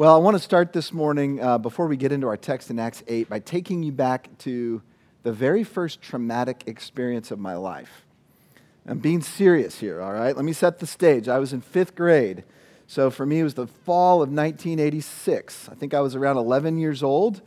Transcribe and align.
Well, 0.00 0.14
I 0.14 0.16
want 0.16 0.34
to 0.34 0.42
start 0.42 0.72
this 0.72 0.94
morning, 0.94 1.42
uh, 1.42 1.58
before 1.58 1.86
we 1.86 1.98
get 1.98 2.10
into 2.10 2.26
our 2.26 2.36
text 2.38 2.70
in 2.70 2.78
Acts 2.78 3.02
8, 3.06 3.28
by 3.28 3.38
taking 3.38 3.82
you 3.82 3.92
back 3.92 4.30
to 4.38 4.80
the 5.24 5.30
very 5.30 5.62
first 5.62 6.00
traumatic 6.00 6.62
experience 6.64 7.30
of 7.30 7.38
my 7.38 7.54
life. 7.54 8.06
I'm 8.86 8.98
being 8.98 9.20
serious 9.20 9.78
here, 9.78 10.00
all 10.00 10.14
right? 10.14 10.34
Let 10.34 10.46
me 10.46 10.54
set 10.54 10.78
the 10.78 10.86
stage. 10.86 11.28
I 11.28 11.38
was 11.38 11.52
in 11.52 11.60
fifth 11.60 11.94
grade. 11.94 12.44
So 12.86 13.10
for 13.10 13.26
me, 13.26 13.40
it 13.40 13.42
was 13.42 13.52
the 13.52 13.66
fall 13.66 14.22
of 14.22 14.30
1986. 14.30 15.68
I 15.70 15.74
think 15.74 15.92
I 15.92 16.00
was 16.00 16.14
around 16.14 16.38
11 16.38 16.78
years 16.78 17.02
old. 17.02 17.42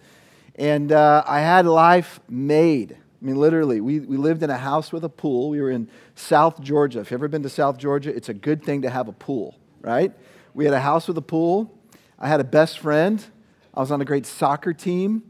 And 0.53 0.91
uh, 0.91 1.23
I 1.25 1.39
had 1.39 1.65
life 1.65 2.19
made. 2.29 2.91
I 2.91 3.25
mean, 3.25 3.37
literally, 3.37 3.81
we, 3.81 3.99
we 4.01 4.15
lived 4.15 4.43
in 4.43 4.51
a 4.51 4.57
house 4.57 4.91
with 4.91 5.03
a 5.03 5.09
pool. 5.09 5.49
We 5.49 5.59
were 5.59 5.71
in 5.71 5.89
South 6.13 6.61
Georgia. 6.61 6.99
If 6.99 7.09
you've 7.09 7.17
ever 7.17 7.27
been 7.27 7.41
to 7.41 7.49
South 7.49 7.79
Georgia, 7.79 8.15
it's 8.15 8.29
a 8.29 8.33
good 8.35 8.63
thing 8.63 8.83
to 8.83 8.91
have 8.91 9.07
a 9.07 9.11
pool, 9.11 9.57
right? 9.81 10.13
We 10.53 10.65
had 10.65 10.75
a 10.75 10.81
house 10.81 11.07
with 11.07 11.17
a 11.17 11.23
pool. 11.23 11.79
I 12.23 12.29
had 12.29 12.39
a 12.39 12.45
best 12.45 12.79
friend. 12.79 13.21
I 13.73 13.81
was 13.81 13.91
on 13.91 13.99
a 13.99 14.05
great 14.05 14.25
soccer 14.25 14.71
team. 14.71 15.23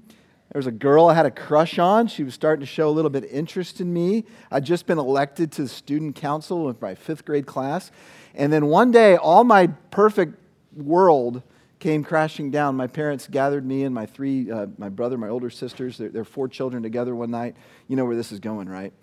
There 0.52 0.59
was 0.59 0.67
a 0.67 0.72
girl 0.72 1.08
I 1.08 1.16
had 1.16 1.26
a 1.26 1.31
crush 1.31 1.80
on. 1.80 2.05
She 2.05 2.23
was 2.23 2.36
starting 2.36 2.59
to 2.59 2.67
show 2.67 2.88
a 2.88 2.91
little 2.91 3.09
bit 3.09 3.23
of 3.23 3.31
interest 3.31 3.81
in 3.81 3.91
me. 3.91 4.26
I'd 4.52 4.63
just 4.63 4.86
been 4.86 5.00
elected 5.00 5.52
to 5.53 5.64
the 5.64 5.67
student 5.67 6.16
council 6.16 6.66
with 6.66 6.80
my 6.80 6.94
fifth 6.94 7.26
grade 7.26 7.48
class. 7.48 7.90
And 8.36 8.53
then 8.53 8.67
one 8.67 8.91
day, 8.91 9.16
all 9.16 9.44
my 9.44 9.67
perfect 9.90 10.40
world 10.77 11.41
came 11.80 12.03
crashing 12.03 12.52
down. 12.52 12.76
My 12.76 12.86
parents 12.86 13.28
gathered 13.28 13.66
me 13.66 13.86
and 13.86 13.95
my 13.95 14.05
three, 14.05 14.52
uh, 14.52 14.67
my 14.78 14.89
brother, 14.89 15.17
my 15.17 15.30
older 15.30 15.50
sisters, 15.50 15.98
their, 15.98 16.09
their 16.09 16.23
four 16.23 16.48
children 16.48 16.84
together 16.84 17.16
one 17.16 17.31
night. 17.31 17.55
You 17.88 17.95
know 17.95 18.05
where 18.05 18.16
this 18.16 18.31
is 18.31 18.39
going, 18.39 18.70
right? 18.70 18.94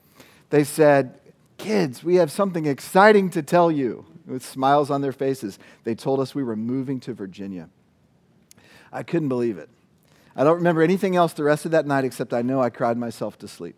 They 0.50 0.62
said, 0.62 1.18
Kids, 1.58 2.04
we 2.04 2.14
have 2.14 2.30
something 2.30 2.66
exciting 2.66 3.30
to 3.30 3.42
tell 3.42 3.72
you 3.72 4.06
with 4.26 4.44
smiles 4.44 4.92
on 4.92 5.00
their 5.00 5.12
faces. 5.12 5.58
They 5.82 5.96
told 5.96 6.20
us 6.20 6.36
we 6.36 6.44
were 6.44 6.54
moving 6.54 7.00
to 7.00 7.12
Virginia. 7.12 7.68
I 8.92 9.02
couldn't 9.02 9.28
believe 9.28 9.58
it. 9.58 9.68
I 10.36 10.44
don't 10.44 10.56
remember 10.56 10.82
anything 10.82 11.16
else 11.16 11.32
the 11.32 11.44
rest 11.44 11.64
of 11.64 11.72
that 11.72 11.86
night 11.86 12.04
except 12.04 12.32
I 12.32 12.42
know 12.42 12.60
I 12.60 12.70
cried 12.70 12.96
myself 12.96 13.38
to 13.38 13.48
sleep. 13.48 13.76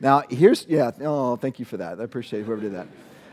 Now, 0.00 0.24
here's, 0.28 0.66
yeah, 0.68 0.90
oh, 1.00 1.36
thank 1.36 1.60
you 1.60 1.64
for 1.64 1.76
that. 1.76 2.00
I 2.00 2.04
appreciate 2.04 2.44
whoever 2.44 2.60
did 2.60 2.74
that. 2.74 2.88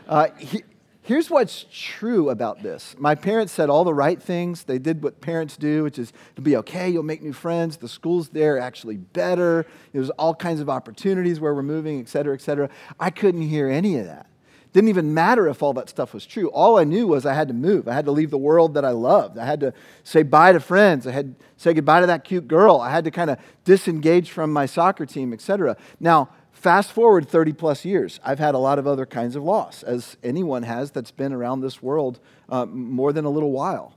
Uh, 0.08 0.28
he, 0.38 0.62
here's 1.02 1.28
what's 1.28 1.66
true 1.72 2.30
about 2.30 2.62
this. 2.62 2.94
My 2.96 3.16
parents 3.16 3.52
said 3.52 3.68
all 3.68 3.82
the 3.82 3.92
right 3.92 4.22
things. 4.22 4.62
They 4.62 4.78
did 4.78 5.02
what 5.02 5.20
parents 5.20 5.56
do, 5.56 5.82
which 5.82 5.98
is 5.98 6.12
to 6.36 6.42
be 6.42 6.56
okay, 6.58 6.88
you'll 6.88 7.02
make 7.02 7.22
new 7.22 7.32
friends. 7.32 7.76
The 7.76 7.88
school's 7.88 8.28
there 8.28 8.60
actually 8.60 8.98
better. 8.98 9.66
There's 9.92 10.10
all 10.10 10.34
kinds 10.34 10.60
of 10.60 10.70
opportunities 10.70 11.40
where 11.40 11.52
we're 11.52 11.62
moving, 11.64 11.98
et 11.98 12.08
cetera, 12.08 12.34
et 12.34 12.40
cetera. 12.40 12.70
I 13.00 13.10
couldn't 13.10 13.42
hear 13.42 13.68
any 13.68 13.98
of 13.98 14.06
that. 14.06 14.28
Didn't 14.72 14.88
even 14.88 15.14
matter 15.14 15.48
if 15.48 15.62
all 15.62 15.72
that 15.74 15.88
stuff 15.88 16.14
was 16.14 16.24
true. 16.24 16.48
All 16.48 16.78
I 16.78 16.84
knew 16.84 17.08
was 17.08 17.26
I 17.26 17.34
had 17.34 17.48
to 17.48 17.54
move. 17.54 17.88
I 17.88 17.94
had 17.94 18.04
to 18.04 18.12
leave 18.12 18.30
the 18.30 18.38
world 18.38 18.74
that 18.74 18.84
I 18.84 18.90
loved. 18.90 19.36
I 19.36 19.44
had 19.44 19.60
to 19.60 19.74
say 20.04 20.22
bye 20.22 20.52
to 20.52 20.60
friends. 20.60 21.06
I 21.06 21.10
had 21.10 21.38
to 21.38 21.44
say 21.56 21.74
goodbye 21.74 22.00
to 22.00 22.06
that 22.06 22.22
cute 22.22 22.46
girl. 22.46 22.76
I 22.80 22.90
had 22.90 23.04
to 23.04 23.10
kind 23.10 23.30
of 23.30 23.38
disengage 23.64 24.30
from 24.30 24.52
my 24.52 24.66
soccer 24.66 25.06
team, 25.06 25.32
etc. 25.32 25.76
Now, 25.98 26.28
fast 26.52 26.92
forward 26.92 27.28
30 27.28 27.52
plus 27.54 27.84
years. 27.84 28.20
I've 28.24 28.38
had 28.38 28.54
a 28.54 28.58
lot 28.58 28.78
of 28.78 28.86
other 28.86 29.06
kinds 29.06 29.34
of 29.34 29.42
loss, 29.42 29.82
as 29.82 30.16
anyone 30.22 30.62
has 30.62 30.92
that's 30.92 31.10
been 31.10 31.32
around 31.32 31.62
this 31.62 31.82
world 31.82 32.20
uh, 32.48 32.66
more 32.66 33.12
than 33.12 33.24
a 33.24 33.30
little 33.30 33.50
while. 33.50 33.96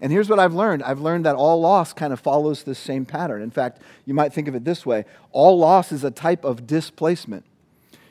And 0.00 0.12
here's 0.12 0.28
what 0.28 0.38
I've 0.38 0.54
learned 0.54 0.82
I've 0.82 1.00
learned 1.00 1.26
that 1.26 1.36
all 1.36 1.60
loss 1.60 1.92
kind 1.92 2.12
of 2.12 2.20
follows 2.20 2.62
this 2.62 2.78
same 2.78 3.04
pattern. 3.04 3.42
In 3.42 3.50
fact, 3.50 3.80
you 4.04 4.14
might 4.14 4.32
think 4.32 4.48
of 4.48 4.54
it 4.54 4.64
this 4.64 4.86
way 4.86 5.04
all 5.32 5.58
loss 5.58 5.92
is 5.92 6.04
a 6.04 6.10
type 6.10 6.44
of 6.44 6.66
displacement. 6.66 7.44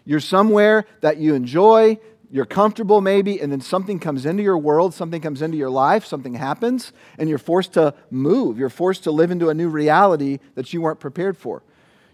You're 0.06 0.20
somewhere 0.20 0.86
that 1.02 1.18
you 1.18 1.34
enjoy, 1.34 2.00
you're 2.32 2.46
comfortable 2.46 3.02
maybe, 3.02 3.42
and 3.42 3.52
then 3.52 3.62
something 3.62 4.00
comes 4.00 4.26
into 4.26 4.44
your 4.44 4.58
world, 4.58 4.94
something 4.94 5.22
comes 5.22 5.42
into 5.42 5.58
your 5.58 5.70
life, 5.70 6.06
something 6.06 6.36
happens, 6.36 6.94
and 7.18 7.28
you're 7.28 7.38
forced 7.38 7.74
to 7.74 7.94
move. 8.12 8.58
You're 8.58 8.70
forced 8.70 9.04
to 9.06 9.12
live 9.12 9.32
into 9.32 9.50
a 9.50 9.54
new 9.54 9.70
reality 9.70 10.40
that 10.56 10.74
you 10.74 10.82
weren't 10.82 11.00
prepared 11.00 11.38
for. 11.38 11.64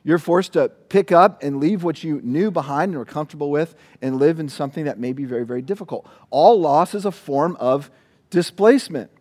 You're 0.04 0.18
forced 0.18 0.54
to 0.54 0.70
pick 0.70 1.12
up 1.12 1.44
and 1.44 1.60
leave 1.60 1.84
what 1.84 2.04
you 2.04 2.22
knew 2.24 2.50
behind 2.50 2.90
and 2.90 2.98
were 2.98 3.06
comfortable 3.06 3.52
with 3.52 3.76
and 4.02 4.18
live 4.18 4.40
in 4.40 4.50
something 4.50 4.86
that 4.86 4.98
may 4.98 5.14
be 5.14 5.26
very, 5.26 5.46
very 5.46 5.62
difficult. 5.62 6.10
All 6.30 6.60
loss 6.60 6.96
is 6.96 7.06
a 7.06 7.12
form 7.12 7.56
of 7.60 7.92
displacement. 8.32 9.12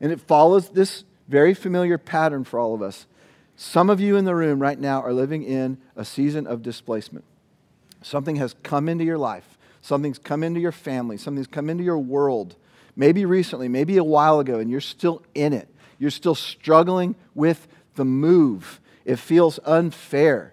And 0.00 0.12
it 0.12 0.20
follows 0.20 0.70
this 0.70 1.04
very 1.28 1.54
familiar 1.54 1.96
pattern 1.96 2.44
for 2.44 2.58
all 2.58 2.74
of 2.74 2.82
us. 2.82 3.06
Some 3.56 3.88
of 3.88 4.00
you 4.00 4.16
in 4.16 4.26
the 4.26 4.34
room 4.34 4.60
right 4.60 4.78
now 4.78 5.00
are 5.02 5.14
living 5.14 5.42
in 5.42 5.78
a 5.96 6.04
season 6.04 6.46
of 6.46 6.62
displacement. 6.62 7.24
Something 8.06 8.36
has 8.36 8.54
come 8.62 8.88
into 8.88 9.02
your 9.02 9.18
life, 9.18 9.58
something's 9.82 10.20
come 10.20 10.44
into 10.44 10.60
your 10.60 10.70
family, 10.70 11.16
something's 11.16 11.48
come 11.48 11.68
into 11.68 11.82
your 11.82 11.98
world, 11.98 12.54
maybe 12.94 13.24
recently, 13.24 13.66
maybe 13.66 13.96
a 13.96 14.04
while 14.04 14.38
ago, 14.38 14.60
and 14.60 14.70
you're 14.70 14.80
still 14.80 15.24
in 15.34 15.52
it. 15.52 15.68
You're 15.98 16.12
still 16.12 16.36
struggling 16.36 17.16
with 17.34 17.66
the 17.96 18.04
move. 18.04 18.78
It 19.04 19.16
feels 19.16 19.58
unfair. 19.64 20.52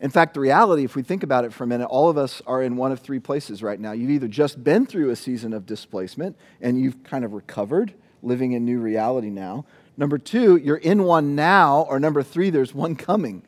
In 0.00 0.08
fact, 0.08 0.32
the 0.32 0.40
reality, 0.40 0.84
if 0.84 0.96
we 0.96 1.02
think 1.02 1.22
about 1.22 1.44
it 1.44 1.52
for 1.52 1.64
a 1.64 1.66
minute, 1.66 1.88
all 1.88 2.08
of 2.08 2.16
us 2.16 2.40
are 2.46 2.62
in 2.62 2.78
one 2.78 2.92
of 2.92 3.00
three 3.00 3.20
places 3.20 3.62
right 3.62 3.78
now. 3.78 3.92
You've 3.92 4.12
either 4.12 4.26
just 4.26 4.64
been 4.64 4.86
through 4.86 5.10
a 5.10 5.16
season 5.16 5.52
of 5.52 5.66
displacement 5.66 6.38
and 6.62 6.80
you've 6.80 7.04
kind 7.04 7.26
of 7.26 7.34
recovered, 7.34 7.92
living 8.22 8.52
in 8.52 8.64
new 8.64 8.80
reality 8.80 9.28
now. 9.28 9.66
Number 9.98 10.16
two, 10.16 10.56
you're 10.56 10.78
in 10.78 11.02
one 11.02 11.34
now. 11.34 11.82
Or 11.90 12.00
number 12.00 12.22
three, 12.22 12.48
there's 12.48 12.74
one 12.74 12.96
coming. 12.96 13.42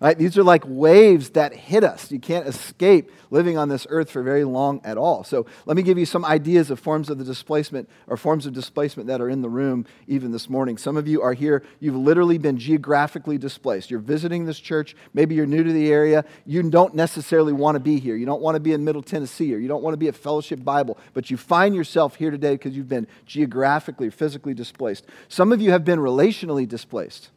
Right? 0.00 0.16
These 0.16 0.38
are 0.38 0.44
like 0.44 0.62
waves 0.64 1.30
that 1.30 1.52
hit 1.52 1.82
us. 1.82 2.12
You 2.12 2.20
can't 2.20 2.46
escape 2.46 3.10
living 3.30 3.58
on 3.58 3.68
this 3.68 3.84
earth 3.90 4.10
for 4.12 4.22
very 4.22 4.44
long 4.44 4.80
at 4.84 4.96
all. 4.96 5.24
So 5.24 5.46
let 5.66 5.76
me 5.76 5.82
give 5.82 5.98
you 5.98 6.06
some 6.06 6.24
ideas 6.24 6.70
of 6.70 6.78
forms 6.78 7.10
of 7.10 7.18
the 7.18 7.24
displacement 7.24 7.88
or 8.06 8.16
forms 8.16 8.46
of 8.46 8.52
displacement 8.52 9.08
that 9.08 9.20
are 9.20 9.28
in 9.28 9.42
the 9.42 9.48
room 9.48 9.86
even 10.06 10.30
this 10.30 10.48
morning. 10.48 10.78
Some 10.78 10.96
of 10.96 11.08
you 11.08 11.20
are 11.22 11.32
here, 11.32 11.64
you've 11.80 11.96
literally 11.96 12.38
been 12.38 12.58
geographically 12.58 13.38
displaced. 13.38 13.90
You're 13.90 13.98
visiting 13.98 14.44
this 14.44 14.60
church, 14.60 14.94
maybe 15.14 15.34
you're 15.34 15.46
new 15.46 15.64
to 15.64 15.72
the 15.72 15.90
area, 15.90 16.24
you 16.46 16.62
don't 16.70 16.94
necessarily 16.94 17.52
want 17.52 17.74
to 17.74 17.80
be 17.80 17.98
here. 17.98 18.14
You 18.14 18.26
don't 18.26 18.40
want 18.40 18.54
to 18.54 18.60
be 18.60 18.72
in 18.74 18.84
Middle 18.84 19.02
Tennessee 19.02 19.52
or 19.52 19.58
you 19.58 19.66
don't 19.66 19.82
want 19.82 19.94
to 19.94 19.98
be 19.98 20.06
at 20.06 20.14
Fellowship 20.14 20.62
Bible, 20.62 20.96
but 21.12 21.28
you 21.28 21.36
find 21.36 21.74
yourself 21.74 22.14
here 22.14 22.30
today 22.30 22.52
because 22.52 22.76
you've 22.76 22.88
been 22.88 23.08
geographically, 23.26 24.06
or 24.06 24.12
physically 24.12 24.54
displaced. 24.54 25.06
Some 25.26 25.52
of 25.52 25.60
you 25.60 25.72
have 25.72 25.84
been 25.84 25.98
relationally 25.98 26.68
displaced 26.68 27.30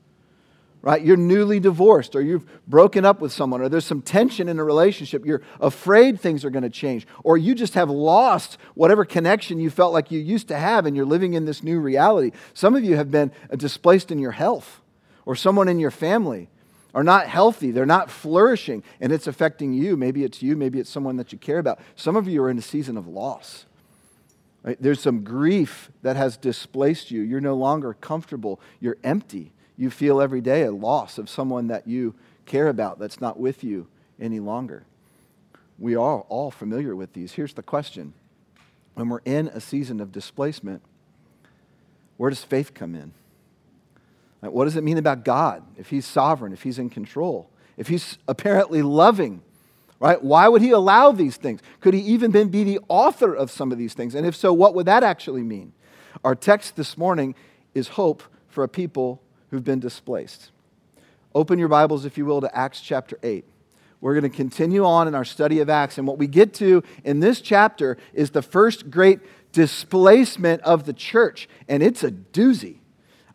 right? 0.82 1.04
You're 1.04 1.18
newly 1.18 1.60
divorced 1.60 2.16
or 2.16 2.22
you've 2.22 2.46
broken 2.68 3.06
up 3.06 3.22
with 3.22 3.32
someone 3.32 3.62
or 3.62 3.70
there's 3.70 3.86
some 3.86 4.02
tension 4.02 4.50
in 4.50 4.58
a 4.58 4.64
relationship. 4.64 5.26
You're 5.26 5.42
afraid 5.60 6.20
things 6.20 6.44
are 6.44 6.50
going 6.50 6.64
to 6.64 6.70
change 6.70 7.06
or 7.24 7.38
you 7.38 7.54
just 7.54 7.76
have 7.76 7.90
lost 7.90 8.58
whatever 8.74 9.06
connection 9.06 9.60
you 9.60 9.70
felt 9.70 9.94
like 9.94 10.12
you 10.12 10.20
used 10.20 10.48
to 10.48 10.58
have 10.58 10.86
and 10.86 10.96
you're 10.96 11.06
living 11.06 11.34
in 11.34 11.46
this 11.46 11.62
new 11.62 11.80
reality. 11.80 12.32
Some 12.54 12.76
of 12.76 12.84
you 12.84 12.96
have 12.96 13.12
been 13.12 13.32
uh, 13.52 13.56
displaced 13.56 14.12
in 14.12 14.18
your 14.18 14.32
health 14.32 14.82
or 15.26 15.36
someone 15.36 15.68
in 15.68 15.80
your 15.80 15.92
family 15.92 16.50
are 16.94 17.04
not 17.04 17.28
healthy, 17.28 17.72
they're 17.72 17.86
not 17.86 18.12
flourishing, 18.12 18.84
and 19.00 19.14
it's 19.14 19.26
affecting 19.26 19.72
you. 19.72 19.96
Maybe 19.96 20.26
it's 20.26 20.42
you, 20.42 20.58
maybe 20.58 20.78
it's 20.78 20.90
someone 20.90 21.16
that 21.18 21.32
you 21.32 21.38
care 21.38 21.60
about. 21.60 21.80
Some 21.96 22.18
of 22.18 22.28
you 22.28 22.44
are 22.44 22.50
in 22.50 22.58
a 22.58 22.62
season 22.62 22.98
of 22.98 23.08
loss. 23.08 23.66
Right? 24.62 24.78
There's 24.80 25.00
some 25.00 25.24
grief 25.24 25.90
that 26.02 26.18
has 26.18 26.36
displaced 26.36 27.10
you. 27.10 27.22
You're 27.22 27.40
no 27.40 27.56
longer 27.56 27.94
comfortable, 27.94 28.60
you're 28.82 28.98
empty 29.04 29.54
you 29.82 29.90
feel 29.90 30.22
every 30.22 30.42
day 30.42 30.62
a 30.62 30.72
loss 30.72 31.18
of 31.18 31.28
someone 31.28 31.68
that 31.68 31.88
you 31.88 32.14
care 32.46 32.68
about 32.68 33.00
that's 33.00 33.20
not 33.20 33.40
with 33.40 33.64
you 33.64 33.88
any 34.20 34.40
longer. 34.40 34.84
We 35.80 35.96
are 35.96 36.20
all 36.30 36.52
familiar 36.52 36.96
with 36.96 37.14
these. 37.14 37.32
Here's 37.32 37.56
the 37.56 37.64
question 37.64 38.14
when 38.94 39.10
we're 39.10 39.22
in 39.26 39.48
a 39.48 39.60
season 39.60 40.00
of 40.00 40.12
displacement, 40.12 40.84
where 42.18 42.30
does 42.30 42.44
faith 42.44 42.76
come 42.76 42.94
in? 42.94 43.14
Like, 44.44 44.52
what 44.52 44.66
does 44.66 44.76
it 44.76 44.84
mean 44.84 45.00
about 45.00 45.26
God 45.26 45.64
if 45.78 45.90
He's 45.90 46.06
sovereign, 46.06 46.54
if 46.54 46.62
He's 46.62 46.78
in 46.78 46.92
control, 46.92 47.50
if 47.76 47.88
He's 47.88 48.20
apparently 48.28 48.84
loving? 48.84 49.42
Right? 50.00 50.22
Why 50.24 50.48
would 50.48 50.64
he 50.64 50.72
allow 50.72 51.12
these 51.12 51.38
things? 51.38 51.62
Could 51.80 51.94
he 51.94 52.02
even 52.02 52.32
then 52.32 52.50
be 52.50 52.64
the 52.64 52.80
author 52.88 53.36
of 53.36 53.52
some 53.52 53.72
of 53.72 53.78
these 53.78 53.94
things? 53.94 54.16
And 54.16 54.26
if 54.26 54.36
so, 54.36 54.52
what 54.52 54.74
would 54.74 54.88
that 54.88 55.04
actually 55.04 55.44
mean? 55.44 55.74
Our 56.24 56.34
text 56.34 56.76
this 56.76 56.98
morning 56.98 57.36
is 57.76 57.90
hope 57.90 58.24
for 58.48 58.64
a 58.64 58.68
people 58.68 59.22
who've 59.52 59.64
been 59.64 59.80
displaced. 59.80 60.50
Open 61.36 61.60
your 61.60 61.68
Bibles, 61.68 62.06
if 62.06 62.18
you 62.18 62.26
will, 62.26 62.42
to 62.42 62.58
Acts 62.58 62.82
chapter 62.82 63.20
8. 63.22 63.46
We're 64.00 64.20
going 64.20 64.30
to 64.30 64.36
continue 64.36 64.84
on 64.84 65.08
in 65.08 65.14
our 65.14 65.24
study 65.24 65.60
of 65.60 65.70
Acts. 65.70 65.98
And 65.98 66.08
what 66.08 66.18
we 66.18 66.26
get 66.26 66.54
to 66.56 66.84
in 67.04 67.20
this 67.20 67.40
chapter 67.40 67.98
is 68.14 68.32
the 68.32 68.42
first 68.42 68.90
great 68.90 69.20
displacement 69.52 70.62
of 70.64 70.86
the 70.86 70.94
church. 70.94 71.48
And 71.68 71.84
it's 71.84 72.04
a 72.04 72.12
doozy. 72.12 72.78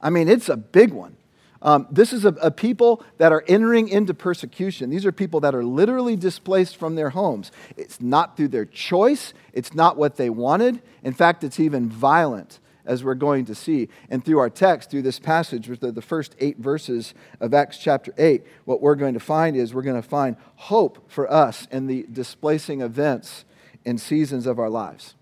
I 0.01 0.11
mean, 0.11 0.29
it's 0.29 0.49
a 0.49 0.57
big 0.57 0.93
one. 0.93 1.17
Um, 1.63 1.87
this 1.91 2.13
is 2.13 2.25
a, 2.25 2.29
a, 2.43 2.51
people 2.51 3.03
that 3.19 3.33
are 3.33 3.43
entering 3.49 3.89
into 3.89 4.13
persecution. 4.13 4.91
These 4.91 5.07
are 5.07 5.13
people 5.13 5.41
that 5.41 5.55
are 5.55 5.65
literally 5.65 6.15
displaced 6.15 6.77
from 6.77 6.97
their 6.97 7.11
homes. 7.11 7.51
It's 7.77 8.01
not 8.01 8.37
through 8.37 8.49
their 8.49 8.67
choice, 8.67 9.33
it's 9.53 9.75
not 9.75 9.97
what 9.97 10.17
they 10.17 10.31
wanted. 10.31 10.83
In 11.03 11.15
fact, 11.15 11.43
it's 11.45 11.59
even 11.59 11.89
violent 11.89 12.61
as 12.87 13.05
we're 13.05 13.15
going 13.15 13.45
to 13.47 13.55
see. 13.55 13.89
And 14.09 14.25
through 14.25 14.39
our 14.39 14.51
text, 14.51 14.91
through 14.91 15.03
this 15.03 15.19
passage, 15.19 15.69
with 15.69 15.81
the, 15.81 16.03
first 16.03 16.37
eight 16.39 16.59
verses 16.59 17.15
of 17.41 17.53
Acts 17.53 17.79
chapter 17.79 18.15
8, 18.17 18.45
what 18.65 18.81
we're 18.81 18.95
going 18.95 19.15
to 19.15 19.21
find 19.21 19.57
is 19.57 19.75
we're 19.75 19.83
going 19.83 20.01
to 20.01 20.09
find 20.09 20.37
hope 20.57 21.11
for 21.11 21.31
us 21.31 21.67
in 21.71 21.87
the 21.87 22.07
displacing 22.13 22.81
events 22.81 23.45
and 23.85 24.01
seasons 24.01 24.47
of 24.47 24.59
our 24.59 24.71
lives. 24.71 25.15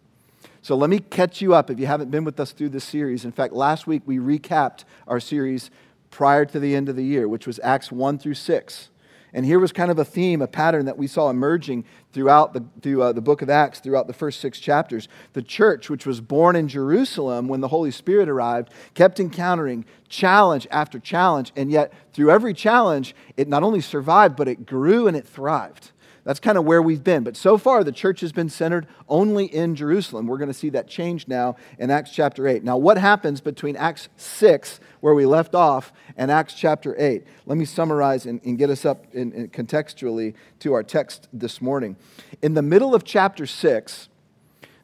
So 0.62 0.76
let 0.76 0.88
me 0.88 0.99
catch 0.99 1.43
you 1.43 1.55
up 1.55 1.70
if 1.70 1.78
you 1.78 1.87
haven't 1.87 2.11
been 2.11 2.25
with 2.25 2.40
us 2.40 2.52
through 2.52 2.70
this 2.70 2.84
series. 2.84 3.25
In 3.25 3.32
fact, 3.32 3.52
last 3.52 3.87
week 3.87 4.02
we 4.06 4.19
recapped 4.19 4.84
our 5.06 5.20
series 5.20 5.70
prior 6.11 6.44
to 6.46 6.61
the 6.61 6.75
end 6.75 6.88
of 6.88 6.96
the 6.96 7.05
year, 7.05 7.28
which 7.28 7.46
was 7.46 7.61
Acts 7.62 7.93
1 7.93 8.19
through 8.19 8.34
6. 8.34 8.88
And 9.34 9.44
here 9.44 9.58
was 9.58 9.72
kind 9.72 9.90
of 9.90 9.98
a 9.98 10.04
theme, 10.04 10.40
a 10.40 10.46
pattern 10.46 10.86
that 10.86 10.96
we 10.96 11.08
saw 11.08 11.28
emerging 11.28 11.84
throughout 12.12 12.54
the, 12.54 12.64
through, 12.81 13.02
uh, 13.02 13.12
the 13.12 13.20
book 13.20 13.42
of 13.42 13.50
Acts, 13.50 13.81
throughout 13.81 14.06
the 14.06 14.12
first 14.12 14.40
six 14.40 14.60
chapters. 14.60 15.08
The 15.32 15.42
church, 15.42 15.90
which 15.90 16.06
was 16.06 16.20
born 16.20 16.54
in 16.54 16.69
Jerusalem 16.69 17.48
when 17.48 17.60
the 17.60 17.69
Holy 17.69 17.90
Spirit 17.90 18.28
arrived, 18.28 18.70
kept 18.94 19.19
encountering 19.19 19.84
challenge 20.08 20.69
after 20.70 21.00
challenge. 21.00 21.52
And 21.56 21.69
yet, 21.69 21.92
through 22.12 22.31
every 22.31 22.54
challenge, 22.54 23.16
it 23.36 23.48
not 23.48 23.64
only 23.64 23.81
survived, 23.81 24.36
but 24.36 24.46
it 24.46 24.64
grew 24.64 25.08
and 25.08 25.16
it 25.16 25.26
thrived. 25.26 25.90
That's 26.25 26.41
kind 26.41 26.56
of 26.56 26.65
where 26.65 26.81
we've 26.81 27.05
been. 27.05 27.23
But 27.23 27.37
so 27.37 27.59
far, 27.59 27.85
the 27.85 27.93
church 27.93 28.21
has 28.21 28.32
been 28.32 28.49
centered 28.49 28.87
only 29.09 29.44
in 29.44 29.76
Jerusalem. 29.76 30.26
We're 30.26 30.38
going 30.38 30.49
to 30.49 30.55
see 30.55 30.71
that 30.71 30.88
change 30.88 31.29
now 31.29 31.56
in 31.79 31.91
Acts 31.91 32.12
chapter 32.12 32.49
8. 32.49 32.65
Now, 32.65 32.79
what 32.79 32.97
happens 32.97 33.43
between 33.43 33.76
Acts 33.76 34.09
6, 34.17 34.81
where 35.00 35.15
we 35.15 35.26
left 35.26 35.55
off, 35.55 35.93
and 36.17 36.31
Acts 36.31 36.55
chapter 36.55 36.97
8? 36.99 37.25
Let 37.44 37.59
me 37.59 37.67
summarize 37.67 38.25
and, 38.25 38.41
and 38.43 38.56
get 38.56 38.71
us 38.71 38.87
up 38.87 39.05
in, 39.12 39.32
in 39.32 39.49
contextually 39.49 40.32
to 40.61 40.73
our 40.73 40.82
text 40.82 41.29
this 41.31 41.61
morning. 41.61 41.94
In 42.41 42.55
the 42.55 42.62
middle 42.62 42.94
of 42.94 43.05
chapter 43.05 43.44
6, 43.44 44.09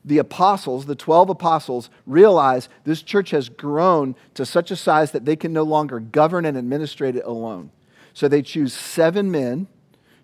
the 0.04 0.18
apostles, 0.18 0.84
the 0.84 0.94
12 0.94 1.30
apostles, 1.30 1.88
realize 2.06 2.68
this 2.84 3.02
church 3.02 3.30
has 3.30 3.48
grown 3.48 4.14
to 4.34 4.44
such 4.44 4.70
a 4.70 4.76
size 4.76 5.12
that 5.12 5.24
they 5.24 5.36
can 5.36 5.54
no 5.54 5.62
longer 5.62 6.00
govern 6.00 6.44
and 6.44 6.58
administrate 6.58 7.16
it 7.16 7.24
alone. 7.24 7.70
So 8.12 8.28
they 8.28 8.42
choose 8.42 8.74
seven 8.74 9.30
men 9.30 9.68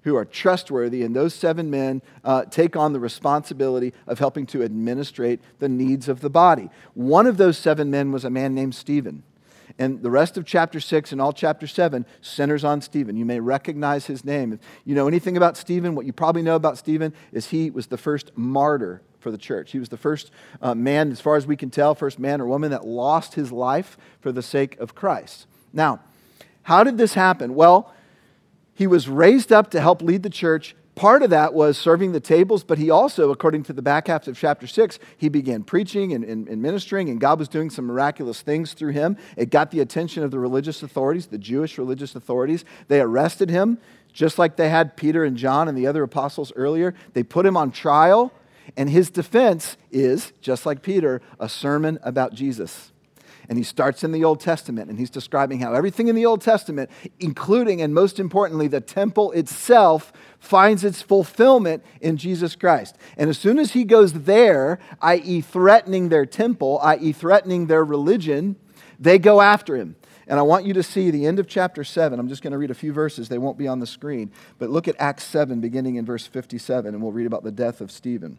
who 0.06 0.14
are 0.14 0.24
trustworthy, 0.24 1.02
and 1.02 1.16
those 1.16 1.34
seven 1.34 1.68
men 1.68 2.00
uh, 2.22 2.44
take 2.44 2.76
on 2.76 2.92
the 2.92 3.00
responsibility 3.00 3.92
of 4.06 4.20
helping 4.20 4.46
to 4.46 4.62
administrate 4.62 5.40
the 5.58 5.68
needs 5.68 6.08
of 6.08 6.20
the 6.20 6.30
body. 6.30 6.70
One 6.94 7.26
of 7.26 7.38
those 7.38 7.58
seven 7.58 7.90
men 7.90 8.12
was 8.12 8.24
a 8.24 8.30
man 8.30 8.54
named 8.54 8.76
Stephen. 8.76 9.24
And 9.80 10.00
the 10.02 10.10
rest 10.10 10.36
of 10.36 10.46
chapter 10.46 10.78
6 10.78 11.10
and 11.10 11.20
all 11.20 11.32
chapter 11.32 11.66
7 11.66 12.06
centers 12.20 12.62
on 12.62 12.82
Stephen. 12.82 13.16
You 13.16 13.24
may 13.24 13.40
recognize 13.40 14.06
his 14.06 14.24
name. 14.24 14.52
If 14.52 14.60
you 14.84 14.94
know 14.94 15.08
anything 15.08 15.36
about 15.36 15.56
Stephen, 15.56 15.96
what 15.96 16.06
you 16.06 16.12
probably 16.12 16.42
know 16.42 16.54
about 16.54 16.78
Stephen 16.78 17.12
is 17.32 17.46
he 17.46 17.70
was 17.70 17.88
the 17.88 17.98
first 17.98 18.30
martyr 18.36 19.02
for 19.18 19.32
the 19.32 19.38
church. 19.38 19.72
He 19.72 19.80
was 19.80 19.88
the 19.88 19.96
first 19.96 20.30
uh, 20.62 20.76
man, 20.76 21.10
as 21.10 21.20
far 21.20 21.34
as 21.34 21.48
we 21.48 21.56
can 21.56 21.70
tell, 21.70 21.96
first 21.96 22.20
man 22.20 22.40
or 22.40 22.46
woman 22.46 22.70
that 22.70 22.86
lost 22.86 23.34
his 23.34 23.50
life 23.50 23.98
for 24.20 24.30
the 24.30 24.40
sake 24.40 24.78
of 24.78 24.94
Christ. 24.94 25.48
Now, 25.72 25.98
how 26.62 26.84
did 26.84 26.96
this 26.96 27.14
happen? 27.14 27.56
Well, 27.56 27.92
he 28.76 28.86
was 28.86 29.08
raised 29.08 29.52
up 29.52 29.70
to 29.70 29.80
help 29.80 30.02
lead 30.02 30.22
the 30.22 30.30
church. 30.30 30.76
Part 30.94 31.22
of 31.22 31.30
that 31.30 31.54
was 31.54 31.78
serving 31.78 32.12
the 32.12 32.20
tables, 32.20 32.62
but 32.62 32.78
he 32.78 32.90
also, 32.90 33.30
according 33.30 33.62
to 33.64 33.72
the 33.72 33.82
back 33.82 34.06
half 34.06 34.28
of 34.28 34.38
chapter 34.38 34.66
6, 34.66 34.98
he 35.16 35.30
began 35.30 35.64
preaching 35.64 36.12
and, 36.12 36.22
and, 36.24 36.46
and, 36.46 36.60
ministering, 36.60 37.08
and 37.08 37.18
God 37.18 37.38
was 37.38 37.48
doing 37.48 37.70
some 37.70 37.86
miraculous 37.86 38.42
things 38.42 38.74
through 38.74 38.92
him. 38.92 39.16
It 39.36 39.50
got 39.50 39.70
the 39.70 39.80
attention 39.80 40.22
of 40.22 40.30
the 40.30 40.38
religious 40.38 40.82
authorities, 40.82 41.26
the 41.26 41.38
Jewish 41.38 41.78
religious 41.78 42.14
authorities. 42.14 42.66
They 42.88 43.00
arrested 43.00 43.48
him, 43.48 43.78
just 44.12 44.38
like 44.38 44.56
they 44.56 44.68
had 44.68 44.96
Peter 44.96 45.24
and 45.24 45.38
John 45.38 45.68
and 45.68 45.76
the 45.76 45.86
other 45.86 46.02
apostles 46.02 46.52
earlier. 46.54 46.94
They 47.14 47.22
put 47.22 47.46
him 47.46 47.56
on 47.56 47.72
trial, 47.72 48.30
and 48.76 48.90
his 48.90 49.08
defense 49.10 49.78
is, 49.90 50.34
just 50.42 50.66
like 50.66 50.82
Peter, 50.82 51.22
a 51.40 51.48
sermon 51.48 51.98
about 52.02 52.34
Jesus. 52.34 52.92
And 53.48 53.58
he 53.58 53.64
starts 53.64 54.02
in 54.02 54.12
the 54.12 54.24
Old 54.24 54.40
Testament 54.40 54.90
and 54.90 54.98
he's 54.98 55.10
describing 55.10 55.60
how 55.60 55.72
everything 55.74 56.08
in 56.08 56.16
the 56.16 56.26
Old 56.26 56.40
Testament, 56.40 56.90
including 57.20 57.80
and 57.80 57.94
most 57.94 58.18
importantly, 58.18 58.68
the 58.68 58.80
temple 58.80 59.32
itself, 59.32 60.12
finds 60.38 60.84
its 60.84 61.02
fulfillment 61.02 61.84
in 62.00 62.16
Jesus 62.16 62.56
Christ. 62.56 62.96
And 63.16 63.30
as 63.30 63.38
soon 63.38 63.58
as 63.58 63.72
he 63.72 63.84
goes 63.84 64.12
there, 64.12 64.78
i.e., 65.02 65.40
threatening 65.40 66.08
their 66.08 66.26
temple, 66.26 66.80
i.e., 66.82 67.12
threatening 67.12 67.66
their 67.66 67.84
religion, 67.84 68.56
they 68.98 69.18
go 69.18 69.40
after 69.40 69.76
him. 69.76 69.96
And 70.28 70.40
I 70.40 70.42
want 70.42 70.64
you 70.64 70.74
to 70.74 70.82
see 70.82 71.10
the 71.10 71.24
end 71.26 71.38
of 71.38 71.46
chapter 71.46 71.84
7. 71.84 72.18
I'm 72.18 72.28
just 72.28 72.42
going 72.42 72.50
to 72.50 72.58
read 72.58 72.72
a 72.72 72.74
few 72.74 72.92
verses. 72.92 73.28
They 73.28 73.38
won't 73.38 73.58
be 73.58 73.68
on 73.68 73.78
the 73.78 73.86
screen. 73.86 74.32
But 74.58 74.70
look 74.70 74.88
at 74.88 74.96
Acts 74.98 75.24
7, 75.24 75.60
beginning 75.60 75.96
in 75.96 76.04
verse 76.04 76.26
57, 76.26 76.92
and 76.92 77.02
we'll 77.02 77.12
read 77.12 77.26
about 77.26 77.44
the 77.44 77.52
death 77.52 77.80
of 77.80 77.92
Stephen. 77.92 78.38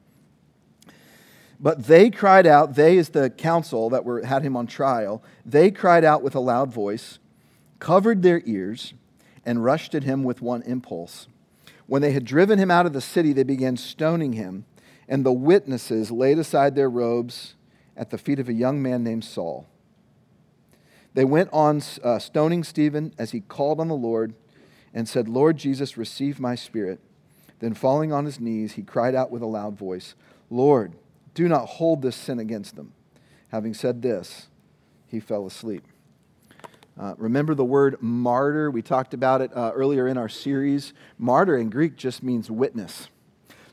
But 1.59 1.86
they 1.86 2.09
cried 2.09 2.45
out, 2.45 2.75
they 2.75 2.98
is 2.98 3.09
the 3.09 3.30
council 3.30 3.89
that 3.89 4.06
were, 4.06 4.24
had 4.24 4.44
him 4.44 4.56
on 4.56 4.68
trial, 4.68 5.24
they 5.45 5.71
cried 5.71 6.04
out 6.04 6.21
with 6.21 6.36
a 6.36 6.39
loud 6.39 6.71
voice, 6.71 7.19
covered 7.80 8.21
their 8.21 8.42
ears, 8.45 8.94
and 9.45 9.63
rushed 9.63 9.95
at 9.95 10.04
him 10.04 10.24
with 10.24 10.42
one 10.42 10.62
impulse. 10.63 11.27
When 11.88 12.01
they 12.01 12.12
had 12.12 12.25
driven 12.25 12.59
him 12.59 12.69
out 12.69 12.86
of 12.86 12.94
the 12.94 13.01
city, 13.01 13.33
they 13.33 13.44
began 13.44 13.77
stoning 13.77 14.33
him, 14.33 14.65
and 15.07 15.25
the 15.25 15.31
witnesses 15.31 16.12
laid 16.12 16.38
aside 16.38 16.75
their 16.75 16.89
robes 16.89 17.56
at 17.95 18.12
the 18.12 18.18
feet 18.18 18.39
of 18.39 18.50
a 18.50 18.54
young 18.54 18.81
man 18.81 19.04
named 19.04 19.24
Saul. 19.24 19.65
They 21.13 21.25
went 21.25 21.50
on 21.51 21.81
uh, 22.04 22.19
stoning 22.19 22.63
Stephen 22.63 23.13
as 23.18 23.31
he 23.31 23.39
called 23.39 23.80
on 23.80 23.88
the 23.88 23.95
Lord 23.95 24.36
and 24.94 25.09
said, 25.09 25.27
Lord 25.27 25.57
Jesus, 25.57 25.98
receive 25.98 26.39
my 26.39 26.54
spirit. 26.54 27.00
Then, 27.59 27.74
falling 27.74 28.13
on 28.13 28.25
his 28.25 28.39
knees, 28.39 28.74
he 28.74 28.83
cried 28.83 29.15
out 29.15 29.31
with 29.31 29.42
a 29.42 29.48
loud 29.48 29.75
voice, 29.75 30.13
Lord, 30.51 30.94
do 31.38 31.48
not 31.48 31.68
hold 31.68 32.01
this 32.01 32.16
sin 32.16 32.39
against 32.39 32.75
them. 32.75 32.94
Having 33.50 33.75
said 33.75 34.01
this, 34.01 34.48
he 35.06 35.19
fell 35.19 35.45
asleep. 35.45 35.84
Uh, 37.00 37.13
remember 37.19 37.54
the 37.54 37.63
word 37.63 38.01
martyr? 38.01 38.72
We 38.72 38.81
talked 38.81 39.13
about 39.13 39.42
it 39.42 39.56
uh, 39.56 39.72
earlier 39.75 40.07
in 40.07 40.18
our 40.18 40.30
series. 40.30 40.94
Martyr 41.19 41.56
in 41.56 41.69
Greek 41.69 41.95
just 41.95 42.24
means 42.24 42.50
witness. 42.50 43.10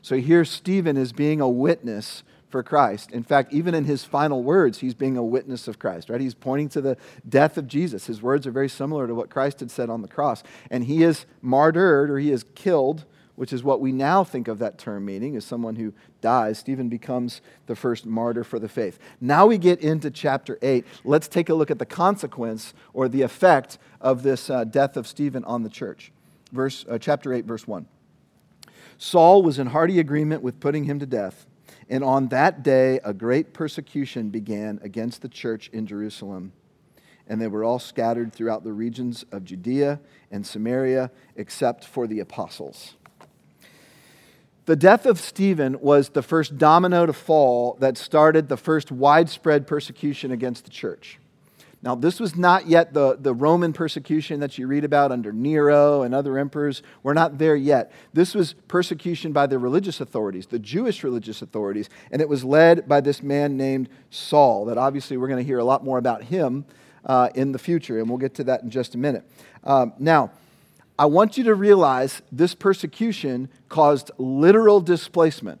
So 0.03 0.17
here, 0.17 0.45
Stephen 0.45 0.95
is 0.95 1.11
being 1.11 1.41
a 1.41 1.49
witness 1.49 2.21
for 2.49 2.61
Christ. 2.61 3.09
In 3.11 3.23
fact, 3.23 3.51
even 3.51 3.73
in 3.73 3.85
his 3.85 4.03
final 4.03 4.43
words, 4.43 4.77
he's 4.77 4.93
being 4.93 5.17
a 5.17 5.23
witness 5.23 5.67
of 5.67 5.79
Christ, 5.79 6.11
right? 6.11 6.21
He's 6.21 6.35
pointing 6.35 6.69
to 6.69 6.81
the 6.81 6.97
death 7.27 7.57
of 7.57 7.67
Jesus. 7.67 8.05
His 8.05 8.21
words 8.21 8.45
are 8.45 8.51
very 8.51 8.69
similar 8.69 9.07
to 9.07 9.15
what 9.15 9.31
Christ 9.31 9.59
had 9.61 9.71
said 9.71 9.89
on 9.89 10.03
the 10.03 10.07
cross. 10.07 10.43
And 10.69 10.83
he 10.83 11.01
is 11.01 11.25
martyred 11.41 12.11
or 12.11 12.19
he 12.19 12.31
is 12.31 12.45
killed 12.53 13.05
which 13.35 13.53
is 13.53 13.63
what 13.63 13.81
we 13.81 13.91
now 13.91 14.23
think 14.23 14.47
of 14.47 14.59
that 14.59 14.77
term 14.77 15.05
meaning, 15.05 15.35
as 15.35 15.45
someone 15.45 15.75
who 15.75 15.93
dies. 16.21 16.57
Stephen 16.57 16.89
becomes 16.89 17.41
the 17.67 17.75
first 17.75 18.05
martyr 18.05 18.43
for 18.43 18.59
the 18.59 18.69
faith. 18.69 18.99
Now 19.19 19.45
we 19.45 19.57
get 19.57 19.79
into 19.79 20.11
chapter 20.11 20.57
8. 20.61 20.85
Let's 21.03 21.27
take 21.27 21.49
a 21.49 21.53
look 21.53 21.71
at 21.71 21.79
the 21.79 21.85
consequence 21.85 22.73
or 22.93 23.07
the 23.07 23.21
effect 23.21 23.77
of 24.01 24.23
this 24.23 24.49
uh, 24.49 24.63
death 24.63 24.97
of 24.97 25.07
Stephen 25.07 25.43
on 25.45 25.63
the 25.63 25.69
church. 25.69 26.11
Verse, 26.51 26.85
uh, 26.89 26.97
chapter 26.97 27.33
8, 27.33 27.45
verse 27.45 27.67
1. 27.67 27.85
Saul 28.97 29.43
was 29.43 29.59
in 29.59 29.67
hearty 29.67 29.99
agreement 29.99 30.41
with 30.41 30.59
putting 30.59 30.85
him 30.85 30.99
to 30.99 31.05
death, 31.05 31.45
and 31.89 32.03
on 32.03 32.29
that 32.29 32.63
day 32.63 32.99
a 33.03 33.13
great 33.13 33.53
persecution 33.53 34.29
began 34.29 34.79
against 34.81 35.21
the 35.21 35.29
church 35.29 35.69
in 35.73 35.85
Jerusalem 35.85 36.53
and 37.27 37.41
they 37.41 37.47
were 37.47 37.63
all 37.63 37.79
scattered 37.79 38.33
throughout 38.33 38.63
the 38.63 38.73
regions 38.73 39.25
of 39.31 39.43
Judea 39.43 39.99
and 40.31 40.45
Samaria, 40.45 41.11
except 41.35 41.85
for 41.85 42.07
the 42.07 42.19
apostles. 42.19 42.95
The 44.65 44.75
death 44.75 45.05
of 45.05 45.19
Stephen 45.19 45.79
was 45.79 46.09
the 46.09 46.23
first 46.23 46.57
domino 46.57 47.05
to 47.05 47.13
fall 47.13 47.77
that 47.79 47.97
started 47.97 48.49
the 48.49 48.57
first 48.57 48.91
widespread 48.91 49.67
persecution 49.67 50.31
against 50.31 50.63
the 50.63 50.71
church. 50.71 51.19
Now, 51.83 51.93
this 51.93 52.19
was 52.19 52.35
not 52.35 52.67
yet 52.67 52.95
the, 52.95 53.15
the 53.15 53.31
Roman 53.31 53.71
persecution 53.71 54.39
that 54.39 54.57
you 54.57 54.65
read 54.65 54.83
about 54.83 55.11
under 55.11 55.31
Nero 55.31 56.01
and 56.01 56.15
other 56.15 56.39
emperors. 56.39 56.81
We're 57.03 57.13
not 57.13 57.37
there 57.37 57.55
yet. 57.55 57.91
This 58.11 58.33
was 58.33 58.53
persecution 58.67 59.33
by 59.33 59.45
the 59.45 59.59
religious 59.59 60.01
authorities, 60.01 60.47
the 60.47 60.57
Jewish 60.57 61.03
religious 61.03 61.43
authorities, 61.43 61.91
and 62.09 62.23
it 62.23 62.27
was 62.27 62.43
led 62.43 62.87
by 62.87 63.01
this 63.01 63.21
man 63.21 63.57
named 63.57 63.87
Saul, 64.09 64.65
that 64.65 64.79
obviously 64.79 65.15
we're 65.15 65.27
going 65.27 65.37
to 65.37 65.45
hear 65.45 65.59
a 65.59 65.63
lot 65.63 65.83
more 65.83 65.99
about 65.99 66.23
him 66.23 66.65
uh, 67.05 67.29
in 67.35 67.51
the 67.51 67.59
future, 67.59 67.99
and 67.99 68.09
we'll 68.09 68.17
get 68.17 68.33
to 68.35 68.43
that 68.45 68.63
in 68.63 68.71
just 68.71 68.95
a 68.95 68.97
minute. 68.97 69.29
Um, 69.63 69.93
now, 69.99 70.31
I 70.97 71.05
want 71.05 71.37
you 71.37 71.43
to 71.45 71.55
realize 71.55 72.21
this 72.31 72.55
persecution 72.55 73.49
caused 73.67 74.11
literal 74.17 74.79
displacement. 74.79 75.59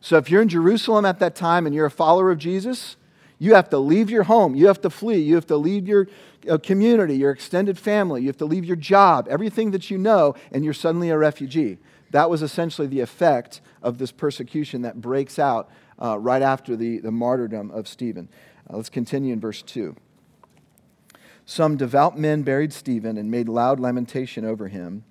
So 0.00 0.16
if 0.16 0.30
you're 0.30 0.42
in 0.42 0.48
Jerusalem 0.48 1.04
at 1.04 1.18
that 1.18 1.36
time 1.36 1.66
and 1.66 1.74
you're 1.74 1.86
a 1.86 1.90
follower 1.90 2.30
of 2.30 2.38
Jesus, 2.38 2.96
you 3.38 3.54
have 3.54 3.68
to 3.70 3.78
leave 3.78 4.08
your 4.08 4.22
home. 4.22 4.54
You 4.54 4.68
have 4.68 4.80
to 4.82 4.90
flee. 4.90 5.18
You 5.18 5.34
have 5.34 5.46
to 5.48 5.56
leave 5.56 5.86
your 5.86 6.08
uh, 6.48 6.58
community, 6.58 7.16
your 7.16 7.30
extended 7.30 7.78
family. 7.78 8.22
You 8.22 8.28
have 8.28 8.36
to 8.38 8.44
leave 8.44 8.64
your 8.64 8.76
job, 8.76 9.26
everything 9.28 9.72
that 9.72 9.90
you 9.90 9.98
know, 9.98 10.34
and 10.52 10.64
you're 10.64 10.74
suddenly 10.74 11.10
a 11.10 11.18
refugee. 11.18 11.78
That 12.12 12.30
was 12.30 12.42
essentially 12.42 12.86
the 12.86 13.00
effect 13.00 13.60
of 13.82 13.98
this 13.98 14.12
persecution 14.12 14.82
that 14.82 15.00
breaks 15.00 15.38
out 15.38 15.70
uh, 16.00 16.18
right 16.18 16.42
after 16.42 16.76
the, 16.76 16.98
the 16.98 17.10
martyrdom 17.10 17.70
of 17.70 17.88
Stephen. 17.88 18.28
Uh, 18.70 18.76
let's 18.76 18.90
continue 18.90 19.32
in 19.32 19.40
verse 19.40 19.62
2. 19.62 19.96
Some 21.44 21.76
devout 21.76 22.18
men 22.18 22.42
buried 22.42 22.72
Stephen 22.72 23.18
and 23.18 23.30
made 23.30 23.48
loud 23.48 23.80
lamentation 23.80 24.44
over 24.44 24.68
him. 24.68 25.04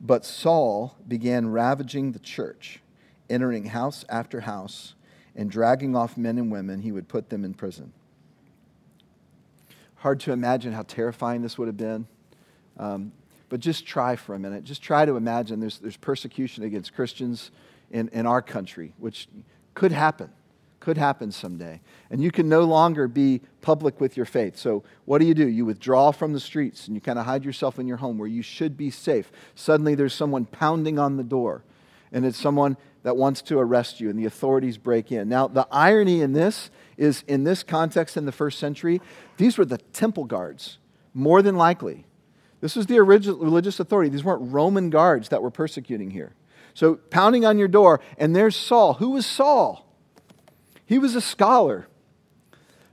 But 0.00 0.24
Saul 0.24 0.96
began 1.06 1.48
ravaging 1.48 2.12
the 2.12 2.18
church, 2.18 2.80
entering 3.28 3.66
house 3.66 4.04
after 4.08 4.40
house, 4.40 4.94
and 5.36 5.50
dragging 5.50 5.94
off 5.94 6.16
men 6.16 6.38
and 6.38 6.50
women, 6.50 6.80
he 6.80 6.90
would 6.90 7.08
put 7.08 7.30
them 7.30 7.44
in 7.44 7.54
prison. 7.54 7.92
Hard 9.96 10.20
to 10.20 10.32
imagine 10.32 10.72
how 10.72 10.82
terrifying 10.82 11.42
this 11.42 11.58
would 11.58 11.68
have 11.68 11.76
been. 11.76 12.06
Um, 12.78 13.12
but 13.50 13.60
just 13.60 13.84
try 13.84 14.16
for 14.16 14.34
a 14.34 14.38
minute. 14.38 14.64
Just 14.64 14.80
try 14.82 15.04
to 15.04 15.16
imagine 15.16 15.60
there's, 15.60 15.78
there's 15.78 15.96
persecution 15.96 16.64
against 16.64 16.94
Christians 16.94 17.50
in, 17.90 18.08
in 18.08 18.26
our 18.26 18.40
country, 18.40 18.94
which 18.98 19.28
could 19.74 19.92
happen. 19.92 20.30
Could 20.80 20.96
happen 20.96 21.30
someday. 21.30 21.80
And 22.10 22.22
you 22.22 22.30
can 22.30 22.48
no 22.48 22.62
longer 22.62 23.06
be 23.06 23.42
public 23.60 24.00
with 24.00 24.16
your 24.16 24.24
faith. 24.24 24.56
So, 24.56 24.82
what 25.04 25.18
do 25.18 25.26
you 25.26 25.34
do? 25.34 25.46
You 25.46 25.66
withdraw 25.66 26.10
from 26.10 26.32
the 26.32 26.40
streets 26.40 26.86
and 26.86 26.96
you 26.96 27.02
kind 27.02 27.18
of 27.18 27.26
hide 27.26 27.44
yourself 27.44 27.78
in 27.78 27.86
your 27.86 27.98
home 27.98 28.16
where 28.16 28.28
you 28.28 28.42
should 28.42 28.78
be 28.78 28.90
safe. 28.90 29.30
Suddenly, 29.54 29.94
there's 29.94 30.14
someone 30.14 30.46
pounding 30.46 30.98
on 30.98 31.18
the 31.18 31.22
door, 31.22 31.64
and 32.12 32.24
it's 32.24 32.38
someone 32.38 32.78
that 33.02 33.16
wants 33.16 33.42
to 33.42 33.58
arrest 33.58 34.00
you, 34.00 34.10
and 34.10 34.18
the 34.18 34.24
authorities 34.24 34.78
break 34.78 35.12
in. 35.12 35.28
Now, 35.28 35.48
the 35.48 35.66
irony 35.70 36.22
in 36.22 36.32
this 36.32 36.70
is 36.96 37.24
in 37.28 37.44
this 37.44 37.62
context 37.62 38.16
in 38.16 38.24
the 38.24 38.32
first 38.32 38.58
century, 38.58 39.00
these 39.36 39.58
were 39.58 39.64
the 39.64 39.78
temple 39.78 40.24
guards, 40.24 40.78
more 41.12 41.42
than 41.42 41.56
likely. 41.56 42.06
This 42.60 42.76
was 42.76 42.86
the 42.86 42.98
original 42.98 43.38
religious 43.38 43.80
authority. 43.80 44.10
These 44.10 44.24
weren't 44.24 44.52
Roman 44.52 44.90
guards 44.90 45.30
that 45.30 45.42
were 45.42 45.50
persecuting 45.50 46.10
here. 46.10 46.34
So, 46.72 46.94
pounding 46.94 47.44
on 47.44 47.58
your 47.58 47.68
door, 47.68 48.00
and 48.16 48.34
there's 48.34 48.56
Saul. 48.56 48.94
Who 48.94 49.10
was 49.10 49.26
Saul? 49.26 49.86
He 50.90 50.98
was 50.98 51.14
a 51.14 51.20
scholar. 51.20 51.86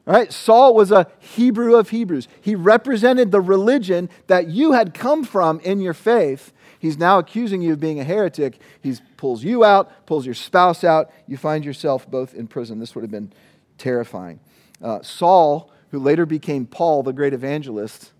All 0.05 0.13
right, 0.13 0.31
Saul 0.31 0.75
was 0.75 0.91
a 0.91 1.07
Hebrew 1.17 1.73
of 1.77 1.89
Hebrews. 1.89 2.27
He 2.41 2.53
represented 2.53 3.31
the 3.31 3.41
religion 3.41 4.11
that 4.27 4.49
you 4.49 4.73
had 4.73 4.93
come 4.93 5.23
from 5.23 5.59
in 5.61 5.79
your 5.79 5.95
faith. 5.95 6.53
He's 6.77 6.95
now 6.95 7.17
accusing 7.17 7.63
you 7.63 7.73
of 7.73 7.79
being 7.79 7.99
a 7.99 8.03
heretic. 8.03 8.59
He 8.83 8.93
pulls 9.17 9.43
you 9.43 9.63
out, 9.63 10.05
pulls 10.05 10.27
your 10.27 10.35
spouse 10.35 10.83
out. 10.83 11.09
You 11.25 11.37
find 11.37 11.65
yourself 11.65 12.07
both 12.07 12.35
in 12.35 12.45
prison. 12.45 12.77
This 12.77 12.93
would 12.93 13.01
have 13.01 13.09
been 13.09 13.33
terrifying. 13.79 14.41
Uh, 14.79 15.01
Saul, 15.01 15.71
who 15.89 15.97
later 15.97 16.27
became 16.27 16.67
Paul, 16.67 17.01
the 17.01 17.13
great 17.13 17.33
evangelist, 17.33 18.11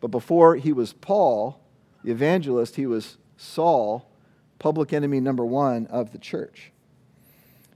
but 0.00 0.12
before 0.12 0.54
he 0.54 0.72
was 0.72 0.92
Paul, 0.92 1.60
the 2.04 2.12
evangelist, 2.12 2.76
he 2.76 2.86
was 2.86 3.16
Saul, 3.36 4.08
public 4.60 4.92
enemy 4.92 5.18
number 5.18 5.44
one 5.44 5.88
of 5.88 6.12
the 6.12 6.18
church. 6.18 6.70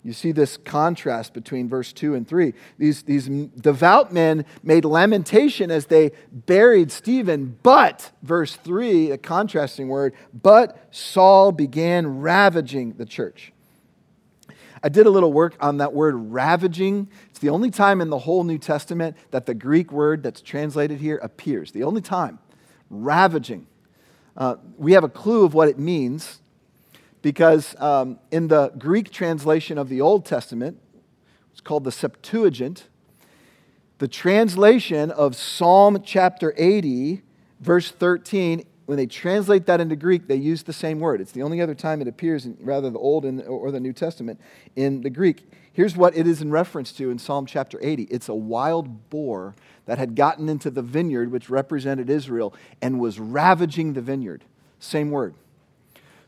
You 0.04 0.12
see 0.12 0.32
this 0.32 0.56
contrast 0.56 1.32
between 1.32 1.68
verse 1.68 1.92
2 1.92 2.14
and 2.14 2.26
3. 2.26 2.54
These, 2.76 3.04
these 3.04 3.28
devout 3.28 4.12
men 4.12 4.44
made 4.62 4.85
lamentation 4.85 5.71
as 5.71 5.87
they 5.87 6.11
buried 6.32 6.90
Stephen, 6.90 7.56
but, 7.62 8.11
verse 8.23 8.56
3, 8.56 9.12
a 9.12 9.18
contrasting 9.18 9.88
word, 9.88 10.14
but 10.35 10.88
Saul 10.90 11.52
began 11.52 12.21
ravaging 12.21 12.94
the 12.94 13.06
church. 13.06 13.52
I 14.82 14.88
did 14.88 15.06
a 15.06 15.11
little 15.11 15.32
work 15.32 15.54
on 15.61 15.76
that 15.76 15.92
word 15.92 16.14
ravaging. 16.16 17.09
It's 17.30 17.38
the 17.38 17.50
only 17.50 17.71
time 17.71 18.00
in 18.00 18.11
the 18.11 18.18
whole 18.18 18.42
New 18.42 18.59
Testament 18.59 19.16
that 19.30 19.47
the 19.47 19.54
Greek 19.54 19.92
word 19.92 20.25
that's 20.25 20.40
translated 20.40 20.99
here 20.99 21.18
appears. 21.18 21.71
The 21.71 21.85
only 21.85 22.00
time. 22.00 22.40
Ravaging. 22.90 23.68
Uh, 24.37 24.56
we 24.76 24.94
have 24.94 25.04
a 25.04 25.09
clue 25.09 25.44
of 25.44 25.54
what 25.54 25.68
it 25.68 25.78
means 25.78 26.41
because 27.23 27.81
um, 27.81 28.19
in 28.31 28.49
the 28.49 28.69
Greek 28.71 29.11
translation 29.11 29.79
of 29.79 29.88
the 29.88 30.00
Old 30.00 30.26
Testament, 30.26 30.79
it's 31.52 31.61
called 31.61 31.85
the 31.85 31.93
Septuagint, 31.93 32.88
the 33.99 34.09
translation 34.09 35.12
of 35.12 35.37
Psalm 35.37 36.02
chapter 36.05 36.52
80, 36.57 37.23
verse 37.61 37.91
13, 37.91 38.64
when 38.87 38.97
they 38.97 39.07
translate 39.07 39.67
that 39.67 39.81
into 39.81 39.95
Greek, 39.95 40.26
they 40.26 40.37
use 40.37 40.64
the 40.64 40.73
same 40.73 40.99
word. 40.99 41.21
It's 41.21 41.31
the 41.31 41.43
only 41.43 41.61
other 41.61 41.75
time 41.75 42.02
it 42.02 42.09
appears 42.09 42.45
in 42.45 42.59
rather 42.61 42.91
the 42.91 42.99
Old 42.99 43.25
or 43.25 43.71
the 43.71 43.79
New 43.79 43.93
Testament 43.93 44.41
in 44.75 45.02
the 45.02 45.11
Greek. 45.11 45.49
Here's 45.73 45.97
what 45.97 46.17
it 46.17 46.26
is 46.26 46.43
in 46.43 46.50
reference 46.50 46.93
to 46.93 47.11
in 47.11 47.19
Psalm 47.19 47.47
chapter 47.47 47.79
80 47.81 48.05
it's 48.05 48.29
a 48.29 48.35
wild 48.35 49.09
boar 49.09 49.55
that 49.87 49.99
had 49.99 50.17
gotten 50.17 50.49
into 50.49 50.71
the 50.71 50.83
vineyard, 50.83 51.31
which 51.31 51.49
represented 51.49 52.11
Israel, 52.11 52.55
and 52.83 53.00
was 53.00 53.19
ravaging 53.19 53.93
the 53.93 54.02
vineyard. 54.02 54.45
Same 54.81 55.11
word. 55.11 55.35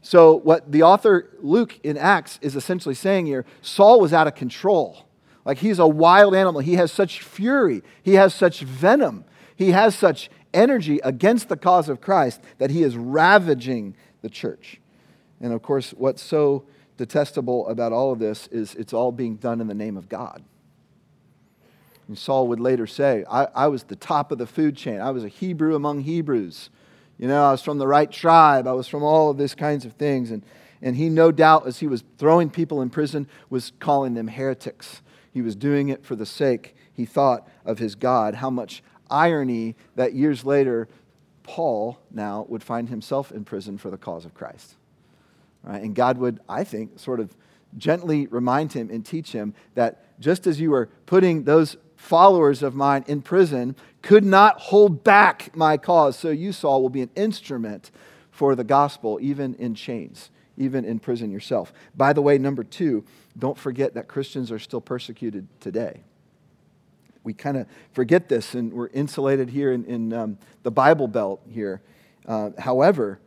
So, 0.04 0.34
what 0.34 0.70
the 0.70 0.82
author 0.82 1.30
Luke 1.40 1.80
in 1.82 1.96
Acts 1.96 2.38
is 2.42 2.56
essentially 2.56 2.94
saying 2.94 3.24
here 3.24 3.46
Saul 3.62 4.02
was 4.02 4.12
out 4.12 4.26
of 4.26 4.34
control. 4.34 5.08
Like 5.46 5.56
he's 5.56 5.78
a 5.78 5.86
wild 5.86 6.34
animal. 6.34 6.60
He 6.60 6.74
has 6.74 6.92
such 6.92 7.22
fury, 7.22 7.82
he 8.02 8.14
has 8.14 8.34
such 8.34 8.60
venom, 8.60 9.24
he 9.56 9.70
has 9.70 9.96
such 9.96 10.30
energy 10.52 11.00
against 11.02 11.48
the 11.48 11.56
cause 11.56 11.88
of 11.88 12.02
Christ 12.02 12.42
that 12.58 12.68
he 12.68 12.82
is 12.82 12.98
ravaging 12.98 13.96
the 14.20 14.28
church. 14.28 14.78
And 15.40 15.54
of 15.54 15.62
course, 15.62 15.92
what's 15.96 16.22
so 16.22 16.66
detestable 16.98 17.66
about 17.68 17.94
all 17.94 18.12
of 18.12 18.18
this 18.18 18.46
is 18.48 18.74
it's 18.74 18.92
all 18.92 19.10
being 19.10 19.36
done 19.36 19.58
in 19.62 19.68
the 19.68 19.74
name 19.74 19.96
of 19.96 20.10
God. 20.10 20.44
And 22.08 22.18
Saul 22.18 22.48
would 22.48 22.60
later 22.60 22.86
say, 22.86 23.24
I, 23.30 23.46
I 23.54 23.66
was 23.68 23.84
the 23.84 23.96
top 23.96 24.32
of 24.32 24.36
the 24.36 24.46
food 24.46 24.76
chain. 24.76 25.00
I 25.00 25.12
was 25.12 25.24
a 25.24 25.28
Hebrew 25.28 25.74
among 25.74 26.00
Hebrews. 26.00 26.68
You 27.24 27.28
know, 27.28 27.42
I 27.42 27.52
was 27.52 27.62
from 27.62 27.78
the 27.78 27.86
right 27.86 28.10
tribe. 28.10 28.66
I 28.66 28.72
was 28.72 28.86
from 28.86 29.02
all 29.02 29.30
of 29.30 29.38
these 29.38 29.54
kinds 29.54 29.86
of 29.86 29.94
things. 29.94 30.30
And, 30.30 30.42
and 30.82 30.94
he, 30.94 31.08
no 31.08 31.32
doubt, 31.32 31.66
as 31.66 31.78
he 31.78 31.86
was 31.86 32.04
throwing 32.18 32.50
people 32.50 32.82
in 32.82 32.90
prison, 32.90 33.28
was 33.48 33.72
calling 33.78 34.12
them 34.12 34.28
heretics. 34.28 35.00
He 35.32 35.40
was 35.40 35.56
doing 35.56 35.88
it 35.88 36.04
for 36.04 36.16
the 36.16 36.26
sake, 36.26 36.76
he 36.92 37.06
thought, 37.06 37.48
of 37.64 37.78
his 37.78 37.94
God. 37.94 38.34
How 38.34 38.50
much 38.50 38.82
irony 39.10 39.74
that 39.96 40.12
years 40.12 40.44
later, 40.44 40.86
Paul 41.44 41.98
now 42.10 42.44
would 42.50 42.62
find 42.62 42.90
himself 42.90 43.32
in 43.32 43.46
prison 43.46 43.78
for 43.78 43.88
the 43.88 43.96
cause 43.96 44.26
of 44.26 44.34
Christ. 44.34 44.74
Right? 45.62 45.82
And 45.82 45.94
God 45.94 46.18
would, 46.18 46.40
I 46.46 46.62
think, 46.62 46.98
sort 46.98 47.20
of 47.20 47.34
gently 47.78 48.26
remind 48.26 48.74
him 48.74 48.90
and 48.90 49.02
teach 49.02 49.32
him 49.32 49.54
that 49.76 50.20
just 50.20 50.46
as 50.46 50.60
you 50.60 50.72
were 50.72 50.90
putting 51.06 51.44
those 51.44 51.78
followers 52.04 52.62
of 52.62 52.74
mine 52.74 53.04
in 53.08 53.22
prison 53.22 53.74
could 54.02 54.24
not 54.24 54.60
hold 54.60 55.02
back 55.02 55.56
my 55.56 55.78
cause. 55.78 56.18
So 56.18 56.28
you, 56.28 56.52
Saul, 56.52 56.82
will 56.82 56.90
be 56.90 57.00
an 57.00 57.10
instrument 57.16 57.90
for 58.30 58.54
the 58.54 58.64
gospel, 58.64 59.18
even 59.22 59.54
in 59.54 59.74
chains, 59.74 60.30
even 60.58 60.84
in 60.84 60.98
prison 60.98 61.30
yourself. 61.30 61.72
By 61.96 62.12
the 62.12 62.20
way, 62.20 62.36
number 62.36 62.62
two, 62.62 63.04
don't 63.38 63.56
forget 63.56 63.94
that 63.94 64.06
Christians 64.06 64.52
are 64.52 64.58
still 64.58 64.82
persecuted 64.82 65.48
today. 65.60 66.02
We 67.22 67.32
kind 67.32 67.56
of 67.56 67.66
forget 67.92 68.28
this, 68.28 68.54
and 68.54 68.72
we're 68.72 68.88
insulated 68.88 69.48
here 69.48 69.72
in, 69.72 69.86
in 69.86 70.12
um, 70.12 70.38
the 70.62 70.70
Bible 70.70 71.08
Belt 71.08 71.40
here. 71.48 71.80
Uh, 72.26 72.50
however, 72.58 73.18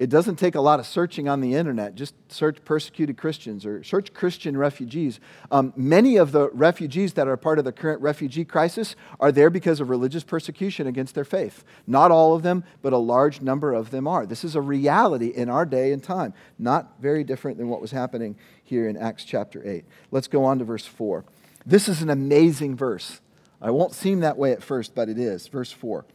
it 0.00 0.08
doesn't 0.08 0.36
take 0.36 0.54
a 0.54 0.62
lot 0.62 0.80
of 0.80 0.86
searching 0.86 1.28
on 1.28 1.42
the 1.42 1.54
internet. 1.54 1.94
Just 1.94 2.14
search 2.32 2.64
persecuted 2.64 3.18
Christians 3.18 3.66
or 3.66 3.84
search 3.84 4.14
Christian 4.14 4.56
refugees. 4.56 5.20
Um, 5.50 5.74
many 5.76 6.16
of 6.16 6.32
the 6.32 6.48
refugees 6.54 7.12
that 7.12 7.28
are 7.28 7.36
part 7.36 7.58
of 7.58 7.66
the 7.66 7.72
current 7.72 8.00
refugee 8.00 8.46
crisis 8.46 8.96
are 9.20 9.30
there 9.30 9.50
because 9.50 9.78
of 9.78 9.90
religious 9.90 10.24
persecution 10.24 10.86
against 10.86 11.14
their 11.14 11.26
faith. 11.26 11.64
Not 11.86 12.10
all 12.10 12.34
of 12.34 12.42
them, 12.42 12.64
but 12.80 12.94
a 12.94 12.98
large 12.98 13.42
number 13.42 13.74
of 13.74 13.90
them 13.90 14.08
are. 14.08 14.24
This 14.24 14.42
is 14.42 14.56
a 14.56 14.62
reality 14.62 15.26
in 15.26 15.50
our 15.50 15.66
day 15.66 15.92
and 15.92 16.02
time, 16.02 16.32
not 16.58 16.94
very 16.98 17.22
different 17.22 17.58
than 17.58 17.68
what 17.68 17.82
was 17.82 17.90
happening 17.90 18.36
here 18.64 18.88
in 18.88 18.96
Acts 18.96 19.24
chapter 19.24 19.60
8. 19.68 19.84
Let's 20.10 20.28
go 20.28 20.44
on 20.44 20.58
to 20.60 20.64
verse 20.64 20.86
4. 20.86 21.26
This 21.66 21.90
is 21.90 22.00
an 22.00 22.08
amazing 22.08 22.74
verse. 22.74 23.20
I 23.60 23.70
won't 23.70 23.92
seem 23.92 24.20
that 24.20 24.38
way 24.38 24.52
at 24.52 24.62
first, 24.62 24.94
but 24.94 25.10
it 25.10 25.18
is. 25.18 25.46
Verse 25.48 25.72
4. 25.72 26.06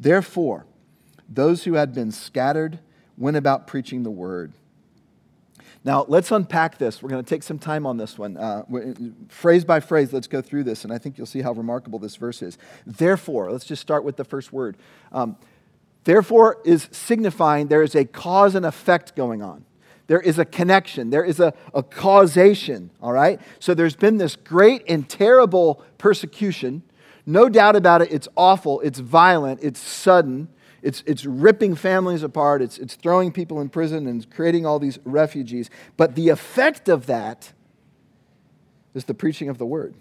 Therefore, 0.00 0.66
those 1.28 1.62
who 1.62 1.74
had 1.74 1.94
been 1.94 2.10
scattered, 2.10 2.80
went 3.16 3.36
about 3.36 3.66
preaching 3.66 4.02
the 4.02 4.10
word. 4.10 4.52
Now, 5.84 6.06
let's 6.08 6.30
unpack 6.30 6.78
this. 6.78 7.02
We're 7.02 7.10
going 7.10 7.22
to 7.22 7.28
take 7.28 7.42
some 7.42 7.58
time 7.58 7.86
on 7.86 7.98
this 7.98 8.16
one. 8.16 8.38
Uh, 8.38 8.62
phrase 9.28 9.66
by 9.66 9.80
phrase, 9.80 10.14
let's 10.14 10.26
go 10.26 10.40
through 10.40 10.64
this, 10.64 10.84
and 10.84 10.92
I 10.92 10.96
think 10.96 11.18
you'll 11.18 11.26
see 11.26 11.42
how 11.42 11.52
remarkable 11.52 11.98
this 11.98 12.16
verse 12.16 12.40
is. 12.40 12.56
Therefore, 12.86 13.52
let's 13.52 13.66
just 13.66 13.82
start 13.82 14.02
with 14.02 14.16
the 14.16 14.24
first 14.24 14.50
word. 14.50 14.78
Um, 15.12 15.36
therefore 16.04 16.58
is 16.64 16.88
signifying 16.90 17.68
there 17.68 17.82
is 17.82 17.94
a 17.94 18.06
cause 18.06 18.54
and 18.54 18.64
effect 18.64 19.14
going 19.14 19.42
on. 19.42 19.66
There 20.06 20.20
is 20.20 20.38
a 20.38 20.44
connection, 20.44 21.10
there 21.10 21.24
is 21.24 21.40
a, 21.40 21.54
a 21.72 21.82
causation, 21.82 22.90
all 23.00 23.12
right? 23.12 23.40
So 23.58 23.74
there's 23.74 23.96
been 23.96 24.18
this 24.18 24.36
great 24.36 24.82
and 24.88 25.08
terrible 25.08 25.82
persecution. 25.96 26.82
No 27.26 27.48
doubt 27.48 27.74
about 27.74 28.02
it, 28.02 28.12
it's 28.12 28.28
awful, 28.36 28.80
it's 28.80 28.98
violent, 28.98 29.60
it's 29.62 29.80
sudden. 29.80 30.48
It's, 30.84 31.02
it's 31.06 31.24
ripping 31.24 31.76
families 31.76 32.22
apart, 32.22 32.60
it's, 32.60 32.76
it's 32.76 32.94
throwing 32.94 33.32
people 33.32 33.58
in 33.62 33.70
prison 33.70 34.06
and 34.06 34.28
creating 34.28 34.66
all 34.66 34.78
these 34.78 34.98
refugees. 35.04 35.70
But 35.96 36.14
the 36.14 36.28
effect 36.28 36.90
of 36.90 37.06
that 37.06 37.54
is 38.92 39.06
the 39.06 39.14
preaching 39.14 39.48
of 39.48 39.56
the 39.56 39.64
word. 39.64 39.94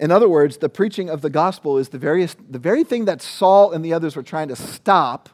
In 0.00 0.10
other 0.10 0.28
words, 0.28 0.56
the 0.56 0.68
preaching 0.68 1.08
of 1.08 1.22
the 1.22 1.30
gospel 1.30 1.78
is 1.78 1.90
the, 1.90 1.98
various, 1.98 2.34
the 2.50 2.58
very 2.58 2.82
thing 2.82 3.04
that 3.04 3.22
Saul 3.22 3.70
and 3.70 3.84
the 3.84 3.92
others 3.92 4.16
were 4.16 4.24
trying 4.24 4.48
to 4.48 4.56
stop, 4.56 5.28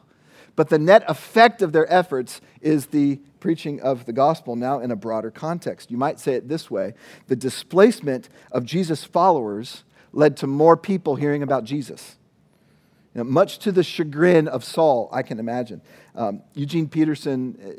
but 0.55 0.69
the 0.69 0.77
net 0.77 1.03
effect 1.07 1.63
of 1.63 1.73
their 1.73 1.91
efforts 1.91 2.39
is 2.61 2.85
the 2.85 3.19
preaching 3.39 3.81
of 3.81 4.05
the 4.05 4.13
gospel 4.13 4.55
now 4.55 4.79
in 4.79 4.91
a 4.91 4.95
broader 4.95 5.31
context. 5.31 5.89
You 5.89 5.97
might 5.97 6.19
say 6.19 6.35
it 6.35 6.47
this 6.47 6.69
way 6.69 6.93
the 7.29 7.35
displacement 7.35 8.29
of 8.51 8.63
Jesus' 8.63 9.03
followers 9.03 9.83
led 10.11 10.37
to 10.37 10.45
more 10.45 10.77
people 10.77 11.15
hearing 11.15 11.41
about 11.41 11.63
Jesus. 11.63 12.17
You 13.13 13.23
know, 13.23 13.29
much 13.29 13.59
to 13.59 13.71
the 13.71 13.83
chagrin 13.83 14.47
of 14.47 14.63
Saul, 14.63 15.09
I 15.11 15.21
can 15.21 15.39
imagine. 15.39 15.81
Um, 16.15 16.41
Eugene 16.55 16.87
Peterson, 16.87 17.57
uh, 17.63 17.69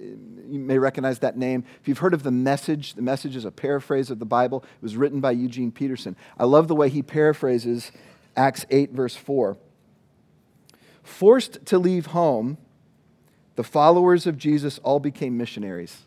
you 0.48 0.60
may 0.60 0.78
recognize 0.78 1.18
that 1.20 1.36
name. 1.36 1.64
If 1.80 1.88
you've 1.88 1.98
heard 1.98 2.14
of 2.14 2.22
The 2.22 2.30
Message, 2.30 2.94
The 2.94 3.02
Message 3.02 3.34
is 3.34 3.44
a 3.44 3.50
paraphrase 3.50 4.10
of 4.10 4.20
the 4.20 4.24
Bible. 4.24 4.64
It 4.76 4.82
was 4.82 4.96
written 4.96 5.20
by 5.20 5.32
Eugene 5.32 5.72
Peterson. 5.72 6.16
I 6.38 6.44
love 6.44 6.68
the 6.68 6.76
way 6.76 6.88
he 6.88 7.02
paraphrases 7.02 7.90
Acts 8.36 8.64
8, 8.70 8.92
verse 8.92 9.16
4. 9.16 9.56
Forced 11.02 11.66
to 11.66 11.78
leave 11.78 12.06
home, 12.06 12.58
the 13.56 13.64
followers 13.64 14.26
of 14.26 14.38
Jesus 14.38 14.78
all 14.78 15.00
became 15.00 15.36
missionaries. 15.36 16.02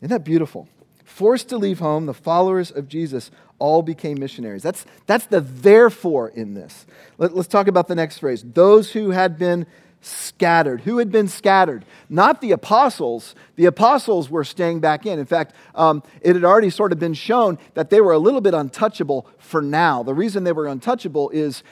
Isn't 0.00 0.10
that 0.10 0.24
beautiful? 0.24 0.68
forced 1.08 1.48
to 1.48 1.58
leave 1.58 1.80
home, 1.80 2.06
the 2.06 2.14
followers 2.14 2.70
of 2.70 2.86
Jesus 2.86 3.30
all 3.58 3.82
became 3.82 4.18
missionaries. 4.18 4.62
That's, 4.62 4.84
that's 5.06 5.26
the 5.26 5.40
therefore 5.40 6.28
in 6.28 6.54
this. 6.54 6.86
Let, 7.18 7.32
us 7.32 7.46
talk 7.46 7.66
about 7.68 7.88
the 7.88 7.94
next 7.94 8.18
phrase. 8.18 8.42
Those 8.42 8.92
who 8.92 9.10
had 9.10 9.38
been 9.38 9.66
scattered. 10.00 10.82
Who 10.82 10.98
had 10.98 11.10
been 11.10 11.28
scattered? 11.28 11.84
Not 12.08 12.40
the 12.40 12.52
apostles. 12.52 13.34
The 13.56 13.66
apostles 13.66 14.30
were 14.30 14.44
staying 14.44 14.80
back 14.80 15.06
in. 15.06 15.18
In 15.18 15.26
fact, 15.26 15.54
um, 15.74 16.02
it 16.20 16.34
had 16.34 16.44
already 16.44 16.70
sort 16.70 16.92
of 16.92 16.98
been 16.98 17.14
shown 17.14 17.58
that 17.74 17.90
they 17.90 18.00
were 18.00 18.12
a 18.12 18.18
little 18.18 18.40
bit 18.40 18.54
untouchable 18.54 19.28
for 19.38 19.60
now. 19.60 20.02
The 20.02 20.14
reason 20.14 20.44
they 20.44 20.52
were 20.52 20.68
untouchable 20.68 21.30
is 21.30 21.62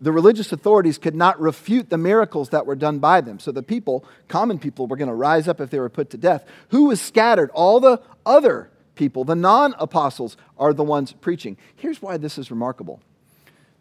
the 0.00 0.12
religious 0.12 0.50
authorities 0.50 0.98
could 0.98 1.14
not 1.14 1.38
refute 1.40 1.90
the 1.90 1.98
miracles 1.98 2.48
that 2.48 2.66
were 2.66 2.74
done 2.74 2.98
by 2.98 3.20
them. 3.20 3.38
So 3.38 3.52
the 3.52 3.62
people, 3.62 4.04
common 4.28 4.58
people, 4.58 4.86
were 4.86 4.96
going 4.96 5.08
to 5.08 5.14
rise 5.14 5.46
up 5.46 5.60
if 5.60 5.70
they 5.70 5.78
were 5.78 5.90
put 5.90 6.10
to 6.10 6.16
death. 6.16 6.44
Who 6.70 6.86
was 6.86 7.00
scattered? 7.00 7.50
All 7.50 7.80
the 7.80 8.00
other 8.24 8.70
people, 8.94 9.24
the 9.24 9.34
non 9.34 9.74
apostles, 9.78 10.36
are 10.58 10.72
the 10.72 10.84
ones 10.84 11.12
preaching. 11.12 11.56
Here's 11.76 12.02
why 12.02 12.16
this 12.16 12.38
is 12.38 12.50
remarkable. 12.50 13.00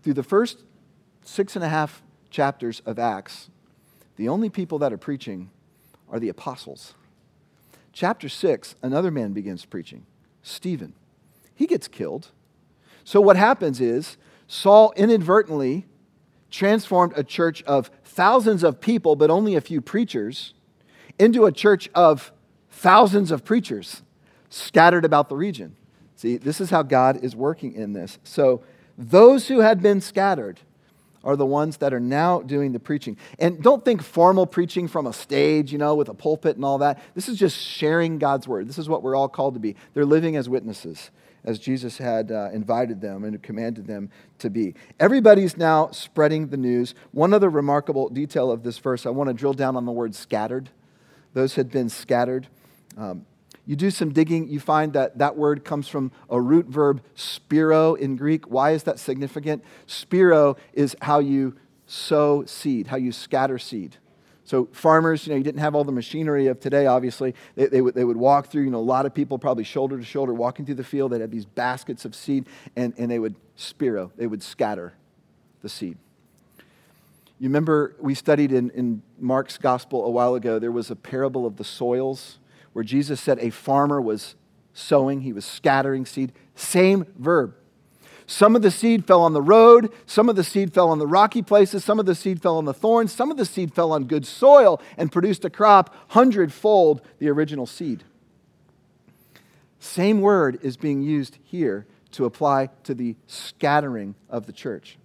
Through 0.04 0.14
the 0.14 0.24
first 0.24 0.64
six 1.24 1.56
and 1.56 1.64
a 1.64 1.70
half 1.70 2.02
chapters 2.30 2.82
of 2.86 3.00
Acts, 3.00 3.50
the 4.16 4.30
only 4.30 4.50
people 4.50 4.80
that 4.80 4.94
are 4.94 4.98
preaching 4.98 5.50
are 6.10 6.20
the 6.20 6.30
apostles. 6.30 6.94
Chapter 7.94 8.30
6, 8.30 8.76
another 8.82 9.12
man 9.12 9.34
begins 9.34 9.66
preaching 9.66 10.06
Stephen. 10.42 10.94
He 11.56 11.68
gets 11.68 11.88
killed. 11.88 12.32
So 13.04 13.20
what 13.20 13.36
happens 13.36 13.82
is 13.82 14.18
Saul 14.48 14.94
inadvertently 14.96 15.86
transformed 16.50 17.14
a 17.16 17.24
church 17.24 17.62
of 17.64 17.92
thousands 18.04 18.64
of 18.64 18.82
people, 18.82 19.16
but 19.16 19.30
only 19.30 19.56
a 19.56 19.62
few 19.62 19.82
preachers, 19.82 20.54
into 21.18 21.46
a 21.46 21.52
church 21.52 21.90
of 21.94 22.32
thousands 22.70 23.32
of 23.32 23.44
preachers 23.44 24.02
scattered 24.50 25.06
about 25.06 25.30
the 25.30 25.36
region. 25.36 25.76
See, 26.16 26.38
this 26.38 26.60
is 26.60 26.70
how 26.70 26.84
God 26.84 27.24
is 27.24 27.36
working 27.36 27.74
in 27.74 27.94
this. 27.94 28.20
So, 28.24 28.62
those 28.98 29.48
who 29.48 29.60
had 29.60 29.82
been 29.82 30.02
scattered 30.02 30.60
are 31.24 31.36
the 31.36 31.46
ones 31.46 31.78
that 31.78 31.94
are 31.94 32.00
now 32.00 32.42
doing 32.42 32.72
the 32.72 32.80
preaching. 32.80 33.18
And 33.40 33.62
don't 33.62 33.84
think 33.84 34.02
formal 34.02 34.46
preaching 34.46 34.88
from 34.88 35.08
a 35.08 35.14
stage, 35.14 35.72
you 35.72 35.78
know, 35.78 35.96
with 35.96 36.10
a 36.10 36.14
pulpit 36.14 36.56
and 36.56 36.66
all 36.66 36.78
that. 36.80 37.02
This 37.14 37.30
is 37.30 37.38
just 37.38 37.58
sharing 37.58 38.20
God's 38.20 38.48
word. 38.48 38.68
This 38.68 38.78
is 38.78 38.90
what 38.90 39.04
we're 39.04 39.16
all 39.16 39.30
called 39.30 39.54
to 39.54 39.60
be. 39.60 39.76
They're 39.94 40.06
living 40.06 40.36
as 40.36 40.50
witnesses 40.50 41.12
as 41.44 41.60
Jesus 41.60 41.98
had 41.98 42.32
uh, 42.32 42.50
invited 42.52 43.02
them 43.02 43.24
and 43.24 43.42
commanded 43.42 43.88
them 43.88 44.10
to 44.40 44.50
be. 44.50 44.76
Everybody's 45.00 45.58
now 45.58 45.90
spreading 45.92 46.48
the 46.48 46.58
news. 46.58 46.96
One 47.12 47.34
other 47.34 47.50
remarkable 47.50 48.10
detail 48.10 48.52
of 48.52 48.64
this 48.64 48.78
verse, 48.78 49.06
I 49.06 49.10
want 49.10 49.30
to 49.30 49.34
drill 49.34 49.54
down 49.54 49.76
on 49.76 49.86
the 49.86 49.92
word 49.92 50.16
scattered. 50.16 50.70
Those 51.34 51.56
had 51.56 51.72
been 51.72 51.90
scattered. 51.90 52.48
Um, 52.98 53.26
you 53.70 53.76
do 53.76 53.92
some 53.92 54.12
digging, 54.12 54.48
you 54.48 54.60
find 54.60 54.94
that 54.94 55.20
that 55.20 55.38
word 55.38 55.64
comes 55.64 55.88
from 55.88 56.12
a 56.28 56.42
root 56.42 56.66
verb, 56.66 57.04
spiro 57.14 57.94
in 57.94 58.16
Greek. 58.16 58.50
Why 58.50 58.72
is 58.72 58.82
that 58.86 58.98
significant? 58.98 59.64
Spiro 59.86 60.58
is 60.74 60.96
how 61.04 61.20
you 61.20 61.56
sow 61.86 62.46
seed, 62.46 62.88
how 62.88 62.98
you 62.98 63.12
scatter 63.12 63.60
seed. 63.60 63.98
So 64.44 64.70
farmers, 64.72 65.28
you 65.28 65.34
know, 65.34 65.38
you 65.38 65.44
didn't 65.44 65.60
have 65.60 65.76
all 65.76 65.84
the 65.84 65.92
machinery 65.92 66.48
of 66.48 66.60
today, 66.60 66.88
obviously. 66.88 67.36
They, 67.54 67.68
they, 67.68 67.82
would, 67.82 67.94
they 67.94 68.04
would 68.04 68.18
walk 68.18 68.48
through, 68.48 68.64
you 68.64 68.72
know, 68.72 68.80
a 68.80 68.82
lot 68.82 69.06
of 69.06 69.14
people 69.14 69.38
probably 69.38 69.66
shoulder 69.66 70.00
to 70.00 70.04
shoulder 70.04 70.34
walking 70.34 70.66
through 70.66 70.74
the 70.74 70.84
field. 70.84 71.12
They'd 71.12 71.22
have 71.22 71.30
these 71.30 71.46
baskets 71.46 72.06
of 72.06 72.16
seed, 72.16 72.48
and, 72.76 72.96
and 72.98 73.12
they 73.12 73.20
would 73.20 73.36
spiro, 73.56 74.12
they 74.18 74.26
would 74.26 74.42
scatter 74.42 74.94
the 75.62 75.70
seed. 75.70 75.96
You 77.38 77.50
remember 77.50 77.96
we 78.00 78.16
studied 78.16 78.52
in, 78.52 78.72
in 78.72 79.04
Mark's 79.20 79.60
gospel 79.60 80.06
a 80.06 80.10
while 80.10 80.34
ago, 80.34 80.58
there 80.58 80.72
was 80.72 80.90
a 80.90 80.96
parable 80.96 81.46
of 81.46 81.58
the 81.58 81.64
soils 81.64 82.39
where 82.74 82.84
Jesus 82.84 83.20
said 83.20 83.40
a 83.40 83.50
farmer 83.50 84.00
was 84.00 84.36
sowing, 84.74 85.22
he 85.22 85.34
was 85.34 85.46
scattering 85.46 86.06
seed. 86.06 86.32
Same 86.56 87.06
verb. 87.18 87.56
Some 88.28 88.56
of 88.56 88.62
the 88.62 88.70
seed 88.70 89.06
fell 89.06 89.24
on 89.24 89.34
the 89.34 89.42
road, 89.42 89.92
some 90.06 90.30
of 90.30 90.36
the 90.36 90.44
seed 90.44 90.72
fell 90.72 90.90
on 90.90 91.00
the 91.00 91.08
rocky 91.08 91.42
places, 91.42 91.84
some 91.84 92.00
of 92.00 92.06
the 92.06 92.14
seed 92.14 92.42
fell 92.44 92.58
on 92.58 92.66
the 92.66 92.76
thorns, 92.76 93.12
some 93.12 93.32
of 93.32 93.38
the 93.38 93.46
seed 93.46 93.74
fell 93.74 93.92
on 93.92 94.04
good 94.04 94.26
soil 94.26 94.80
and 94.98 95.12
produced 95.12 95.46
a 95.46 95.50
crop 95.50 95.96
hundredfold 96.10 97.02
the 97.18 97.28
original 97.28 97.66
seed. 97.66 98.04
Same 99.80 100.22
word 100.22 100.60
is 100.62 100.78
being 100.78 101.02
used 101.02 101.40
here 101.44 101.88
to 102.12 102.26
apply 102.26 102.70
to 102.84 102.94
the 102.94 103.16
scattering 103.26 104.14
of 104.30 104.46
the 104.46 104.54
church. 104.54 105.00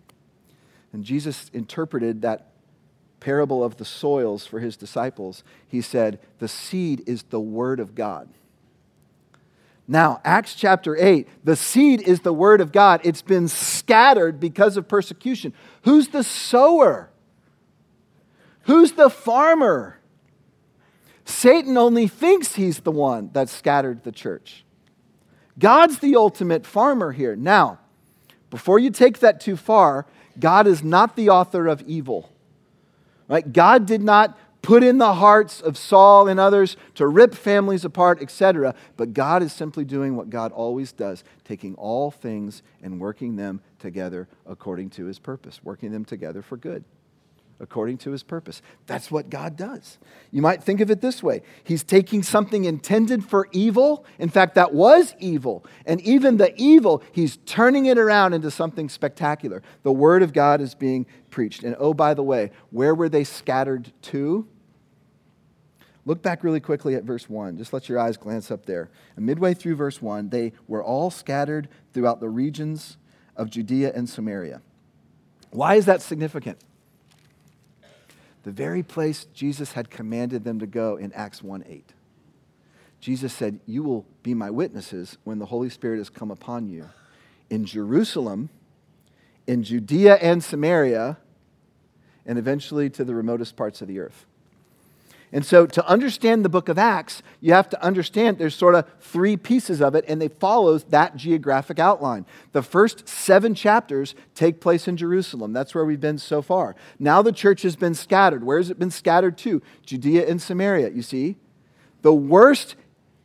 And 0.93 1.03
Jesus 1.03 1.51
interpreted 1.55 2.23
that 2.23 2.49
parable 3.25 3.65
of 3.65 3.79
the 3.79 3.87
soils 3.87 4.45
for 4.45 4.61
his 4.61 4.77
disciples. 4.77 5.43
He 5.67 5.81
said, 5.81 6.21
The 6.41 6.49
seed 6.49 7.03
is 7.07 7.23
the 7.23 7.41
word 7.41 7.81
of 7.81 7.95
God. 7.95 8.29
Now, 9.89 10.21
Acts 10.27 10.55
chapter 10.55 10.95
8, 10.95 11.27
the 11.43 11.57
seed 11.57 12.03
is 12.03 12.21
the 12.21 12.35
word 12.35 12.61
of 12.61 12.71
God. 12.71 13.01
It's 13.03 13.23
been 13.23 13.49
scattered 13.49 14.41
because 14.41 14.77
of 14.77 14.89
persecution. 14.89 15.55
Who's 15.85 16.09
the 16.09 16.23
sower? 16.23 17.09
Who's 18.65 18.93
the 18.93 19.09
farmer? 19.09 19.99
Satan 21.25 21.79
only 21.79 22.09
thinks 22.09 22.57
he's 22.57 22.81
the 22.81 22.91
one 22.91 23.31
that 23.33 23.49
scattered 23.49 24.05
the 24.05 24.13
church. 24.13 24.67
God's 25.59 25.99
the 26.01 26.15
ultimate 26.17 26.67
farmer 26.67 27.13
here. 27.13 27.37
Now, 27.37 27.79
before 28.51 28.79
you 28.79 28.91
take 28.91 29.21
that 29.21 29.41
too 29.41 29.57
far, 29.57 30.05
God 30.39 30.67
is 30.67 30.83
not 30.85 31.17
the 31.17 31.31
author 31.31 31.67
of 31.67 31.81
evil. 31.83 32.34
God 33.41 33.87
did 33.87 34.03
not 34.03 34.39
put 34.63 34.83
in 34.83 34.99
the 34.99 35.15
hearts 35.15 35.61
of 35.61 35.77
Saul 35.77 36.27
and 36.27 36.41
others 36.41 36.77
to 36.95 37.07
rip 37.07 37.35
families 37.35 37.85
apart, 37.85 38.23
etc. 38.23 38.75
But 38.97 39.13
God 39.13 39.43
is 39.43 39.53
simply 39.53 39.85
doing 39.85 40.17
what 40.17 40.31
God 40.31 40.53
always 40.53 40.91
does, 40.91 41.23
taking 41.45 41.75
all 41.75 42.11
things 42.11 42.63
and 42.83 42.99
working 42.99 43.37
them 43.37 43.61
together 43.79 44.27
according 44.47 44.91
to 44.91 45.05
his 45.05 45.19
purpose, 45.19 45.63
working 45.63 45.93
them 45.93 46.05
together 46.05 46.41
for 46.41 46.57
good 46.57 46.85
according 47.61 47.99
to 47.99 48.11
his 48.11 48.23
purpose. 48.23 48.63
That's 48.87 49.11
what 49.11 49.31
God 49.31 49.57
does. 49.57 49.99
You 50.31 50.43
might 50.43 50.63
think 50.63 50.81
of 50.81 50.91
it 50.91 51.01
this 51.01 51.23
way 51.23 51.43
He's 51.63 51.83
taking 51.83 52.23
something 52.23 52.65
intended 52.65 53.25
for 53.25 53.49
evil. 53.53 54.05
In 54.19 54.29
fact, 54.29 54.55
that 54.57 54.73
was 54.73 55.15
evil. 55.19 55.65
And 55.87 56.01
even 56.03 56.37
the 56.37 56.55
evil, 56.61 57.03
He's 57.13 57.39
turning 57.47 57.87
it 57.87 57.99
around 57.99 58.35
into 58.35 58.51
something 58.51 58.89
spectacular. 58.89 59.63
The 59.83 59.93
Word 59.93 60.23
of 60.23 60.33
God 60.33 60.61
is 60.61 60.75
being 60.75 61.07
preached. 61.31 61.63
And 61.63 61.77
oh, 61.79 61.95
by 61.95 62.15
the 62.15 62.23
way, 62.23 62.51
where 62.71 62.95
were 62.95 63.09
they 63.09 63.25
scattered 63.25 63.93
to? 64.03 64.47
Look 66.07 66.23
back 66.23 66.45
really 66.45 66.61
quickly 66.61 66.95
at 66.97 67.05
verse 67.05 67.31
1. 67.31 67.57
Just 67.57 67.73
let 67.73 67.89
your 67.89 67.99
eyes 67.99 68.17
glance 68.17 68.51
up 68.51 68.67
there. 68.67 68.91
And 69.17 69.25
midway 69.25 69.55
through 69.55 69.77
verse 69.77 70.03
1, 70.03 70.29
they 70.29 70.53
were 70.69 70.85
all 70.85 71.11
scattered 71.11 71.69
throughout 71.95 72.21
the 72.21 72.29
regions 72.29 72.99
of 73.37 73.49
Judea 73.49 73.93
and 73.95 74.09
Samaria. 74.09 74.61
Why 75.51 75.77
is 75.77 75.87
that 75.87 76.03
significant? 76.03 76.59
The 78.45 78.53
very 78.53 78.83
place 78.83 79.25
Jesus 79.35 79.73
had 79.73 79.91
commanded 79.91 80.45
them 80.45 80.61
to 80.61 80.67
go 80.67 80.97
in 80.97 81.13
Acts 81.13 81.43
1 81.43 81.65
8. 81.67 81.93
Jesus 83.01 83.33
said, 83.33 83.61
You 83.67 83.83
will 83.83 84.07
be 84.23 84.35
my 84.35 84.51
witnesses 84.51 85.19
when 85.25 85.39
the 85.39 85.47
Holy 85.47 85.71
Spirit 85.71 85.99
has 85.99 86.11
come 86.11 86.31
upon 86.31 86.69
you 86.69 86.89
in 87.51 87.65
Jerusalem, 87.65 88.51
in 89.47 89.63
Judea 89.63 90.15
and 90.17 90.43
Samaria, 90.43 91.19
and 92.25 92.39
eventually 92.39 92.89
to 92.91 93.05
the 93.05 93.15
remotest 93.15 93.57
parts 93.57 93.83
of 93.83 93.89
the 93.89 93.99
earth. 93.99 94.27
And 95.35 95.45
so, 95.45 95.67
to 95.67 95.85
understand 95.89 96.45
the 96.45 96.49
book 96.49 96.69
of 96.69 96.79
Acts, 96.79 97.21
you 97.41 97.55
have 97.55 97.69
to 97.71 97.85
understand 97.85 98.39
there's 98.39 98.55
sort 98.55 98.77
of 98.77 98.87
three 99.01 99.37
pieces 99.37 99.83
of 99.83 99.97
it, 99.97 100.05
and 100.07 100.23
they 100.23 100.29
follows 100.29 100.85
that 100.85 101.17
geographic 101.17 101.81
outline. 101.81 102.25
The 102.53 102.63
first 102.63 103.09
seven 103.09 103.53
chapters 103.57 104.15
take 104.37 104.61
place 104.61 104.87
in 104.87 104.97
Jerusalem. 104.97 105.53
That's 105.53 105.75
where 105.75 105.85
we've 105.85 106.01
been 106.01 106.19
so 106.19 106.41
far. 106.41 106.77
Now 107.01 107.21
the 107.21 107.33
church 107.33 107.63
has 107.63 107.75
been 107.75 107.95
scattered. 107.95 108.45
Where 108.45 108.59
has 108.59 108.71
it 108.71 108.79
been 108.79 108.93
scattered 108.93 109.37
to? 109.39 109.61
Judea 109.85 110.25
and 110.29 110.41
Samaria, 110.41 110.91
you 110.91 111.03
see? 111.03 111.35
The 112.03 112.15
worst, 112.15 112.77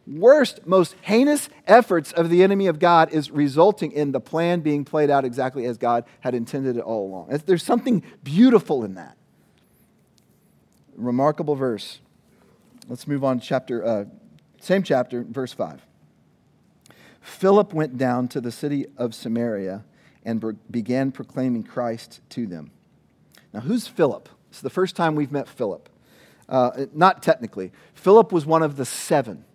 worst, 0.08 0.66
most 0.66 0.96
heinous 1.02 1.48
efforts 1.68 2.12
of 2.12 2.32
the 2.32 2.42
enemy 2.42 2.66
of 2.66 2.80
God 2.80 3.14
is 3.14 3.30
resulting 3.30 3.92
in 3.92 4.14
the 4.14 4.20
plan 4.20 4.62
being 4.62 4.84
played 4.84 5.12
out 5.12 5.26
exactly 5.26 5.68
as 5.68 5.78
God 5.78 6.06
had 6.22 6.34
intended 6.34 6.76
it 6.76 6.82
all 6.82 7.06
along. 7.06 7.40
There's 7.46 7.62
something 7.62 8.02
beautiful 8.24 8.84
in 8.84 8.96
that 8.96 9.16
remarkable 11.00 11.56
verse. 11.56 12.00
Let's 12.88 13.08
move 13.08 13.24
on 13.24 13.40
to 13.40 13.46
chapter, 13.46 13.86
uh, 13.86 14.06
same 14.60 14.84
chapter, 14.84 15.24
verse 15.24 15.54
5. 15.54 15.82
Philip 17.22 17.74
went 17.74 17.98
down 17.98 18.28
to 18.30 18.42
the 18.42 18.52
city 18.52 18.88
of 18.98 19.14
Samaria 19.14 19.84
and 20.24 20.58
began 20.70 21.12
proclaiming 21.12 21.64
Christ 21.64 22.22
to 22.30 22.46
them. 22.48 22.72
Now, 23.54 23.62
who's 23.62 23.88
Philip? 23.88 24.30
It's 24.50 24.62
the 24.62 24.70
first 24.70 24.96
time 24.96 25.16
we've 25.16 25.32
met 25.32 25.48
Philip. 25.48 25.90
Uh, 26.48 26.86
not 26.94 27.22
technically. 27.22 27.72
Philip 27.94 28.32
was 28.32 28.46
one 28.46 28.64
of 28.64 28.76
the 28.76 28.86
seven. 28.86 29.46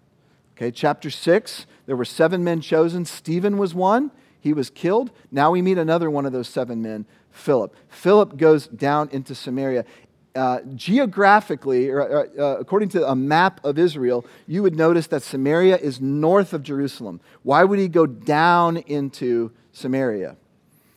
Okay, 0.57 0.71
chapter 0.71 1.11
6, 1.11 1.67
there 1.87 1.97
were 1.97 2.05
seven 2.05 2.45
men 2.45 2.61
chosen. 2.61 3.05
Stephen 3.05 3.59
was 3.59 3.75
one. 3.75 4.13
He 4.39 4.53
was 4.53 4.71
killed. 4.71 5.11
Now 5.33 5.51
we 5.51 5.63
meet 5.63 5.79
another 5.79 6.09
one 6.11 6.27
of 6.27 6.33
those 6.33 6.49
seven 6.49 6.81
men, 6.81 7.07
Philip. 7.31 7.75
Philip 7.89 8.37
goes 8.37 8.69
down 8.69 9.09
into 9.11 9.35
Samaria 9.35 9.85
uh, 10.35 10.61
geographically, 10.75 11.89
or, 11.89 12.03
uh, 12.03 12.27
uh, 12.37 12.57
according 12.59 12.89
to 12.89 13.09
a 13.09 13.15
map 13.15 13.65
of 13.65 13.79
Israel, 13.79 14.27
you 14.49 14.65
would 14.65 14.75
notice 14.75 15.07
that 15.07 15.23
Samaria 15.23 15.77
is 15.77 16.01
north 16.01 16.53
of 16.53 16.63
Jerusalem. 16.65 17.21
Why 17.45 17.63
would 17.63 17.79
he 17.79 17.87
go 17.87 18.05
down 18.05 18.79
into 18.79 19.53
Samaria? 19.73 20.37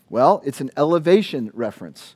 Well, 0.09 0.41
it's 0.43 0.59
an 0.59 0.71
elevation 0.75 1.51
reference. 1.53 2.15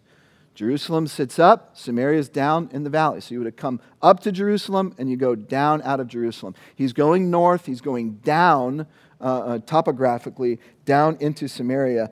Jerusalem 0.56 1.06
sits 1.06 1.38
up, 1.38 1.78
Samaria 1.78 2.20
is 2.20 2.28
down 2.30 2.70
in 2.72 2.84
the 2.84 2.90
valley. 2.90 3.22
So 3.22 3.34
you 3.34 3.40
would 3.40 3.46
have 3.46 3.56
come 3.56 3.80
up 4.02 4.22
to 4.22 4.32
Jerusalem 4.32 4.96
and 4.98 5.10
you 5.10 5.16
go 5.16 5.36
down 5.36 5.82
out 5.84 6.00
of 6.00 6.08
Jerusalem. 6.08 6.56
He's 6.76 6.94
going 6.94 7.30
north, 7.30 7.68
he's 7.68 7.82
going 7.82 8.16
down 8.24 8.88
uh, 9.20 9.24
uh, 9.24 9.60
topographically, 9.60 10.60
down 10.86 11.18
into 11.20 11.48
Samaria. 11.48 12.12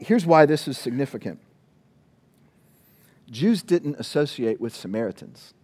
Here's 0.00 0.26
why 0.26 0.44
this 0.44 0.68
is 0.68 0.76
significant 0.76 1.40
Jews 3.30 3.62
didn't 3.62 3.96
associate 3.98 4.60
with 4.60 4.74
Samaritans. 4.74 5.54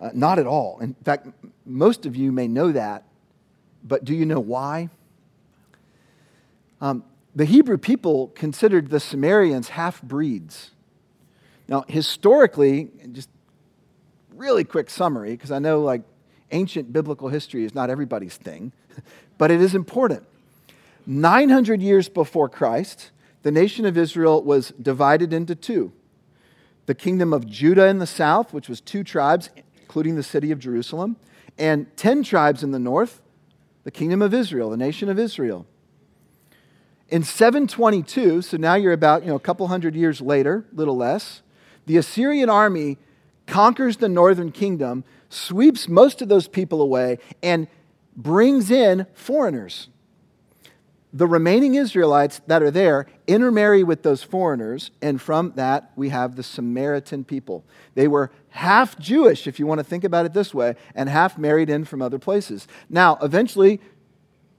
Uh, 0.00 0.10
not 0.14 0.38
at 0.38 0.46
all. 0.46 0.78
In 0.80 0.94
fact, 0.94 1.28
most 1.66 2.06
of 2.06 2.16
you 2.16 2.32
may 2.32 2.48
know 2.48 2.72
that, 2.72 3.04
but 3.84 4.04
do 4.04 4.14
you 4.14 4.24
know 4.24 4.40
why? 4.40 4.88
Um, 6.80 7.04
the 7.34 7.44
Hebrew 7.44 7.76
people 7.76 8.28
considered 8.28 8.88
the 8.88 8.98
Samaritans 8.98 9.68
half 9.68 10.00
breeds. 10.02 10.70
Now, 11.68 11.84
historically, 11.86 12.88
just 13.12 13.28
really 14.34 14.64
quick 14.64 14.88
summary, 14.88 15.32
because 15.32 15.50
I 15.50 15.58
know 15.58 15.82
like 15.82 16.02
ancient 16.50 16.92
biblical 16.92 17.28
history 17.28 17.64
is 17.64 17.74
not 17.74 17.90
everybody's 17.90 18.36
thing, 18.36 18.72
but 19.38 19.50
it 19.50 19.60
is 19.60 19.74
important. 19.74 20.24
900 21.06 21.82
years 21.82 22.08
before 22.08 22.48
Christ, 22.48 23.10
the 23.42 23.50
nation 23.50 23.86
of 23.86 23.96
Israel 23.96 24.42
was 24.42 24.72
divided 24.80 25.32
into 25.32 25.54
two 25.54 25.92
the 26.86 26.94
kingdom 26.94 27.32
of 27.32 27.46
Judah 27.46 27.86
in 27.86 27.98
the 27.98 28.06
south, 28.06 28.52
which 28.52 28.68
was 28.68 28.80
two 28.80 29.04
tribes, 29.04 29.48
including 29.80 30.16
the 30.16 30.24
city 30.24 30.50
of 30.50 30.58
Jerusalem, 30.58 31.16
and 31.56 31.86
10 31.96 32.24
tribes 32.24 32.64
in 32.64 32.72
the 32.72 32.80
north, 32.80 33.22
the 33.84 33.92
kingdom 33.92 34.20
of 34.20 34.34
Israel, 34.34 34.70
the 34.70 34.76
nation 34.76 35.08
of 35.08 35.16
Israel. 35.16 35.66
In 37.08 37.22
722, 37.22 38.42
so 38.42 38.56
now 38.56 38.74
you're 38.74 38.92
about 38.92 39.22
you 39.22 39.28
know, 39.28 39.36
a 39.36 39.40
couple 39.40 39.68
hundred 39.68 39.94
years 39.94 40.20
later, 40.20 40.64
little 40.72 40.96
less, 40.96 41.42
the 41.86 41.96
Assyrian 41.96 42.50
army 42.50 42.98
conquers 43.46 43.98
the 43.98 44.08
northern 44.08 44.50
kingdom, 44.50 45.04
sweeps 45.28 45.88
most 45.88 46.20
of 46.22 46.28
those 46.28 46.48
people 46.48 46.82
away, 46.82 47.18
and 47.40 47.68
brings 48.16 48.70
in 48.70 49.06
foreigners. 49.14 49.88
The 51.12 51.26
remaining 51.26 51.74
Israelites 51.74 52.40
that 52.46 52.62
are 52.62 52.70
there 52.70 53.06
intermarry 53.26 53.82
with 53.82 54.02
those 54.02 54.22
foreigners, 54.22 54.92
and 55.02 55.20
from 55.20 55.52
that 55.56 55.90
we 55.96 56.10
have 56.10 56.36
the 56.36 56.42
Samaritan 56.42 57.24
people. 57.24 57.64
They 57.94 58.06
were 58.06 58.30
half 58.50 58.98
Jewish, 58.98 59.46
if 59.46 59.58
you 59.58 59.66
want 59.66 59.78
to 59.78 59.84
think 59.84 60.04
about 60.04 60.26
it 60.26 60.32
this 60.32 60.54
way, 60.54 60.76
and 60.94 61.08
half 61.08 61.36
married 61.36 61.68
in 61.68 61.84
from 61.84 62.00
other 62.00 62.18
places. 62.18 62.68
Now, 62.88 63.18
eventually, 63.22 63.80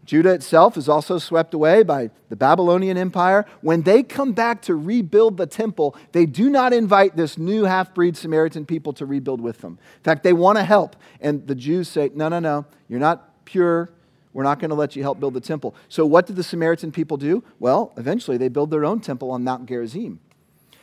Judah 0.03 0.33
itself 0.33 0.77
is 0.77 0.89
also 0.89 1.19
swept 1.19 1.53
away 1.53 1.83
by 1.83 2.09
the 2.29 2.35
Babylonian 2.35 2.97
Empire. 2.97 3.45
When 3.61 3.83
they 3.83 4.03
come 4.03 4.33
back 4.33 4.61
to 4.63 4.75
rebuild 4.75 5.37
the 5.37 5.45
temple, 5.45 5.95
they 6.11 6.25
do 6.25 6.49
not 6.49 6.73
invite 6.73 7.15
this 7.15 7.37
new 7.37 7.63
half 7.63 7.93
breed 7.93 8.17
Samaritan 8.17 8.65
people 8.65 8.93
to 8.93 9.05
rebuild 9.05 9.39
with 9.39 9.59
them. 9.61 9.77
In 9.97 10.03
fact, 10.03 10.23
they 10.23 10.33
want 10.33 10.57
to 10.57 10.63
help. 10.63 10.95
And 11.21 11.47
the 11.47 11.55
Jews 11.55 11.87
say, 11.87 12.09
no, 12.13 12.29
no, 12.29 12.39
no, 12.39 12.65
you're 12.89 12.99
not 12.99 13.45
pure. 13.45 13.89
We're 14.33 14.43
not 14.43 14.59
going 14.59 14.69
to 14.69 14.75
let 14.75 14.95
you 14.95 15.03
help 15.03 15.19
build 15.19 15.33
the 15.33 15.41
temple. 15.41 15.75
So, 15.89 16.05
what 16.05 16.25
did 16.25 16.35
the 16.35 16.43
Samaritan 16.43 16.91
people 16.91 17.17
do? 17.17 17.43
Well, 17.59 17.93
eventually 17.97 18.37
they 18.37 18.47
build 18.47 18.71
their 18.71 18.85
own 18.85 19.01
temple 19.01 19.31
on 19.31 19.43
Mount 19.43 19.67
Gerizim. 19.67 20.19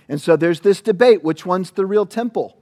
And 0.09 0.21
so 0.21 0.37
there's 0.37 0.61
this 0.61 0.81
debate 0.81 1.23
which 1.23 1.45
one's 1.45 1.71
the 1.73 1.87
real 1.87 2.07
temple? 2.07 2.59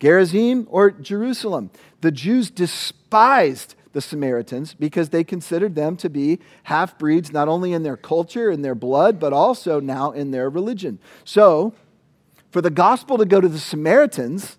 Gerizim 0.00 0.66
or 0.70 0.90
Jerusalem? 0.90 1.70
The 2.00 2.10
Jews 2.10 2.50
despised 2.50 3.74
the 3.92 4.00
Samaritans 4.00 4.74
because 4.74 5.10
they 5.10 5.22
considered 5.22 5.76
them 5.76 5.96
to 5.98 6.10
be 6.10 6.40
half 6.64 6.98
breeds, 6.98 7.32
not 7.32 7.48
only 7.48 7.72
in 7.72 7.84
their 7.84 7.96
culture 7.96 8.50
and 8.50 8.64
their 8.64 8.74
blood, 8.74 9.20
but 9.20 9.32
also 9.32 9.80
now 9.80 10.10
in 10.10 10.32
their 10.32 10.50
religion. 10.50 10.98
So, 11.24 11.74
for 12.50 12.60
the 12.60 12.70
gospel 12.70 13.18
to 13.18 13.24
go 13.24 13.40
to 13.40 13.48
the 13.48 13.58
Samaritans 13.58 14.58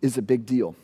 is 0.00 0.18
a 0.18 0.22
big 0.22 0.46
deal. 0.46 0.74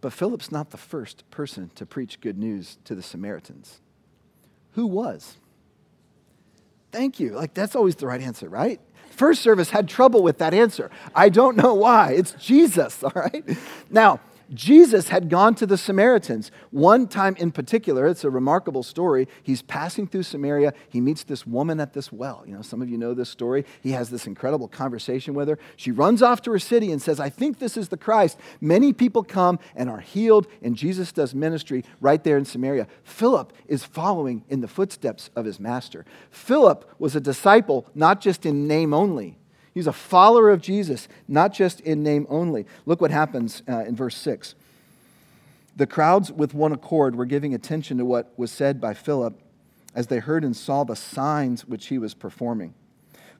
But 0.00 0.12
Philip's 0.12 0.50
not 0.50 0.70
the 0.70 0.76
first 0.76 1.28
person 1.30 1.70
to 1.74 1.84
preach 1.84 2.20
good 2.20 2.38
news 2.38 2.78
to 2.84 2.94
the 2.94 3.02
Samaritans. 3.02 3.80
Who 4.72 4.86
was? 4.86 5.36
Thank 6.92 7.20
you. 7.20 7.30
Like, 7.32 7.54
that's 7.54 7.76
always 7.76 7.96
the 7.96 8.06
right 8.06 8.20
answer, 8.20 8.48
right? 8.48 8.80
First 9.10 9.42
service 9.42 9.70
had 9.70 9.88
trouble 9.88 10.22
with 10.22 10.38
that 10.38 10.54
answer. 10.54 10.90
I 11.14 11.28
don't 11.28 11.56
know 11.56 11.74
why. 11.74 12.12
It's 12.12 12.32
Jesus, 12.32 13.02
all 13.04 13.12
right? 13.14 13.44
Now, 13.90 14.20
Jesus 14.52 15.08
had 15.08 15.28
gone 15.28 15.54
to 15.56 15.66
the 15.66 15.76
Samaritans. 15.78 16.50
One 16.70 17.06
time 17.06 17.36
in 17.36 17.52
particular, 17.52 18.06
it's 18.06 18.24
a 18.24 18.30
remarkable 18.30 18.82
story. 18.82 19.28
He's 19.42 19.62
passing 19.62 20.06
through 20.06 20.24
Samaria. 20.24 20.74
He 20.88 21.00
meets 21.00 21.22
this 21.22 21.46
woman 21.46 21.78
at 21.78 21.92
this 21.92 22.10
well. 22.10 22.42
You 22.46 22.54
know, 22.54 22.62
some 22.62 22.82
of 22.82 22.88
you 22.88 22.98
know 22.98 23.14
this 23.14 23.30
story. 23.30 23.64
He 23.80 23.92
has 23.92 24.10
this 24.10 24.26
incredible 24.26 24.66
conversation 24.66 25.34
with 25.34 25.48
her. 25.48 25.58
She 25.76 25.92
runs 25.92 26.20
off 26.20 26.42
to 26.42 26.52
her 26.52 26.58
city 26.58 26.90
and 26.90 27.00
says, 27.00 27.20
I 27.20 27.28
think 27.28 27.58
this 27.58 27.76
is 27.76 27.88
the 27.88 27.96
Christ. 27.96 28.38
Many 28.60 28.92
people 28.92 29.22
come 29.22 29.58
and 29.76 29.88
are 29.88 30.00
healed, 30.00 30.46
and 30.62 30.76
Jesus 30.76 31.12
does 31.12 31.34
ministry 31.34 31.84
right 32.00 32.22
there 32.22 32.36
in 32.36 32.44
Samaria. 32.44 32.88
Philip 33.04 33.52
is 33.68 33.84
following 33.84 34.44
in 34.48 34.60
the 34.60 34.68
footsteps 34.68 35.30
of 35.36 35.44
his 35.44 35.60
master. 35.60 36.04
Philip 36.30 36.92
was 36.98 37.14
a 37.14 37.20
disciple, 37.20 37.86
not 37.94 38.20
just 38.20 38.44
in 38.44 38.66
name 38.66 38.92
only. 38.92 39.39
He's 39.72 39.86
a 39.86 39.92
follower 39.92 40.50
of 40.50 40.60
Jesus, 40.60 41.08
not 41.28 41.52
just 41.52 41.80
in 41.80 42.02
name 42.02 42.26
only. 42.28 42.66
Look 42.86 43.00
what 43.00 43.10
happens 43.10 43.62
uh, 43.68 43.84
in 43.84 43.94
verse 43.94 44.16
6. 44.16 44.54
The 45.76 45.86
crowds, 45.86 46.32
with 46.32 46.52
one 46.52 46.72
accord, 46.72 47.14
were 47.14 47.24
giving 47.24 47.54
attention 47.54 47.98
to 47.98 48.04
what 48.04 48.32
was 48.36 48.50
said 48.50 48.80
by 48.80 48.94
Philip 48.94 49.38
as 49.94 50.08
they 50.08 50.18
heard 50.18 50.44
and 50.44 50.56
saw 50.56 50.84
the 50.84 50.96
signs 50.96 51.66
which 51.66 51.86
he 51.86 51.98
was 51.98 52.14
performing. 52.14 52.74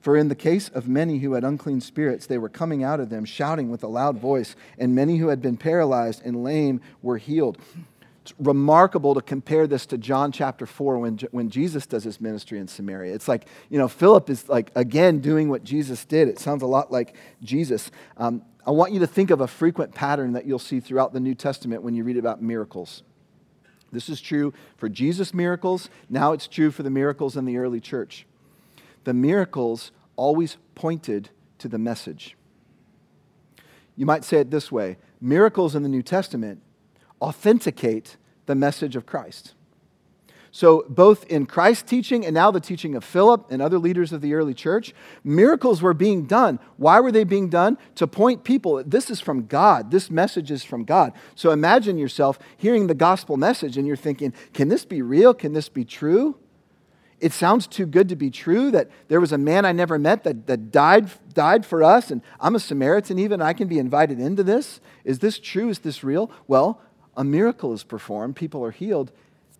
For 0.00 0.16
in 0.16 0.28
the 0.28 0.34
case 0.34 0.68
of 0.70 0.88
many 0.88 1.18
who 1.18 1.34
had 1.34 1.44
unclean 1.44 1.80
spirits, 1.80 2.26
they 2.26 2.38
were 2.38 2.48
coming 2.48 2.82
out 2.82 3.00
of 3.00 3.10
them, 3.10 3.24
shouting 3.24 3.70
with 3.70 3.82
a 3.82 3.88
loud 3.88 4.18
voice, 4.18 4.56
and 4.78 4.94
many 4.94 5.18
who 5.18 5.28
had 5.28 5.42
been 5.42 5.58
paralyzed 5.58 6.22
and 6.24 6.42
lame 6.42 6.80
were 7.02 7.18
healed. 7.18 7.58
It's 8.30 8.38
remarkable 8.38 9.14
to 9.14 9.22
compare 9.22 9.66
this 9.66 9.86
to 9.86 9.98
John 9.98 10.30
chapter 10.30 10.64
4 10.64 10.98
when, 10.98 11.18
when 11.32 11.50
Jesus 11.50 11.86
does 11.86 12.04
his 12.04 12.20
ministry 12.20 12.58
in 12.58 12.68
Samaria. 12.68 13.12
It's 13.12 13.26
like, 13.26 13.46
you 13.68 13.78
know, 13.78 13.88
Philip 13.88 14.30
is 14.30 14.48
like, 14.48 14.70
again, 14.76 15.18
doing 15.18 15.48
what 15.48 15.64
Jesus 15.64 16.04
did. 16.04 16.28
It 16.28 16.38
sounds 16.38 16.62
a 16.62 16.66
lot 16.66 16.92
like 16.92 17.16
Jesus. 17.42 17.90
Um, 18.16 18.42
I 18.64 18.70
want 18.70 18.92
you 18.92 19.00
to 19.00 19.06
think 19.06 19.30
of 19.30 19.40
a 19.40 19.48
frequent 19.48 19.94
pattern 19.94 20.34
that 20.34 20.46
you'll 20.46 20.60
see 20.60 20.78
throughout 20.78 21.12
the 21.12 21.18
New 21.18 21.34
Testament 21.34 21.82
when 21.82 21.94
you 21.94 22.04
read 22.04 22.16
about 22.16 22.40
miracles. 22.40 23.02
This 23.90 24.08
is 24.08 24.20
true 24.20 24.54
for 24.76 24.88
Jesus' 24.88 25.34
miracles. 25.34 25.90
Now 26.08 26.32
it's 26.32 26.46
true 26.46 26.70
for 26.70 26.84
the 26.84 26.90
miracles 26.90 27.36
in 27.36 27.46
the 27.46 27.56
early 27.56 27.80
church. 27.80 28.26
The 29.04 29.14
miracles 29.14 29.90
always 30.14 30.56
pointed 30.76 31.30
to 31.58 31.68
the 31.68 31.78
message. 31.78 32.36
You 33.96 34.06
might 34.06 34.24
say 34.24 34.38
it 34.38 34.52
this 34.52 34.70
way 34.70 34.98
miracles 35.20 35.74
in 35.74 35.82
the 35.82 35.88
New 35.88 36.02
Testament 36.02 36.62
authenticate 37.20 38.16
the 38.50 38.54
message 38.56 38.96
of 38.96 39.06
Christ. 39.06 39.54
So, 40.52 40.84
both 40.88 41.24
in 41.26 41.46
Christ's 41.46 41.88
teaching 41.88 42.26
and 42.26 42.34
now 42.34 42.50
the 42.50 42.58
teaching 42.58 42.96
of 42.96 43.04
Philip 43.04 43.46
and 43.52 43.62
other 43.62 43.78
leaders 43.78 44.12
of 44.12 44.20
the 44.20 44.34
early 44.34 44.52
church, 44.52 44.92
miracles 45.22 45.80
were 45.80 45.94
being 45.94 46.24
done. 46.24 46.58
Why 46.76 46.98
were 46.98 47.12
they 47.12 47.22
being 47.22 47.48
done? 47.48 47.78
To 47.94 48.08
point 48.08 48.42
people, 48.42 48.82
this 48.84 49.08
is 49.08 49.20
from 49.20 49.46
God. 49.46 49.92
This 49.92 50.10
message 50.10 50.50
is 50.50 50.64
from 50.64 50.82
God. 50.82 51.12
So, 51.36 51.52
imagine 51.52 51.98
yourself 51.98 52.40
hearing 52.56 52.88
the 52.88 52.94
gospel 52.94 53.36
message 53.36 53.76
and 53.76 53.86
you're 53.86 53.94
thinking, 53.94 54.34
can 54.52 54.66
this 54.66 54.84
be 54.84 55.02
real? 55.02 55.34
Can 55.34 55.52
this 55.52 55.68
be 55.68 55.84
true? 55.84 56.36
It 57.20 57.32
sounds 57.32 57.68
too 57.68 57.86
good 57.86 58.08
to 58.08 58.16
be 58.16 58.30
true 58.30 58.72
that 58.72 58.90
there 59.06 59.20
was 59.20 59.30
a 59.30 59.38
man 59.38 59.64
I 59.64 59.72
never 59.72 59.98
met 59.98 60.24
that, 60.24 60.46
that 60.48 60.72
died, 60.72 61.10
died 61.34 61.64
for 61.64 61.84
us, 61.84 62.10
and 62.10 62.22
I'm 62.40 62.56
a 62.56 62.60
Samaritan 62.60 63.18
even. 63.20 63.42
I 63.42 63.52
can 63.52 63.68
be 63.68 63.78
invited 63.78 64.18
into 64.18 64.42
this. 64.42 64.80
Is 65.04 65.18
this 65.18 65.38
true? 65.38 65.68
Is 65.68 65.80
this 65.80 66.02
real? 66.02 66.30
Well, 66.48 66.80
a 67.16 67.24
miracle 67.24 67.72
is 67.72 67.82
performed, 67.82 68.36
people 68.36 68.64
are 68.64 68.70
healed. 68.70 69.12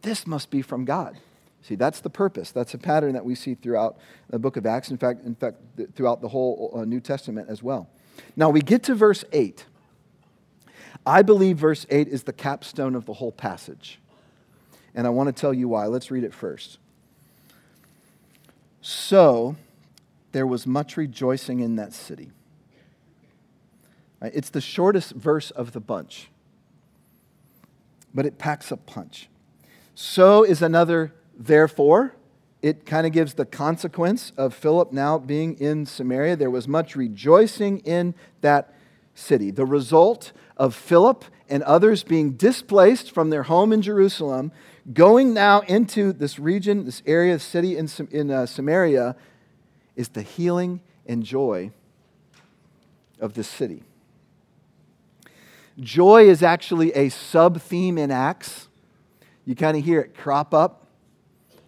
This 0.02 0.26
must 0.26 0.50
be 0.50 0.62
from 0.62 0.84
God. 0.84 1.18
See, 1.62 1.74
that's 1.74 2.00
the 2.00 2.10
purpose. 2.10 2.52
That's 2.52 2.72
a 2.72 2.78
pattern 2.78 3.12
that 3.12 3.24
we 3.24 3.34
see 3.34 3.54
throughout 3.54 3.98
the 4.30 4.38
book 4.38 4.56
of 4.56 4.64
Acts, 4.64 4.90
in 4.90 4.96
fact, 4.96 5.24
in 5.24 5.34
fact 5.34 5.58
throughout 5.94 6.22
the 6.22 6.28
whole 6.28 6.72
uh, 6.74 6.84
New 6.84 7.00
Testament 7.00 7.50
as 7.50 7.62
well. 7.62 7.88
Now 8.36 8.50
we 8.50 8.60
get 8.60 8.82
to 8.84 8.94
verse 8.94 9.24
8. 9.32 9.66
I 11.04 11.22
believe 11.22 11.58
verse 11.58 11.86
8 11.90 12.08
is 12.08 12.22
the 12.22 12.32
capstone 12.32 12.94
of 12.94 13.06
the 13.06 13.14
whole 13.14 13.32
passage. 13.32 13.98
And 14.94 15.06
I 15.06 15.10
want 15.10 15.34
to 15.34 15.38
tell 15.38 15.52
you 15.54 15.68
why. 15.68 15.86
Let's 15.86 16.10
read 16.10 16.24
it 16.24 16.34
first. 16.34 16.78
So 18.80 19.56
there 20.32 20.46
was 20.46 20.66
much 20.66 20.96
rejoicing 20.96 21.60
in 21.60 21.76
that 21.76 21.92
city. 21.92 22.30
It's 24.22 24.50
the 24.50 24.60
shortest 24.60 25.12
verse 25.12 25.50
of 25.50 25.72
the 25.72 25.80
bunch 25.80 26.28
but 28.14 28.26
it 28.26 28.38
packs 28.38 28.70
a 28.70 28.76
punch. 28.76 29.28
So 29.94 30.42
is 30.42 30.62
another 30.62 31.12
therefore, 31.36 32.16
it 32.62 32.84
kind 32.84 33.06
of 33.06 33.12
gives 33.12 33.34
the 33.34 33.46
consequence 33.46 34.32
of 34.36 34.54
Philip 34.54 34.92
now 34.92 35.18
being 35.18 35.58
in 35.58 35.86
Samaria. 35.86 36.36
There 36.36 36.50
was 36.50 36.68
much 36.68 36.94
rejoicing 36.94 37.78
in 37.80 38.14
that 38.42 38.74
city. 39.14 39.50
The 39.50 39.64
result 39.64 40.32
of 40.56 40.74
Philip 40.74 41.24
and 41.48 41.62
others 41.62 42.04
being 42.04 42.32
displaced 42.32 43.10
from 43.12 43.30
their 43.30 43.44
home 43.44 43.72
in 43.72 43.82
Jerusalem, 43.82 44.52
going 44.92 45.34
now 45.34 45.60
into 45.60 46.12
this 46.12 46.38
region, 46.38 46.84
this 46.84 47.02
area, 47.06 47.34
the 47.34 47.40
city 47.40 47.76
in, 47.76 47.88
in 48.10 48.30
uh, 48.30 48.46
Samaria, 48.46 49.16
is 49.96 50.08
the 50.10 50.22
healing 50.22 50.80
and 51.06 51.22
joy 51.22 51.70
of 53.18 53.34
this 53.34 53.48
city. 53.48 53.82
Joy 55.78 56.28
is 56.28 56.42
actually 56.42 56.92
a 56.92 57.08
sub 57.08 57.60
theme 57.60 57.98
in 57.98 58.10
Acts. 58.10 58.68
You 59.44 59.54
kind 59.54 59.76
of 59.76 59.84
hear 59.84 60.00
it 60.00 60.16
crop 60.16 60.52
up 60.52 60.86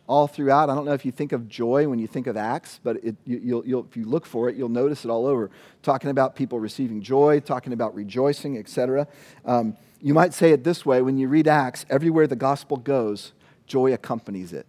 all 0.06 0.26
throughout. 0.26 0.68
I 0.68 0.74
don't 0.74 0.84
know 0.84 0.92
if 0.92 1.04
you 1.04 1.12
think 1.12 1.32
of 1.32 1.48
joy 1.48 1.88
when 1.88 1.98
you 1.98 2.06
think 2.06 2.26
of 2.26 2.36
Acts, 2.36 2.80
but 2.82 2.96
it, 3.02 3.16
you, 3.24 3.62
will 3.66 3.86
if 3.88 3.96
you 3.96 4.04
look 4.04 4.26
for 4.26 4.48
it, 4.48 4.56
you'll 4.56 4.68
notice 4.68 5.04
it 5.04 5.10
all 5.10 5.26
over. 5.26 5.50
Talking 5.82 6.10
about 6.10 6.36
people 6.36 6.58
receiving 6.58 7.00
joy, 7.00 7.40
talking 7.40 7.72
about 7.72 7.94
rejoicing, 7.94 8.58
etc. 8.58 9.06
Um, 9.44 9.76
you 10.00 10.14
might 10.14 10.34
say 10.34 10.50
it 10.50 10.64
this 10.64 10.84
way 10.84 11.00
when 11.00 11.16
you 11.16 11.28
read 11.28 11.48
Acts, 11.48 11.86
everywhere 11.88 12.26
the 12.26 12.36
gospel 12.36 12.76
goes, 12.76 13.32
joy 13.66 13.92
accompanies 13.92 14.52
it. 14.52 14.66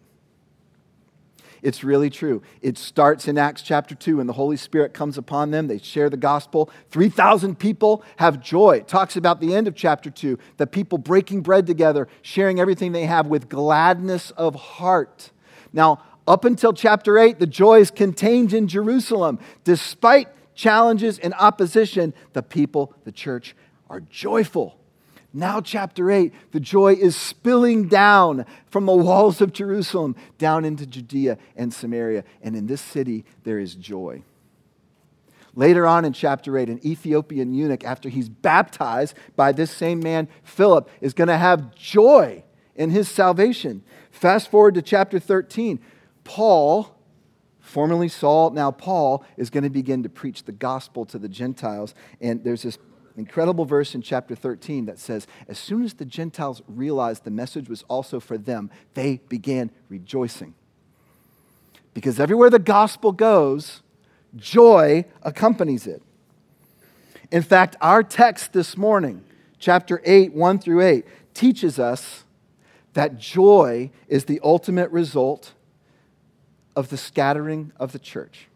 It's 1.64 1.82
really 1.82 2.10
true. 2.10 2.42
It 2.62 2.78
starts 2.78 3.28
in 3.30 3.38
Acts 3.38 3.62
chapter 3.62 3.96
2 3.96 4.18
when 4.18 4.28
the 4.28 4.34
Holy 4.34 4.58
Spirit 4.58 4.94
comes 4.94 5.18
upon 5.18 5.52
them. 5.52 5.68
They 5.68 5.78
share 5.78 6.10
the 6.10 6.18
gospel. 6.18 6.70
3,000 6.92 7.58
people 7.58 8.04
have 8.18 8.42
joy. 8.42 8.78
It 8.78 8.90
talks 8.90 9.16
about 9.16 9.40
the 9.40 9.56
end 9.56 9.70
of 9.70 9.74
chapter 9.74 10.10
2, 10.10 10.38
the 10.58 10.68
people 10.68 10.98
breaking 10.98 11.42
bread 11.42 11.66
together, 11.66 12.10
sharing 12.22 12.60
everything 12.60 12.92
they 12.92 13.06
have 13.06 13.28
with 13.28 13.48
gladness 13.48 14.32
of 14.32 14.56
heart. 14.56 15.32
Now, 15.72 16.04
up 16.28 16.44
until 16.44 16.74
chapter 16.74 17.18
8, 17.18 17.40
the 17.40 17.48
joy 17.48 17.80
is 17.80 17.92
contained 17.92 18.54
in 18.54 18.68
Jerusalem. 18.68 19.40
Despite 19.64 20.28
challenges 20.56 21.18
and 21.18 21.34
opposition, 21.36 22.14
the 22.34 22.44
people, 22.44 22.94
the 23.06 23.12
church, 23.12 23.56
are 23.90 24.02
joyful. 24.02 24.78
Now, 25.36 25.62
chapter 25.62 26.12
8, 26.12 26.32
the 26.52 26.60
joy 26.60 26.94
is 26.94 27.16
spilling 27.16 27.88
down 27.88 28.46
from 28.68 28.86
the 28.86 28.96
walls 28.96 29.42
of 29.42 29.52
Jerusalem 29.52 30.16
down 30.38 30.64
into 30.64 30.86
Judea 30.86 31.40
and 31.56 31.74
Samaria. 31.74 32.24
And 32.44 32.56
in 32.56 32.68
this 32.68 32.82
city, 32.82 33.26
there 33.44 33.58
is 33.58 33.74
joy. 33.74 34.22
Later 35.56 35.88
on 35.88 36.06
in 36.06 36.14
chapter 36.14 36.56
8, 36.56 36.70
an 36.70 36.86
Ethiopian 36.86 37.54
eunuch, 37.54 37.84
after 37.84 38.10
he's 38.10 38.30
baptized 38.30 39.16
by 39.36 39.52
this 39.52 39.72
same 39.72 40.00
man, 40.00 40.28
Philip, 40.44 40.90
is 41.02 41.14
going 41.14 41.28
to 41.28 41.38
have 41.38 41.74
joy 41.74 42.44
in 42.76 42.92
his 42.92 43.08
salvation. 43.08 43.84
Fast 44.12 44.52
forward 44.52 44.76
to 44.76 44.82
chapter 44.84 45.20
13. 45.20 45.80
Paul, 46.24 46.96
formerly 47.60 48.08
Saul, 48.08 48.52
now 48.52 48.70
Paul, 48.70 49.26
is 49.38 49.50
going 49.50 49.64
to 49.64 49.70
begin 49.70 50.04
to 50.04 50.10
preach 50.10 50.44
the 50.44 50.52
gospel 50.52 51.06
to 51.06 51.18
the 51.18 51.30
Gentiles. 51.30 51.96
And 52.22 52.44
there's 52.44 52.64
this 52.64 52.78
incredible 53.16 53.66
verse 53.66 53.94
in 53.96 54.02
chapter 54.02 54.36
13 54.36 54.86
that 54.86 55.00
says, 55.00 55.28
As 55.48 55.60
soon 55.60 55.84
as 55.84 55.94
the 55.94 56.06
Gentiles 56.06 56.62
realized 56.68 57.24
the 57.24 57.32
message 57.32 57.70
was 57.70 57.84
also 57.88 58.20
for 58.20 58.38
them, 58.38 58.72
they 58.94 59.22
began 59.30 59.72
rejoicing. 59.90 60.56
Because 61.94 62.20
everywhere 62.20 62.50
the 62.50 62.60
gospel 62.60 63.12
goes, 63.12 63.82
joy 64.36 65.06
accompanies 65.22 65.86
it. 65.86 66.02
In 67.32 67.42
fact, 67.42 67.76
our 67.82 68.04
text 68.04 68.54
this 68.54 68.78
morning, 68.78 69.24
chapter 69.60 70.02
8, 70.06 70.34
1 70.34 70.60
through 70.60 70.82
8, 70.82 71.06
teaches 71.34 71.80
us 71.80 72.24
that 72.94 73.18
joy 73.18 73.92
is 74.08 74.26
the 74.26 74.40
ultimate 74.44 74.90
result 74.92 75.54
of 76.76 76.90
the 76.90 76.98
scattering 76.98 77.72
of 77.80 77.92
the 77.92 78.00
church. 78.00 78.48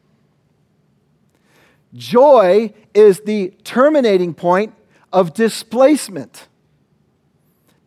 Joy 1.93 2.73
is 2.93 3.21
the 3.21 3.53
terminating 3.63 4.33
point 4.33 4.73
of 5.13 5.33
displacement. 5.33 6.47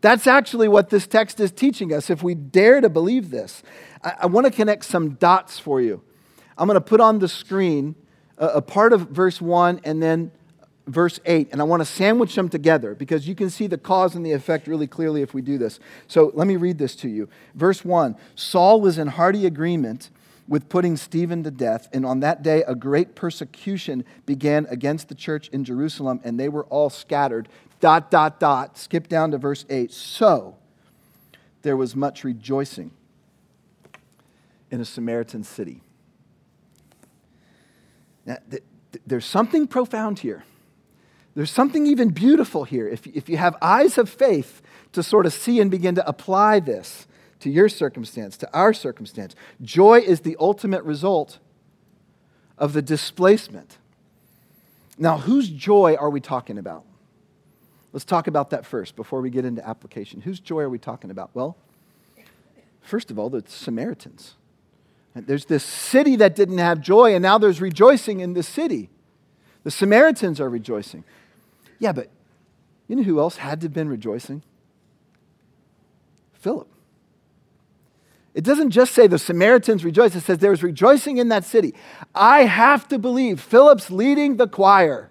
That's 0.00 0.26
actually 0.26 0.68
what 0.68 0.88
this 0.88 1.06
text 1.06 1.40
is 1.40 1.52
teaching 1.52 1.92
us, 1.92 2.08
if 2.08 2.22
we 2.22 2.34
dare 2.34 2.80
to 2.80 2.88
believe 2.88 3.30
this. 3.30 3.62
I, 4.02 4.14
I 4.20 4.26
want 4.26 4.46
to 4.46 4.50
connect 4.50 4.84
some 4.84 5.10
dots 5.10 5.58
for 5.58 5.80
you. 5.80 6.02
I'm 6.56 6.66
going 6.66 6.76
to 6.76 6.80
put 6.80 7.00
on 7.00 7.18
the 7.18 7.28
screen 7.28 7.94
a, 8.38 8.46
a 8.46 8.62
part 8.62 8.92
of 8.92 9.08
verse 9.08 9.40
1 9.40 9.82
and 9.84 10.02
then 10.02 10.32
verse 10.86 11.20
8, 11.24 11.50
and 11.52 11.60
I 11.60 11.64
want 11.64 11.80
to 11.80 11.86
sandwich 11.86 12.34
them 12.34 12.48
together 12.48 12.94
because 12.94 13.28
you 13.28 13.34
can 13.34 13.50
see 13.50 13.66
the 13.66 13.78
cause 13.78 14.14
and 14.14 14.24
the 14.24 14.32
effect 14.32 14.66
really 14.66 14.86
clearly 14.86 15.22
if 15.22 15.34
we 15.34 15.42
do 15.42 15.58
this. 15.58 15.78
So 16.08 16.32
let 16.34 16.46
me 16.46 16.56
read 16.56 16.78
this 16.78 16.96
to 16.96 17.08
you. 17.08 17.28
Verse 17.54 17.84
1 17.84 18.16
Saul 18.34 18.80
was 18.80 18.98
in 18.98 19.08
hearty 19.08 19.46
agreement 19.46 20.10
with 20.50 20.68
putting 20.68 20.96
Stephen 20.96 21.44
to 21.44 21.50
death. 21.50 21.88
And 21.92 22.04
on 22.04 22.20
that 22.20 22.42
day, 22.42 22.64
a 22.64 22.74
great 22.74 23.14
persecution 23.14 24.04
began 24.26 24.66
against 24.68 25.08
the 25.08 25.14
church 25.14 25.48
in 25.50 25.62
Jerusalem, 25.64 26.20
and 26.24 26.38
they 26.38 26.48
were 26.48 26.64
all 26.64 26.90
scattered. 26.90 27.48
Dot, 27.78 28.10
dot, 28.10 28.40
dot. 28.40 28.76
Skip 28.76 29.06
down 29.06 29.30
to 29.30 29.38
verse 29.38 29.64
8. 29.70 29.92
So 29.92 30.56
there 31.62 31.76
was 31.76 31.94
much 31.94 32.24
rejoicing 32.24 32.90
in 34.72 34.80
a 34.80 34.84
Samaritan 34.84 35.44
city. 35.44 35.82
Now, 38.26 38.38
th- 38.50 38.64
th- 38.90 39.02
there's 39.06 39.24
something 39.24 39.68
profound 39.68 40.18
here. 40.18 40.42
There's 41.36 41.52
something 41.52 41.86
even 41.86 42.08
beautiful 42.08 42.64
here. 42.64 42.88
If, 42.88 43.06
if 43.06 43.28
you 43.28 43.36
have 43.36 43.56
eyes 43.62 43.98
of 43.98 44.10
faith 44.10 44.62
to 44.94 45.04
sort 45.04 45.26
of 45.26 45.32
see 45.32 45.60
and 45.60 45.70
begin 45.70 45.94
to 45.94 46.06
apply 46.08 46.58
this, 46.58 47.06
to 47.40 47.50
your 47.50 47.68
circumstance, 47.68 48.36
to 48.38 48.52
our 48.54 48.72
circumstance. 48.72 49.34
Joy 49.62 50.00
is 50.00 50.20
the 50.20 50.36
ultimate 50.38 50.84
result 50.84 51.38
of 52.58 52.72
the 52.72 52.82
displacement. 52.82 53.78
Now, 54.98 55.18
whose 55.18 55.48
joy 55.48 55.96
are 55.98 56.10
we 56.10 56.20
talking 56.20 56.58
about? 56.58 56.84
Let's 57.92 58.04
talk 58.04 58.26
about 58.28 58.50
that 58.50 58.64
first 58.64 58.94
before 58.94 59.20
we 59.20 59.30
get 59.30 59.44
into 59.44 59.66
application. 59.66 60.20
Whose 60.20 60.38
joy 60.38 60.60
are 60.60 60.68
we 60.68 60.78
talking 60.78 61.10
about? 61.10 61.30
Well, 61.34 61.56
first 62.82 63.10
of 63.10 63.18
all, 63.18 63.30
the 63.30 63.42
Samaritans. 63.46 64.34
There's 65.14 65.46
this 65.46 65.64
city 65.64 66.16
that 66.16 66.36
didn't 66.36 66.58
have 66.58 66.80
joy, 66.80 67.14
and 67.14 67.22
now 67.22 67.36
there's 67.38 67.60
rejoicing 67.60 68.20
in 68.20 68.34
the 68.34 68.44
city. 68.44 68.90
The 69.64 69.70
Samaritans 69.70 70.40
are 70.40 70.48
rejoicing. 70.48 71.02
Yeah, 71.80 71.92
but 71.92 72.10
you 72.86 72.94
know 72.94 73.02
who 73.02 73.18
else 73.18 73.38
had 73.38 73.60
to 73.62 73.64
have 73.64 73.72
been 73.72 73.88
rejoicing? 73.88 74.42
Philip. 76.34 76.68
It 78.32 78.44
doesn't 78.44 78.70
just 78.70 78.94
say 78.94 79.06
the 79.06 79.18
Samaritans 79.18 79.84
rejoiced, 79.84 80.14
it 80.14 80.20
says 80.20 80.38
there 80.38 80.50
was 80.50 80.62
rejoicing 80.62 81.18
in 81.18 81.28
that 81.28 81.44
city. 81.44 81.74
I 82.14 82.44
have 82.44 82.86
to 82.88 82.98
believe 82.98 83.40
Philip's 83.40 83.90
leading 83.90 84.36
the 84.36 84.46
choir. 84.46 85.10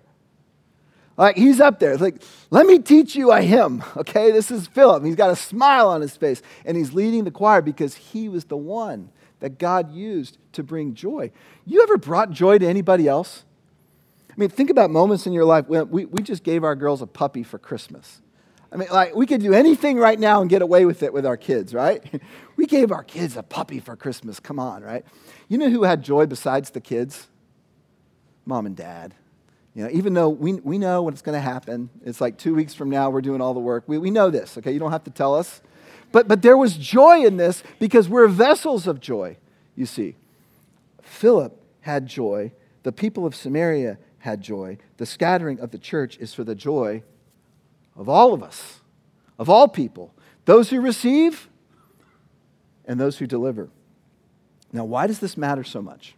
Like 1.17 1.35
he's 1.35 1.59
up 1.59 1.79
there. 1.79 1.97
Like, 1.97 2.21
let 2.49 2.65
me 2.65 2.79
teach 2.79 3.15
you 3.15 3.31
a 3.31 3.41
hymn. 3.41 3.83
Okay, 3.97 4.31
this 4.31 4.49
is 4.49 4.67
Philip. 4.67 5.03
He's 5.03 5.17
got 5.17 5.29
a 5.29 5.35
smile 5.35 5.89
on 5.89 5.99
his 5.99 6.15
face, 6.15 6.41
and 6.63 6.77
he's 6.77 6.93
leading 6.93 7.25
the 7.25 7.31
choir 7.31 7.61
because 7.61 7.95
he 7.95 8.29
was 8.29 8.45
the 8.45 8.55
one 8.55 9.09
that 9.41 9.57
God 9.57 9.91
used 9.91 10.37
to 10.53 10.63
bring 10.63 10.93
joy. 10.93 11.31
You 11.65 11.83
ever 11.83 11.97
brought 11.97 12.31
joy 12.31 12.57
to 12.57 12.65
anybody 12.65 13.07
else? 13.07 13.43
I 14.29 14.33
mean, 14.37 14.49
think 14.49 14.69
about 14.69 14.89
moments 14.89 15.27
in 15.27 15.33
your 15.33 15.43
life. 15.43 15.67
We, 15.67 16.05
we 16.05 16.21
just 16.21 16.43
gave 16.43 16.63
our 16.63 16.75
girls 16.75 17.01
a 17.01 17.07
puppy 17.07 17.43
for 17.43 17.57
Christmas. 17.57 18.21
I 18.71 18.75
mean, 18.75 18.89
like, 18.91 19.15
we 19.15 19.25
could 19.25 19.41
do 19.41 19.53
anything 19.53 19.97
right 19.97 20.19
now 20.19 20.41
and 20.41 20.49
get 20.49 20.61
away 20.61 20.85
with 20.85 21.01
it 21.01 21.11
with 21.11 21.25
our 21.25 21.37
kids, 21.37 21.73
right? 21.73 22.03
We 22.55 22.65
gave 22.65 22.91
our 22.91 23.05
kids 23.05 23.37
a 23.37 23.41
puppy 23.41 23.79
for 23.79 23.95
Christmas. 23.95 24.37
Come 24.41 24.59
on, 24.59 24.83
right? 24.83 25.05
You 25.47 25.57
know 25.57 25.69
who 25.69 25.83
had 25.83 26.03
joy 26.03 26.25
besides 26.25 26.71
the 26.71 26.81
kids? 26.81 27.29
Mom 28.45 28.65
and 28.65 28.75
dad. 28.75 29.15
You 29.73 29.85
know, 29.85 29.89
even 29.93 30.13
though 30.13 30.27
we, 30.27 30.55
we 30.55 30.77
know 30.77 31.03
what's 31.03 31.21
going 31.21 31.37
to 31.37 31.41
happen, 31.41 31.89
it's 32.03 32.19
like 32.19 32.37
two 32.37 32.53
weeks 32.53 32.73
from 32.73 32.89
now, 32.89 33.11
we're 33.11 33.21
doing 33.21 33.39
all 33.39 33.53
the 33.53 33.61
work. 33.61 33.85
We, 33.87 33.97
we 33.97 34.11
know 34.11 34.29
this, 34.29 34.57
okay? 34.57 34.73
You 34.73 34.79
don't 34.79 34.91
have 34.91 35.05
to 35.05 35.09
tell 35.09 35.35
us. 35.35 35.61
But, 36.11 36.27
but 36.27 36.41
there 36.41 36.57
was 36.57 36.75
joy 36.75 37.25
in 37.25 37.37
this 37.37 37.63
because 37.79 38.09
we're 38.09 38.27
vessels 38.27 38.87
of 38.87 38.99
joy, 38.99 39.37
you 39.77 39.85
see. 39.85 40.17
Philip 41.01 41.57
had 41.79 42.07
joy. 42.07 42.51
The 42.83 42.91
people 42.91 43.25
of 43.25 43.35
Samaria 43.35 43.99
had 44.17 44.41
joy. 44.41 44.79
The 44.97 45.05
scattering 45.05 45.61
of 45.61 45.71
the 45.71 45.77
church 45.77 46.17
is 46.17 46.33
for 46.33 46.43
the 46.43 46.55
joy 46.55 47.03
of 47.99 48.09
all 48.09 48.33
of 48.33 48.41
us, 48.41 48.79
of 49.37 49.49
all 49.49 49.67
people, 49.67 50.11
those 50.45 50.69
who 50.69 50.79
receive 50.81 51.49
and 52.85 52.99
those 52.99 53.17
who 53.17 53.27
deliver. 53.27 53.69
Now, 54.71 54.85
why 54.85 55.05
does 55.05 55.19
this 55.19 55.37
matter 55.37 55.63
so 55.63 55.81
much? 55.81 56.15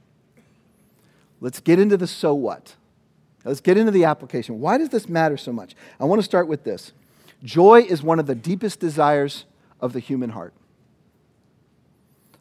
Let's 1.42 1.60
get 1.60 1.80
into 1.80 1.98
the 1.98 2.08
so 2.08 2.34
what. 2.36 2.76
Let's 3.44 3.62
get 3.62 3.78
into 3.78 3.92
the 3.92 4.06
application. 4.06 4.60
Why 4.60 4.78
does 4.78 4.90
this 4.90 5.10
matter 5.10 5.36
so 5.36 5.52
much? 5.52 5.76
I 6.00 6.06
want 6.06 6.20
to 6.20 6.24
start 6.24 6.48
with 6.48 6.64
this 6.64 6.94
joy 7.44 7.82
is 7.82 8.04
one 8.04 8.20
of 8.20 8.28
the 8.28 8.36
deepest 8.36 8.80
desires 8.80 9.46
of 9.80 9.94
the 9.94 10.00
human 10.00 10.30
heart. 10.30 10.54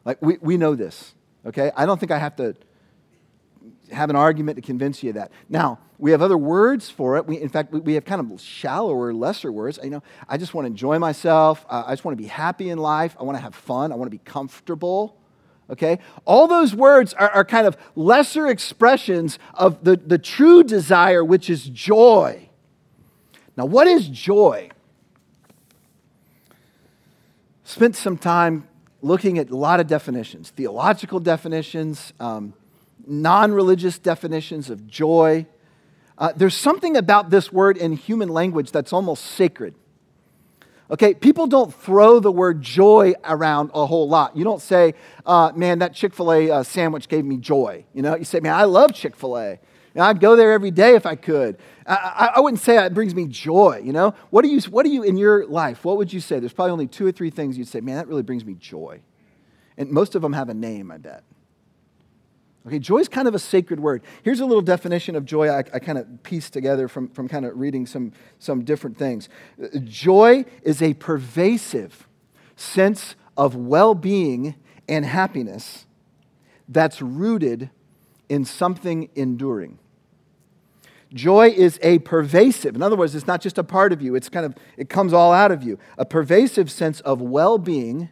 Like, 0.05 0.21
we, 0.21 0.37
we 0.41 0.57
know 0.57 0.75
this, 0.75 1.15
okay? 1.45 1.71
I 1.75 1.87
don't 1.87 1.99
think 1.99 2.11
I 2.11 2.19
have 2.19 2.35
to 2.35 2.55
have 3.91 4.09
an 4.09 4.15
argument 4.15 4.55
to 4.57 4.61
convince 4.61 5.03
you 5.03 5.09
of 5.09 5.15
that. 5.15 5.31
Now, 5.49 5.79
we 5.97 6.11
have 6.11 6.21
other 6.21 6.37
words 6.37 6.89
for 6.89 7.17
it. 7.17 7.27
We, 7.27 7.39
in 7.39 7.49
fact, 7.49 7.71
we 7.71 7.93
have 7.93 8.05
kind 8.05 8.19
of 8.19 8.41
shallower, 8.41 9.13
lesser 9.13 9.51
words. 9.51 9.79
You 9.83 9.91
know, 9.91 10.03
I 10.27 10.37
just 10.37 10.53
want 10.53 10.65
to 10.65 10.67
enjoy 10.67 10.97
myself. 10.99 11.65
I 11.69 11.91
just 11.91 12.03
want 12.03 12.17
to 12.17 12.21
be 12.21 12.27
happy 12.27 12.69
in 12.69 12.79
life. 12.79 13.15
I 13.19 13.23
want 13.23 13.37
to 13.37 13.41
have 13.41 13.53
fun. 13.53 13.91
I 13.91 13.95
want 13.95 14.07
to 14.07 14.17
be 14.17 14.23
comfortable. 14.23 15.17
Okay? 15.69 15.99
All 16.25 16.47
those 16.47 16.75
words 16.75 17.13
are, 17.13 17.29
are 17.29 17.45
kind 17.45 17.67
of 17.67 17.77
lesser 17.95 18.47
expressions 18.47 19.39
of 19.53 19.83
the, 19.83 19.95
the 19.95 20.17
true 20.17 20.63
desire, 20.63 21.23
which 21.23 21.49
is 21.49 21.65
joy. 21.65 22.49
Now, 23.55 23.65
what 23.65 23.87
is 23.87 24.07
joy? 24.07 24.69
Spent 27.63 27.95
some 27.95 28.17
time 28.17 28.67
looking 29.01 29.37
at 29.39 29.49
a 29.49 29.55
lot 29.55 29.79
of 29.79 29.87
definitions 29.87 30.49
theological 30.49 31.19
definitions, 31.19 32.13
um, 32.19 32.53
non 33.07 33.51
religious 33.51 33.99
definitions 33.99 34.69
of 34.69 34.87
joy. 34.87 35.45
Uh, 36.17 36.31
there's 36.35 36.55
something 36.55 36.97
about 36.97 37.29
this 37.29 37.51
word 37.51 37.77
in 37.77 37.93
human 37.93 38.29
language 38.29 38.71
that's 38.71 38.93
almost 38.93 39.25
sacred. 39.25 39.75
Okay, 40.91 41.13
people 41.13 41.47
don't 41.47 41.73
throw 41.73 42.19
the 42.19 42.31
word 42.31 42.61
joy 42.61 43.13
around 43.23 43.71
a 43.73 43.85
whole 43.85 44.09
lot. 44.09 44.35
You 44.35 44.43
don't 44.43 44.61
say, 44.61 44.93
uh, 45.25 45.53
man, 45.55 45.79
that 45.79 45.93
Chick 45.93 46.13
fil 46.13 46.33
A 46.33 46.51
uh, 46.51 46.63
sandwich 46.63 47.07
gave 47.07 47.23
me 47.23 47.37
joy. 47.37 47.85
You 47.93 48.01
know, 48.01 48.15
you 48.15 48.25
say, 48.25 48.41
man, 48.41 48.53
I 48.53 48.65
love 48.65 48.93
Chick 48.93 49.15
fil 49.15 49.37
A. 49.37 49.59
I'd 49.95 50.19
go 50.19 50.35
there 50.35 50.53
every 50.53 50.71
day 50.71 50.95
if 50.95 51.05
I 51.05 51.15
could. 51.15 51.57
I, 51.85 52.31
I, 52.35 52.39
wouldn't 52.39 52.61
say 52.61 52.83
it 52.83 52.93
brings 52.93 53.13
me 53.13 53.27
joy, 53.27 53.81
you 53.83 53.91
know? 53.91 54.13
What 54.29 54.43
do 54.43 54.49
you, 54.49 54.61
what 54.69 54.85
do 54.85 54.91
you 54.91 55.03
in 55.03 55.17
your 55.17 55.45
life, 55.47 55.83
what 55.83 55.97
would 55.97 56.13
you 56.13 56.21
say? 56.21 56.39
There's 56.39 56.53
probably 56.53 56.71
only 56.71 56.87
two 56.87 57.05
or 57.05 57.11
three 57.11 57.29
things 57.29 57.57
you'd 57.57 57.67
say, 57.67 57.81
man, 57.81 57.97
that 57.97 58.07
really 58.07 58.23
brings 58.23 58.45
me 58.45 58.53
joy. 58.53 59.01
And 59.77 59.89
most 59.89 60.15
of 60.15 60.21
them 60.21 60.33
have 60.33 60.47
a 60.47 60.53
name, 60.53 60.91
I 60.91 60.97
bet. 60.97 61.23
Okay, 62.67 62.77
joy 62.77 62.99
is 62.99 63.07
kind 63.07 63.27
of 63.27 63.33
a 63.33 63.39
sacred 63.39 63.79
word. 63.79 64.03
Here's 64.21 64.39
a 64.39 64.45
little 64.45 64.61
definition 64.61 65.15
of 65.15 65.25
joy 65.25 65.49
I, 65.49 65.59
I 65.59 65.79
kind 65.79 65.97
of 65.97 66.21
pieced 66.21 66.53
together 66.53 66.87
from, 66.87 67.07
from 67.07 67.27
kind 67.27 67.45
of 67.45 67.57
reading 67.57 67.87
some, 67.87 68.11
some 68.37 68.63
different 68.63 68.97
things. 68.97 69.29
Joy 69.83 70.45
is 70.61 70.81
a 70.81 70.93
pervasive 70.95 72.07
sense 72.55 73.15
of 73.35 73.55
well 73.55 73.95
being 73.95 74.55
and 74.87 75.05
happiness 75.05 75.87
that's 76.69 77.01
rooted 77.01 77.71
in 78.29 78.45
something 78.45 79.09
enduring. 79.15 79.79
Joy 81.11 81.49
is 81.49 81.79
a 81.81 81.99
pervasive, 81.99 82.75
in 82.75 82.83
other 82.83 82.95
words, 82.95 83.15
it's 83.15 83.27
not 83.27 83.41
just 83.41 83.57
a 83.57 83.63
part 83.63 83.91
of 83.91 84.01
you, 84.01 84.15
it's 84.15 84.29
kind 84.29 84.45
of, 84.45 84.55
it 84.77 84.87
comes 84.87 85.13
all 85.13 85.33
out 85.33 85.51
of 85.51 85.63
you. 85.63 85.79
A 85.97 86.05
pervasive 86.05 86.71
sense 86.71 87.01
of 87.01 87.21
well 87.21 87.57
being 87.57 88.09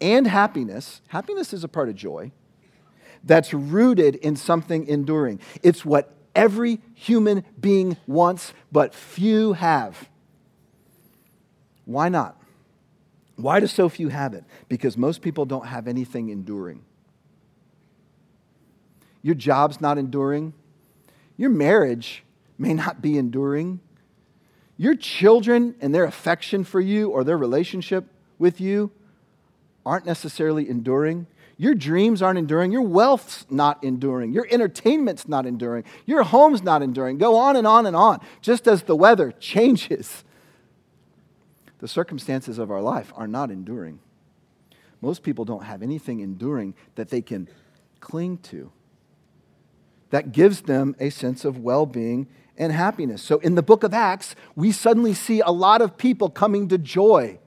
and 0.00 0.26
happiness. 0.26 1.00
Happiness 1.08 1.52
is 1.52 1.62
a 1.62 1.68
part 1.68 1.88
of 1.88 1.94
joy 1.94 2.32
that's 3.24 3.54
rooted 3.54 4.16
in 4.16 4.36
something 4.36 4.86
enduring. 4.86 5.40
It's 5.62 5.84
what 5.84 6.12
every 6.34 6.80
human 6.94 7.44
being 7.58 7.96
wants, 8.06 8.52
but 8.70 8.94
few 8.94 9.54
have. 9.54 10.08
Why 11.84 12.08
not? 12.08 12.40
Why 13.36 13.60
do 13.60 13.66
so 13.66 13.88
few 13.88 14.08
have 14.08 14.34
it? 14.34 14.44
Because 14.68 14.96
most 14.96 15.22
people 15.22 15.44
don't 15.44 15.66
have 15.66 15.88
anything 15.88 16.28
enduring. 16.28 16.84
Your 19.22 19.34
job's 19.34 19.80
not 19.80 19.98
enduring. 19.98 20.52
Your 21.36 21.50
marriage 21.50 22.22
may 22.58 22.74
not 22.74 23.02
be 23.02 23.18
enduring. 23.18 23.80
Your 24.76 24.94
children 24.94 25.74
and 25.80 25.94
their 25.94 26.04
affection 26.04 26.64
for 26.64 26.80
you 26.80 27.10
or 27.10 27.24
their 27.24 27.38
relationship 27.38 28.06
with 28.38 28.60
you 28.60 28.90
aren't 29.86 30.06
necessarily 30.06 30.68
enduring. 30.68 31.26
Your 31.56 31.74
dreams 31.74 32.20
aren't 32.20 32.38
enduring. 32.38 32.72
Your 32.72 32.82
wealth's 32.82 33.46
not 33.48 33.82
enduring. 33.84 34.32
Your 34.32 34.46
entertainment's 34.50 35.28
not 35.28 35.46
enduring. 35.46 35.84
Your 36.04 36.22
home's 36.24 36.62
not 36.62 36.82
enduring. 36.82 37.18
Go 37.18 37.36
on 37.36 37.56
and 37.56 37.66
on 37.66 37.86
and 37.86 37.94
on. 37.94 38.20
Just 38.40 38.66
as 38.66 38.82
the 38.82 38.96
weather 38.96 39.32
changes, 39.38 40.24
the 41.78 41.88
circumstances 41.88 42.58
of 42.58 42.70
our 42.70 42.82
life 42.82 43.12
are 43.16 43.28
not 43.28 43.50
enduring. 43.50 44.00
Most 45.00 45.22
people 45.22 45.44
don't 45.44 45.64
have 45.64 45.82
anything 45.82 46.20
enduring 46.20 46.74
that 46.94 47.10
they 47.10 47.20
can 47.20 47.48
cling 48.00 48.38
to 48.38 48.72
that 50.10 50.32
gives 50.32 50.62
them 50.62 50.94
a 51.00 51.10
sense 51.10 51.44
of 51.44 51.58
well 51.58 51.86
being 51.86 52.28
and 52.56 52.72
happiness. 52.72 53.22
So 53.22 53.38
in 53.38 53.54
the 53.54 53.62
book 53.62 53.82
of 53.82 53.92
Acts, 53.92 54.36
we 54.54 54.70
suddenly 54.72 55.12
see 55.12 55.40
a 55.40 55.50
lot 55.50 55.82
of 55.82 55.96
people 55.96 56.30
coming 56.30 56.68
to 56.68 56.78
joy 56.78 57.38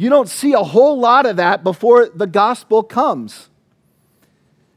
you 0.00 0.08
don't 0.08 0.30
see 0.30 0.54
a 0.54 0.62
whole 0.62 0.98
lot 0.98 1.26
of 1.26 1.36
that 1.36 1.62
before 1.62 2.08
the 2.08 2.26
gospel 2.26 2.82
comes. 2.82 3.50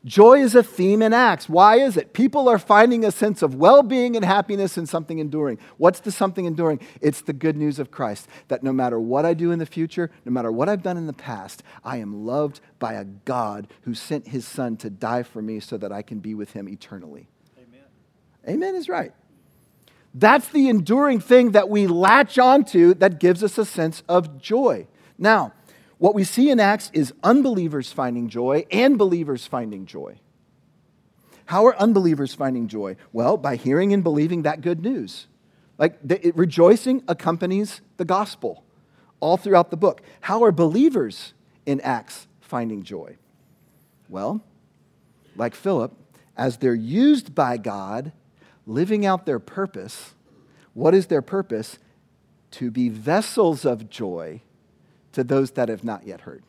Joy 0.04 0.42
is 0.42 0.54
a 0.54 0.62
theme 0.62 1.02
in 1.02 1.14
Acts. 1.14 1.48
Why 1.48 1.78
is 1.78 1.96
it? 1.96 2.12
People 2.12 2.50
are 2.50 2.60
finding 2.60 3.06
a 3.06 3.12
sense 3.12 3.42
of 3.42 3.56
well 3.56 3.84
being 3.84 4.18
and 4.18 4.26
happiness 4.26 4.78
in 4.78 4.86
something 4.86 5.20
enduring. 5.20 5.60
What's 5.78 6.02
the 6.02 6.12
something 6.12 6.44
enduring? 6.44 6.82
It's 7.00 7.22
the 7.22 7.32
good 7.32 7.56
news 7.56 7.80
of 7.80 7.90
Christ 7.90 8.28
that 8.50 8.64
no 8.64 8.74
matter 8.74 9.00
what 9.00 9.26
I 9.26 9.34
do 9.34 9.52
in 9.52 9.60
the 9.60 9.66
future, 9.66 10.12
no 10.26 10.32
matter 10.34 10.52
what 10.52 10.68
I've 10.68 10.84
done 10.84 10.98
in 10.98 11.08
the 11.08 11.14
past, 11.14 11.64
I 11.86 12.00
am 12.00 12.26
loved 12.26 12.60
by 12.78 12.96
a 12.96 13.06
God 13.06 13.70
who 13.84 13.94
sent 13.94 14.28
his 14.28 14.46
son 14.46 14.76
to 14.76 14.90
die 14.90 15.24
for 15.24 15.42
me 15.42 15.62
so 15.62 15.78
that 15.78 15.94
I 15.94 16.02
can 16.02 16.20
be 16.20 16.36
with 16.36 16.52
him 16.52 16.68
eternally. 16.68 17.30
Amen. 17.58 17.86
Amen 18.46 18.76
is 18.76 18.90
right. 18.90 19.14
That's 20.14 20.50
the 20.50 20.68
enduring 20.68 21.22
thing 21.22 21.52
that 21.52 21.70
we 21.70 21.88
latch 21.88 22.38
onto 22.38 22.94
that 22.96 23.22
gives 23.22 23.42
us 23.42 23.58
a 23.58 23.64
sense 23.64 24.04
of 24.10 24.38
joy. 24.38 24.86
Now, 25.24 25.54
what 26.00 26.16
we 26.16 26.26
see 26.26 26.50
in 26.50 26.60
Acts 26.60 26.92
is 26.94 27.14
unbelievers 27.24 27.94
finding 27.94 28.28
joy 28.28 28.66
and 28.70 28.98
believers 28.98 29.48
finding 29.48 29.86
joy. 29.86 30.20
How 31.46 31.66
are 31.66 31.78
unbelievers 31.78 32.34
finding 32.34 32.68
joy? 32.68 32.98
Well, 33.14 33.38
by 33.38 33.56
hearing 33.56 33.94
and 33.94 34.04
believing 34.04 34.42
that 34.42 34.60
good 34.60 34.82
news. 34.82 35.28
Like 35.78 35.98
the, 36.06 36.28
it, 36.28 36.36
rejoicing 36.36 37.04
accompanies 37.08 37.80
the 37.96 38.04
gospel 38.04 38.66
all 39.22 39.38
throughout 39.38 39.72
the 39.72 39.78
book. 39.78 40.02
How 40.20 40.44
are 40.44 40.52
believers 40.52 41.34
in 41.66 41.80
Acts 41.80 42.28
finding 42.42 42.84
joy? 42.84 43.16
Well, 44.10 44.44
like 45.38 45.56
Philip, 45.56 45.94
as 46.36 46.58
they're 46.58 46.76
used 46.76 47.34
by 47.34 47.56
God, 47.56 48.12
living 48.68 49.06
out 49.06 49.26
their 49.26 49.40
purpose. 49.40 50.16
What 50.74 50.94
is 50.94 51.08
their 51.08 51.22
purpose? 51.22 51.80
To 52.52 52.70
be 52.70 52.90
vessels 52.90 53.64
of 53.64 53.90
joy 53.90 54.42
to 55.14 55.24
those 55.24 55.52
that 55.52 55.70
have 55.70 55.84
not 55.84 56.06
yet 56.06 56.22
heard. 56.22 56.44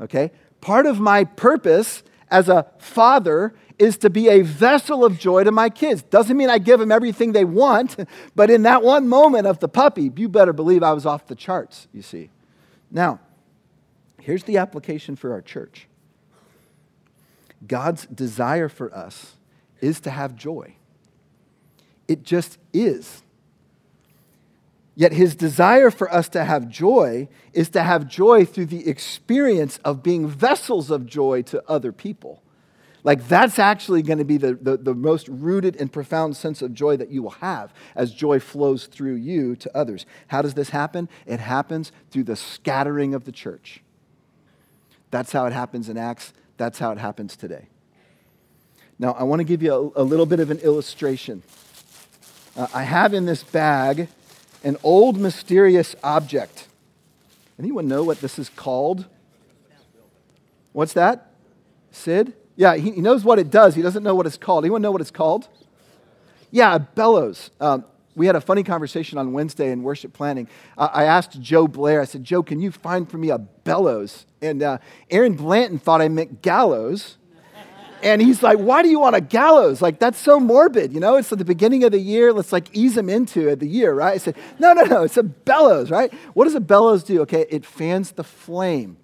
Okay? 0.00 0.30
Part 0.60 0.86
of 0.86 1.00
my 1.00 1.24
purpose 1.24 2.02
as 2.30 2.48
a 2.48 2.66
father 2.78 3.54
is 3.78 3.96
to 3.98 4.10
be 4.10 4.28
a 4.28 4.42
vessel 4.42 5.04
of 5.04 5.18
joy 5.18 5.44
to 5.44 5.52
my 5.52 5.68
kids. 5.68 6.02
Doesn't 6.02 6.36
mean 6.36 6.48
I 6.48 6.58
give 6.58 6.80
them 6.80 6.90
everything 6.90 7.32
they 7.32 7.44
want, 7.44 7.96
but 8.34 8.50
in 8.50 8.62
that 8.62 8.82
one 8.82 9.08
moment 9.08 9.46
of 9.46 9.58
the 9.58 9.68
puppy, 9.68 10.10
you 10.16 10.28
better 10.28 10.52
believe 10.52 10.82
I 10.82 10.92
was 10.92 11.04
off 11.04 11.26
the 11.26 11.34
charts, 11.34 11.88
you 11.92 12.02
see. 12.02 12.30
Now, 12.90 13.20
here's 14.20 14.44
the 14.44 14.58
application 14.58 15.16
for 15.16 15.32
our 15.32 15.42
church 15.42 15.88
God's 17.66 18.06
desire 18.06 18.68
for 18.68 18.94
us 18.94 19.36
is 19.80 20.00
to 20.00 20.10
have 20.10 20.34
joy. 20.34 20.76
It 22.08 22.22
just 22.22 22.58
is. 22.72 23.22
Yet 24.98 25.12
his 25.12 25.34
desire 25.34 25.90
for 25.90 26.12
us 26.12 26.30
to 26.30 26.42
have 26.42 26.68
joy 26.68 27.28
is 27.52 27.68
to 27.70 27.82
have 27.82 28.08
joy 28.08 28.46
through 28.46 28.66
the 28.66 28.88
experience 28.88 29.78
of 29.84 30.02
being 30.02 30.26
vessels 30.26 30.90
of 30.90 31.04
joy 31.04 31.42
to 31.42 31.62
other 31.68 31.92
people. 31.92 32.42
Like, 33.04 33.28
that's 33.28 33.60
actually 33.60 34.02
going 34.02 34.18
to 34.18 34.24
be 34.24 34.38
the, 34.38 34.54
the, 34.54 34.78
the, 34.78 34.94
most 34.94 35.28
rooted 35.28 35.76
and 35.76 35.92
profound 35.92 36.36
sense 36.36 36.60
of 36.60 36.74
joy 36.74 36.96
that 36.96 37.08
you 37.08 37.22
will 37.22 37.30
have 37.30 37.72
as 37.94 38.12
joy 38.12 38.40
flows 38.40 38.86
through 38.86 39.14
you 39.14 39.54
to 39.56 39.76
others. 39.76 40.06
How 40.26 40.42
does 40.42 40.54
this 40.54 40.70
happen? 40.70 41.08
It 41.24 41.38
happens 41.38 41.92
through 42.10 42.24
the 42.24 42.34
scattering 42.34 43.14
of 43.14 43.24
the 43.24 43.30
church. 43.30 43.80
That's 45.12 45.30
how 45.30 45.46
it 45.46 45.52
happens 45.52 45.88
in 45.88 45.96
Acts. 45.96 46.32
That's 46.56 46.80
how 46.80 46.90
it 46.90 46.98
happens 46.98 47.36
today. 47.36 47.68
Now, 48.98 49.12
I 49.12 49.22
want 49.22 49.38
to 49.38 49.44
give 49.44 49.62
you 49.62 49.92
a, 49.94 50.02
a 50.02 50.04
little 50.04 50.26
bit 50.26 50.40
of 50.40 50.50
an 50.50 50.58
illustration. 50.58 51.44
Uh, 52.56 52.66
I 52.74 52.82
have 52.82 53.14
in 53.14 53.26
this 53.26 53.44
bag 53.44 54.08
an 54.66 54.76
old 54.82 55.16
mysterious 55.16 55.94
object. 56.02 56.66
Anyone 57.56 57.86
know 57.86 58.02
what 58.02 58.20
this 58.20 58.36
is 58.36 58.48
called? 58.48 59.06
What's 60.72 60.92
that? 60.94 61.30
Sid? 61.92 62.34
Yeah, 62.56 62.74
he, 62.74 62.90
he 62.90 63.00
knows 63.00 63.22
what 63.22 63.38
it 63.38 63.48
does. 63.48 63.76
He 63.76 63.82
doesn't 63.82 64.02
know 64.02 64.16
what 64.16 64.26
it's 64.26 64.36
called. 64.36 64.64
Anyone 64.64 64.82
know 64.82 64.90
what 64.90 65.00
it's 65.00 65.12
called? 65.12 65.46
Yeah, 66.50 66.78
bellows. 66.78 67.50
Um, 67.60 67.84
we 68.16 68.26
had 68.26 68.34
a 68.34 68.40
funny 68.40 68.64
conversation 68.64 69.18
on 69.18 69.32
Wednesday 69.32 69.70
in 69.70 69.84
worship 69.84 70.12
planning. 70.12 70.48
Uh, 70.76 70.88
I 70.92 71.04
asked 71.04 71.40
Joe 71.40 71.68
Blair, 71.68 72.00
I 72.00 72.04
said, 72.04 72.24
Joe, 72.24 72.42
can 72.42 72.60
you 72.60 72.72
find 72.72 73.08
for 73.08 73.18
me 73.18 73.30
a 73.30 73.38
bellows? 73.38 74.26
And 74.42 74.64
uh, 74.64 74.78
Aaron 75.10 75.34
Blanton 75.34 75.78
thought 75.78 76.00
I 76.00 76.08
meant 76.08 76.42
gallows. 76.42 77.18
And 78.02 78.20
he's 78.20 78.42
like, 78.42 78.58
Why 78.58 78.82
do 78.82 78.88
you 78.88 79.00
want 79.00 79.16
a 79.16 79.20
gallows? 79.20 79.80
Like, 79.82 79.98
that's 79.98 80.18
so 80.18 80.38
morbid, 80.38 80.92
you 80.92 81.00
know? 81.00 81.16
It's 81.16 81.32
at 81.32 81.38
the 81.38 81.44
beginning 81.44 81.84
of 81.84 81.92
the 81.92 82.00
year. 82.00 82.32
Let's 82.32 82.52
like 82.52 82.68
ease 82.74 82.96
him 82.96 83.08
into 83.08 83.48
it, 83.48 83.60
the 83.60 83.68
year, 83.68 83.94
right? 83.94 84.14
I 84.14 84.18
said, 84.18 84.36
No, 84.58 84.72
no, 84.72 84.82
no. 84.84 85.02
It's 85.02 85.16
a 85.16 85.22
bellows, 85.22 85.90
right? 85.90 86.12
What 86.34 86.44
does 86.44 86.54
a 86.54 86.60
bellows 86.60 87.02
do? 87.04 87.22
Okay, 87.22 87.46
it 87.50 87.64
fans 87.64 88.12
the 88.12 88.24
flame. 88.24 88.98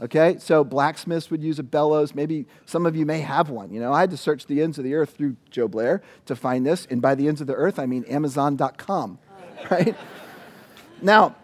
Okay, 0.00 0.36
so 0.38 0.62
blacksmiths 0.62 1.28
would 1.30 1.42
use 1.42 1.58
a 1.58 1.64
bellows. 1.64 2.14
Maybe 2.14 2.46
some 2.66 2.86
of 2.86 2.94
you 2.94 3.04
may 3.04 3.20
have 3.20 3.50
one. 3.50 3.72
You 3.72 3.80
know, 3.80 3.92
I 3.92 4.00
had 4.00 4.10
to 4.10 4.16
search 4.16 4.46
the 4.46 4.62
ends 4.62 4.78
of 4.78 4.84
the 4.84 4.94
earth 4.94 5.10
through 5.10 5.36
Joe 5.50 5.66
Blair 5.66 6.02
to 6.26 6.36
find 6.36 6.64
this. 6.64 6.86
And 6.88 7.02
by 7.02 7.16
the 7.16 7.26
ends 7.26 7.40
of 7.40 7.48
the 7.48 7.54
earth, 7.54 7.80
I 7.80 7.86
mean 7.86 8.04
Amazon.com, 8.04 9.18
right? 9.70 9.96
now, 11.02 11.34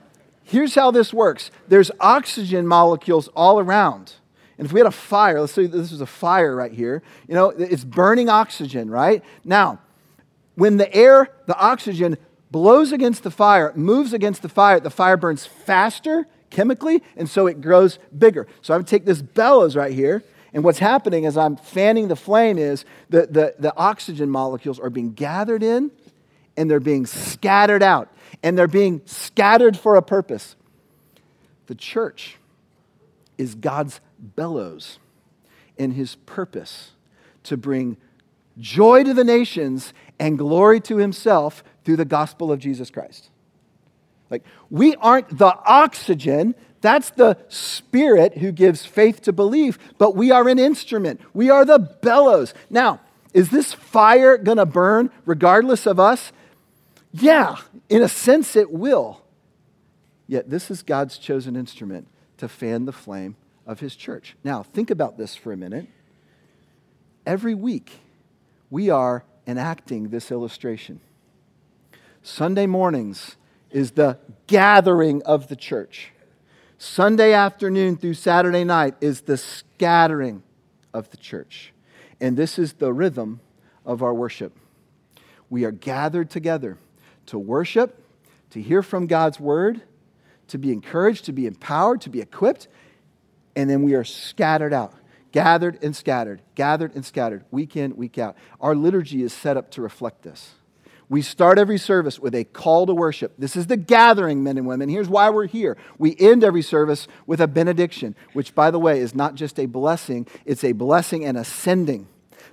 here's 0.44 0.76
how 0.76 0.92
this 0.92 1.12
works 1.12 1.50
there's 1.66 1.90
oxygen 1.98 2.66
molecules 2.66 3.28
all 3.34 3.58
around. 3.58 4.14
And 4.58 4.66
if 4.66 4.72
we 4.72 4.80
had 4.80 4.86
a 4.86 4.92
fire, 4.92 5.40
let's 5.40 5.52
say 5.52 5.66
this 5.66 5.90
was 5.90 6.00
a 6.00 6.06
fire 6.06 6.54
right 6.54 6.72
here, 6.72 7.02
you 7.26 7.34
know, 7.34 7.50
it's 7.50 7.84
burning 7.84 8.28
oxygen, 8.28 8.90
right? 8.90 9.22
Now, 9.44 9.80
when 10.54 10.76
the 10.76 10.92
air, 10.94 11.30
the 11.46 11.58
oxygen 11.58 12.16
blows 12.50 12.92
against 12.92 13.24
the 13.24 13.30
fire, 13.30 13.72
moves 13.74 14.12
against 14.12 14.42
the 14.42 14.48
fire, 14.48 14.78
the 14.78 14.90
fire 14.90 15.16
burns 15.16 15.44
faster 15.44 16.26
chemically, 16.50 17.02
and 17.16 17.28
so 17.28 17.48
it 17.48 17.60
grows 17.60 17.98
bigger. 18.16 18.46
So 18.62 18.74
I'm 18.74 18.84
take 18.84 19.04
this 19.04 19.20
bellows 19.20 19.74
right 19.74 19.92
here, 19.92 20.22
and 20.54 20.62
what's 20.62 20.78
happening 20.78 21.26
as 21.26 21.36
I'm 21.36 21.56
fanning 21.56 22.06
the 22.06 22.16
flame 22.16 22.58
is 22.58 22.84
the, 23.10 23.26
the, 23.26 23.54
the 23.58 23.76
oxygen 23.76 24.30
molecules 24.30 24.78
are 24.78 24.88
being 24.88 25.12
gathered 25.12 25.64
in 25.64 25.90
and 26.56 26.70
they're 26.70 26.80
being 26.80 27.06
scattered 27.06 27.82
out. 27.82 28.08
And 28.42 28.56
they're 28.56 28.68
being 28.68 29.02
scattered 29.04 29.76
for 29.76 29.96
a 29.96 30.02
purpose. 30.02 30.54
The 31.66 31.74
church 31.74 32.36
is 33.36 33.54
God's 33.54 34.00
bellows 34.24 34.98
in 35.76 35.92
his 35.92 36.14
purpose 36.14 36.92
to 37.44 37.56
bring 37.56 37.96
joy 38.58 39.04
to 39.04 39.14
the 39.14 39.24
nations 39.24 39.92
and 40.18 40.38
glory 40.38 40.80
to 40.80 40.96
himself 40.96 41.64
through 41.84 41.96
the 41.96 42.04
gospel 42.04 42.52
of 42.52 42.58
Jesus 42.58 42.90
Christ. 42.90 43.30
Like, 44.30 44.44
we 44.70 44.94
aren't 44.96 45.38
the 45.38 45.54
oxygen, 45.66 46.54
that's 46.80 47.10
the 47.10 47.36
spirit 47.48 48.38
who 48.38 48.52
gives 48.52 48.84
faith 48.84 49.22
to 49.22 49.32
believe, 49.32 49.78
but 49.98 50.16
we 50.16 50.30
are 50.30 50.48
an 50.48 50.58
instrument. 50.58 51.20
We 51.32 51.50
are 51.50 51.64
the 51.64 51.78
bellows. 51.78 52.54
Now, 52.70 53.00
is 53.32 53.50
this 53.50 53.72
fire 53.72 54.38
going 54.38 54.58
to 54.58 54.66
burn 54.66 55.10
regardless 55.24 55.86
of 55.86 55.98
us? 55.98 56.32
Yeah, 57.12 57.56
in 57.88 58.02
a 58.02 58.08
sense 58.08 58.56
it 58.56 58.70
will. 58.70 59.22
Yet, 60.26 60.50
this 60.50 60.70
is 60.70 60.82
God's 60.82 61.18
chosen 61.18 61.54
instrument 61.54 62.08
to 62.38 62.48
fan 62.48 62.86
the 62.86 62.92
flame 62.92 63.36
of 63.66 63.80
his 63.80 63.96
church. 63.96 64.36
Now, 64.44 64.62
think 64.62 64.90
about 64.90 65.16
this 65.16 65.34
for 65.34 65.52
a 65.52 65.56
minute. 65.56 65.86
Every 67.26 67.54
week, 67.54 68.00
we 68.70 68.90
are 68.90 69.24
enacting 69.46 70.08
this 70.08 70.30
illustration. 70.30 71.00
Sunday 72.22 72.66
mornings 72.66 73.36
is 73.70 73.92
the 73.92 74.18
gathering 74.46 75.22
of 75.22 75.48
the 75.48 75.56
church. 75.56 76.12
Sunday 76.78 77.32
afternoon 77.32 77.96
through 77.96 78.14
Saturday 78.14 78.64
night 78.64 78.94
is 79.00 79.22
the 79.22 79.36
scattering 79.36 80.42
of 80.92 81.10
the 81.10 81.16
church. 81.16 81.72
And 82.20 82.36
this 82.36 82.58
is 82.58 82.74
the 82.74 82.92
rhythm 82.92 83.40
of 83.84 84.02
our 84.02 84.14
worship. 84.14 84.56
We 85.50 85.64
are 85.64 85.70
gathered 85.70 86.30
together 86.30 86.78
to 87.26 87.38
worship, 87.38 88.02
to 88.50 88.60
hear 88.60 88.82
from 88.82 89.06
God's 89.06 89.40
word, 89.40 89.82
to 90.48 90.58
be 90.58 90.72
encouraged, 90.72 91.24
to 91.26 91.32
be 91.32 91.46
empowered, 91.46 92.00
to 92.02 92.10
be 92.10 92.20
equipped, 92.20 92.68
and 93.56 93.68
then 93.68 93.82
we 93.82 93.94
are 93.94 94.04
scattered 94.04 94.72
out. 94.72 94.94
Gathered 95.32 95.82
and 95.82 95.96
scattered, 95.96 96.42
gathered 96.54 96.94
and 96.94 97.04
scattered, 97.04 97.44
week 97.50 97.76
in, 97.76 97.96
week 97.96 98.18
out. 98.18 98.36
Our 98.60 98.76
liturgy 98.76 99.24
is 99.24 99.32
set 99.32 99.56
up 99.56 99.68
to 99.72 99.82
reflect 99.82 100.22
this. 100.22 100.52
We 101.08 101.22
start 101.22 101.58
every 101.58 101.76
service 101.76 102.20
with 102.20 102.36
a 102.36 102.44
call 102.44 102.86
to 102.86 102.94
worship. 102.94 103.34
This 103.36 103.56
is 103.56 103.66
the 103.66 103.76
gathering, 103.76 104.44
men 104.44 104.58
and 104.58 104.66
women. 104.66 104.88
Here's 104.88 105.08
why 105.08 105.30
we're 105.30 105.46
here. 105.46 105.76
We 105.98 106.16
end 106.20 106.44
every 106.44 106.62
service 106.62 107.08
with 107.26 107.40
a 107.40 107.48
benediction, 107.48 108.14
which, 108.32 108.54
by 108.54 108.70
the 108.70 108.78
way, 108.78 109.00
is 109.00 109.12
not 109.12 109.34
just 109.34 109.58
a 109.58 109.66
blessing, 109.66 110.28
it's 110.44 110.62
a 110.62 110.70
blessing 110.70 111.24
and 111.24 111.36
ascending 111.36 112.06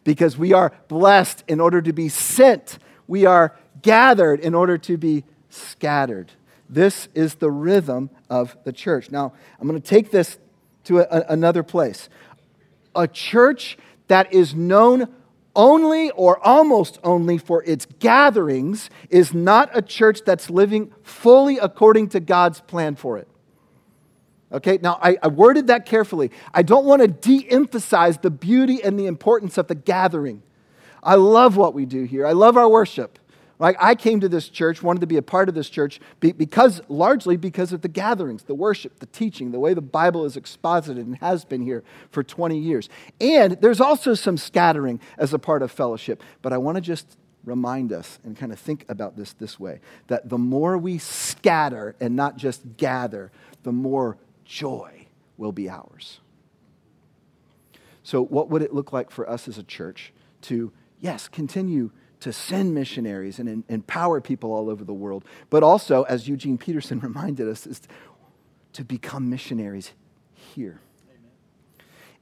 because 0.03 0.37
we 0.37 0.51
are 0.53 0.73
blessed 0.87 1.43
in 1.47 1.59
order 1.59 1.81
to 1.81 1.93
be 1.93 2.09
sent. 2.09 2.79
We 3.07 3.25
are 3.25 3.55
gathered 3.81 4.39
in 4.39 4.53
order 4.53 4.77
to 4.79 4.97
be 4.97 5.23
scattered. 5.49 6.31
This 6.69 7.09
is 7.13 7.35
the 7.35 7.51
rhythm 7.51 8.09
of 8.29 8.57
the 8.63 8.71
church. 8.71 9.11
Now, 9.11 9.33
I'm 9.59 9.67
going 9.67 9.79
to 9.79 9.87
take 9.87 10.11
this 10.11 10.37
to 10.85 10.99
a, 10.99 11.25
another 11.29 11.63
place. 11.63 12.09
A 12.95 13.07
church 13.07 13.77
that 14.07 14.33
is 14.33 14.53
known 14.53 15.07
only 15.55 16.11
or 16.11 16.45
almost 16.45 16.99
only 17.03 17.37
for 17.37 17.63
its 17.63 17.85
gatherings 17.99 18.89
is 19.09 19.33
not 19.33 19.69
a 19.73 19.81
church 19.81 20.21
that's 20.25 20.49
living 20.49 20.93
fully 21.03 21.57
according 21.57 22.09
to 22.09 22.19
God's 22.19 22.61
plan 22.61 22.95
for 22.95 23.17
it. 23.17 23.27
Okay, 24.51 24.79
now 24.81 24.99
I, 25.01 25.17
I 25.23 25.27
worded 25.29 25.67
that 25.67 25.85
carefully. 25.85 26.31
I 26.53 26.61
don't 26.61 26.85
want 26.85 27.01
to 27.01 27.07
de 27.07 27.49
emphasize 27.49 28.17
the 28.17 28.29
beauty 28.29 28.83
and 28.83 28.99
the 28.99 29.05
importance 29.05 29.57
of 29.57 29.67
the 29.67 29.75
gathering. 29.75 30.43
I 31.03 31.15
love 31.15 31.57
what 31.57 31.73
we 31.73 31.85
do 31.85 32.03
here, 32.03 32.25
I 32.25 32.33
love 32.33 32.57
our 32.57 32.69
worship. 32.69 33.17
Like 33.61 33.77
I 33.79 33.93
came 33.93 34.19
to 34.21 34.27
this 34.27 34.49
church, 34.49 34.81
wanted 34.81 35.01
to 35.01 35.05
be 35.05 35.17
a 35.17 35.21
part 35.21 35.47
of 35.47 35.53
this 35.53 35.69
church 35.69 36.01
because 36.19 36.81
largely 36.89 37.37
because 37.37 37.71
of 37.71 37.83
the 37.83 37.87
gatherings, 37.87 38.41
the 38.41 38.55
worship, 38.55 38.97
the 38.97 39.05
teaching, 39.05 39.51
the 39.51 39.59
way 39.59 39.75
the 39.75 39.81
Bible 39.81 40.25
is 40.25 40.35
exposited 40.35 41.05
and 41.05 41.15
has 41.17 41.45
been 41.45 41.61
here 41.61 41.83
for 42.09 42.23
20 42.23 42.57
years. 42.57 42.89
And 43.21 43.61
there's 43.61 43.79
also 43.79 44.15
some 44.15 44.35
scattering 44.35 44.99
as 45.15 45.31
a 45.31 45.37
part 45.37 45.61
of 45.61 45.71
fellowship. 45.71 46.23
But 46.41 46.53
I 46.53 46.57
want 46.57 46.77
to 46.77 46.81
just 46.81 47.19
remind 47.43 47.93
us 47.93 48.17
and 48.23 48.35
kind 48.35 48.51
of 48.51 48.57
think 48.57 48.83
about 48.89 49.15
this 49.15 49.33
this 49.33 49.59
way 49.59 49.79
that 50.07 50.27
the 50.27 50.39
more 50.39 50.75
we 50.75 50.97
scatter 50.97 51.95
and 52.01 52.15
not 52.15 52.37
just 52.37 52.63
gather, 52.77 53.31
the 53.61 53.71
more 53.71 54.17
joy 54.43 55.05
will 55.37 55.51
be 55.51 55.69
ours. 55.69 56.19
So, 58.01 58.23
what 58.25 58.49
would 58.49 58.63
it 58.63 58.73
look 58.73 58.91
like 58.91 59.11
for 59.11 59.29
us 59.29 59.47
as 59.47 59.59
a 59.59 59.63
church 59.63 60.13
to, 60.41 60.71
yes, 60.99 61.27
continue 61.27 61.91
to 62.21 62.31
send 62.31 62.73
missionaries 62.73 63.39
and 63.39 63.63
empower 63.67 64.21
people 64.21 64.51
all 64.51 64.69
over 64.69 64.83
the 64.83 64.93
world, 64.93 65.25
but 65.49 65.63
also, 65.63 66.03
as 66.03 66.27
Eugene 66.27 66.57
Peterson 66.57 66.99
reminded 67.01 67.47
us, 67.47 67.67
is 67.67 67.81
to 68.73 68.83
become 68.83 69.29
missionaries 69.29 69.91
here. 70.33 70.79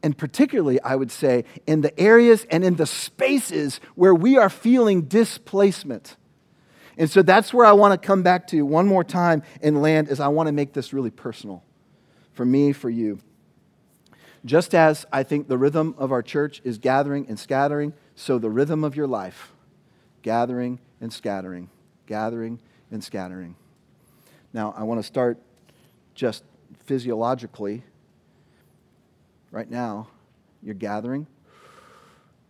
And 0.02 0.18
particularly, 0.18 0.82
I 0.82 0.96
would 0.96 1.12
say, 1.12 1.44
in 1.68 1.82
the 1.82 1.98
areas 2.00 2.48
and 2.50 2.64
in 2.64 2.76
the 2.76 2.86
spaces 2.86 3.82
where 3.96 4.16
we 4.16 4.38
are 4.38 4.50
feeling 4.50 5.04
displacement. 5.04 6.16
And 6.98 7.10
so 7.10 7.22
that's 7.22 7.54
where 7.54 7.66
I 7.66 7.74
want 7.74 8.02
to 8.02 8.08
come 8.08 8.24
back 8.24 8.48
to 8.48 8.62
one 8.66 8.88
more 8.88 9.04
time 9.04 9.44
and 9.62 9.82
land, 9.82 10.08
as 10.08 10.22
I 10.22 10.30
want 10.30 10.48
to 10.48 10.54
make 10.54 10.72
this 10.72 10.94
really 10.94 11.12
personal 11.12 11.64
for 12.32 12.46
me, 12.46 12.72
for 12.72 12.90
you. 12.90 13.20
Just 14.46 14.74
as 14.74 15.06
I 15.12 15.24
think 15.24 15.50
the 15.50 15.58
rhythm 15.58 15.94
of 15.98 16.14
our 16.14 16.22
church 16.22 16.62
is 16.64 16.78
gathering 16.78 17.26
and 17.28 17.38
scattering, 17.38 17.94
so 18.16 18.40
the 18.40 18.50
rhythm 18.50 18.86
of 18.86 18.96
your 18.96 19.08
life 19.08 19.52
gathering 20.22 20.80
and 21.02 21.12
scattering, 21.12 21.70
gathering 22.06 22.60
and 22.92 23.04
scattering. 23.04 23.56
Now, 24.54 24.74
I 24.78 24.84
want 24.84 25.00
to 25.00 25.04
start 25.04 25.38
just 26.16 26.44
physiologically. 26.86 27.84
Right 29.52 29.70
now, 29.70 30.08
you're 30.62 30.76
gathering, 30.76 31.28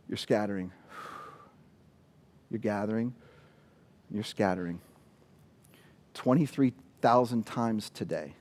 you're 0.08 0.18
scattering. 0.18 0.72
You're 2.50 2.60
gathering, 2.60 3.14
you're 4.10 4.24
scattering. 4.24 4.82
23,000 6.16 7.46
times 7.46 7.90
today, 7.92 8.34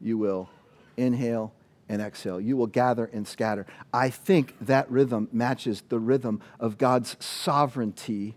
you 0.00 0.18
will 0.18 0.50
inhale 0.96 1.52
and 1.88 2.02
exhale. 2.02 2.40
You 2.40 2.56
will 2.56 2.66
gather 2.66 3.06
and 3.06 3.26
scatter. 3.26 3.64
I 3.92 4.10
think 4.10 4.54
that 4.60 4.90
rhythm 4.90 5.28
matches 5.32 5.82
the 5.88 5.98
rhythm 5.98 6.40
of 6.58 6.78
God's 6.78 7.16
sovereignty 7.20 8.36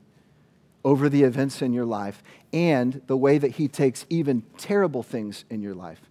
over 0.84 1.10
the 1.10 1.24
events 1.24 1.62
in 1.62 1.74
your 1.74 1.86
life 1.86 2.24
and 2.54 3.02
the 3.08 3.18
way 3.18 3.38
that 3.38 3.52
He 3.52 3.68
takes 3.68 4.06
even 4.10 4.44
terrible 4.58 5.04
things 5.04 5.46
in 5.50 5.62
your 5.62 5.76
life 5.76 6.02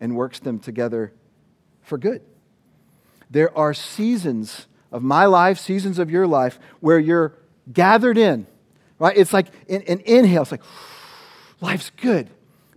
and 0.00 0.16
works 0.16 0.38
them 0.40 0.58
together 0.58 1.12
for 1.82 1.98
good. 1.98 2.22
There 3.30 3.56
are 3.56 3.72
seasons 3.72 4.66
of 4.90 5.02
my 5.02 5.26
life, 5.26 5.58
seasons 5.58 5.98
of 5.98 6.10
your 6.10 6.26
life, 6.26 6.58
where 6.80 6.98
you're 6.98 7.34
gathered 7.72 8.18
in, 8.18 8.46
right? 8.98 9.16
It's 9.16 9.32
like 9.32 9.46
an, 9.68 9.82
inhale. 10.04 10.42
It's 10.42 10.50
like, 10.50 10.62
life's 11.60 11.90
good. 11.90 12.28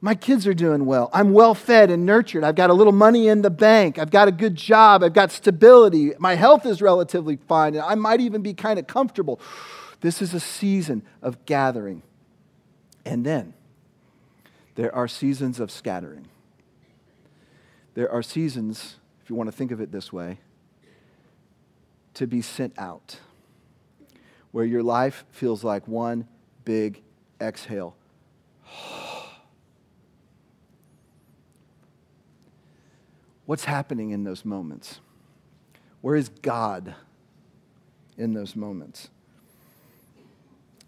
My 0.01 0.13
kids 0.13 0.45
are 0.45 0.53
doing 0.53 0.85
well. 0.85 1.09
I'm 1.13 1.33
well 1.33 1.55
fed 1.55 1.89
and 1.89 2.05
nurtured. 2.05 2.43
I've 2.43 2.55
got 2.55 2.69
a 2.69 2.73
little 2.73 2.93
money 2.93 3.27
in 3.27 3.41
the 3.41 3.49
bank. 3.49 3.97
I've 3.97 4.11
got 4.11 4.27
a 4.27 4.31
good 4.31 4.55
job. 4.55 5.03
I've 5.03 5.13
got 5.13 5.31
stability. 5.31 6.13
My 6.19 6.35
health 6.35 6.65
is 6.65 6.81
relatively 6.81 7.37
fine. 7.47 7.73
And 7.73 7.83
I 7.83 7.95
might 7.95 8.21
even 8.21 8.41
be 8.41 8.53
kind 8.53 8.77
of 8.77 8.87
comfortable. 8.87 9.39
This 10.05 10.21
is 10.21 10.35
a 10.35 10.39
season 10.39 11.01
of 11.23 11.43
gathering. 11.47 12.03
And 13.05 13.25
then 13.25 13.55
there 14.75 14.93
are 14.93 15.07
seasons 15.07 15.59
of 15.59 15.71
scattering. 15.71 16.27
There 17.95 18.11
are 18.11 18.21
seasons, 18.21 18.97
if 19.23 19.31
you 19.31 19.35
want 19.35 19.47
to 19.47 19.51
think 19.51 19.71
of 19.71 19.81
it 19.81 19.91
this 19.91 20.13
way, 20.13 20.37
to 22.13 22.27
be 22.27 22.43
sent 22.43 22.77
out, 22.77 23.17
where 24.51 24.63
your 24.63 24.83
life 24.83 25.25
feels 25.31 25.63
like 25.63 25.87
one 25.87 26.27
big 26.65 27.01
exhale. 27.41 27.95
What's 33.47 33.65
happening 33.65 34.11
in 34.11 34.23
those 34.23 34.45
moments? 34.45 34.99
Where 36.01 36.15
is 36.15 36.29
God 36.29 36.93
in 38.19 38.33
those 38.33 38.55
moments? 38.55 39.09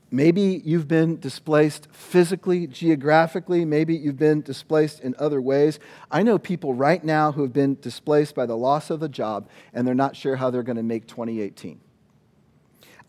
Maybe 0.10 0.62
you've 0.64 0.88
been 0.88 1.20
displaced 1.20 1.90
physically, 1.92 2.66
geographically. 2.66 3.66
Maybe 3.66 3.96
you've 3.96 4.18
been 4.18 4.42
displaced 4.42 5.02
in 5.02 5.14
other 5.20 5.42
ways. 5.42 5.80
I 6.10 6.24
know 6.24 6.40
people 6.40 6.74
right 6.74 7.04
now 7.04 7.34
who 7.34 7.42
have 7.42 7.52
been 7.52 7.76
displaced 7.82 8.34
by 8.34 8.46
the 8.46 8.56
loss 8.56 8.90
of 8.90 9.04
a 9.04 9.10
job 9.10 9.50
and 9.74 9.86
they're 9.86 9.94
not 9.94 10.16
sure 10.16 10.38
how 10.38 10.50
they're 10.50 10.64
going 10.64 10.78
to 10.78 10.84
make 10.84 11.08
2018. 11.08 11.82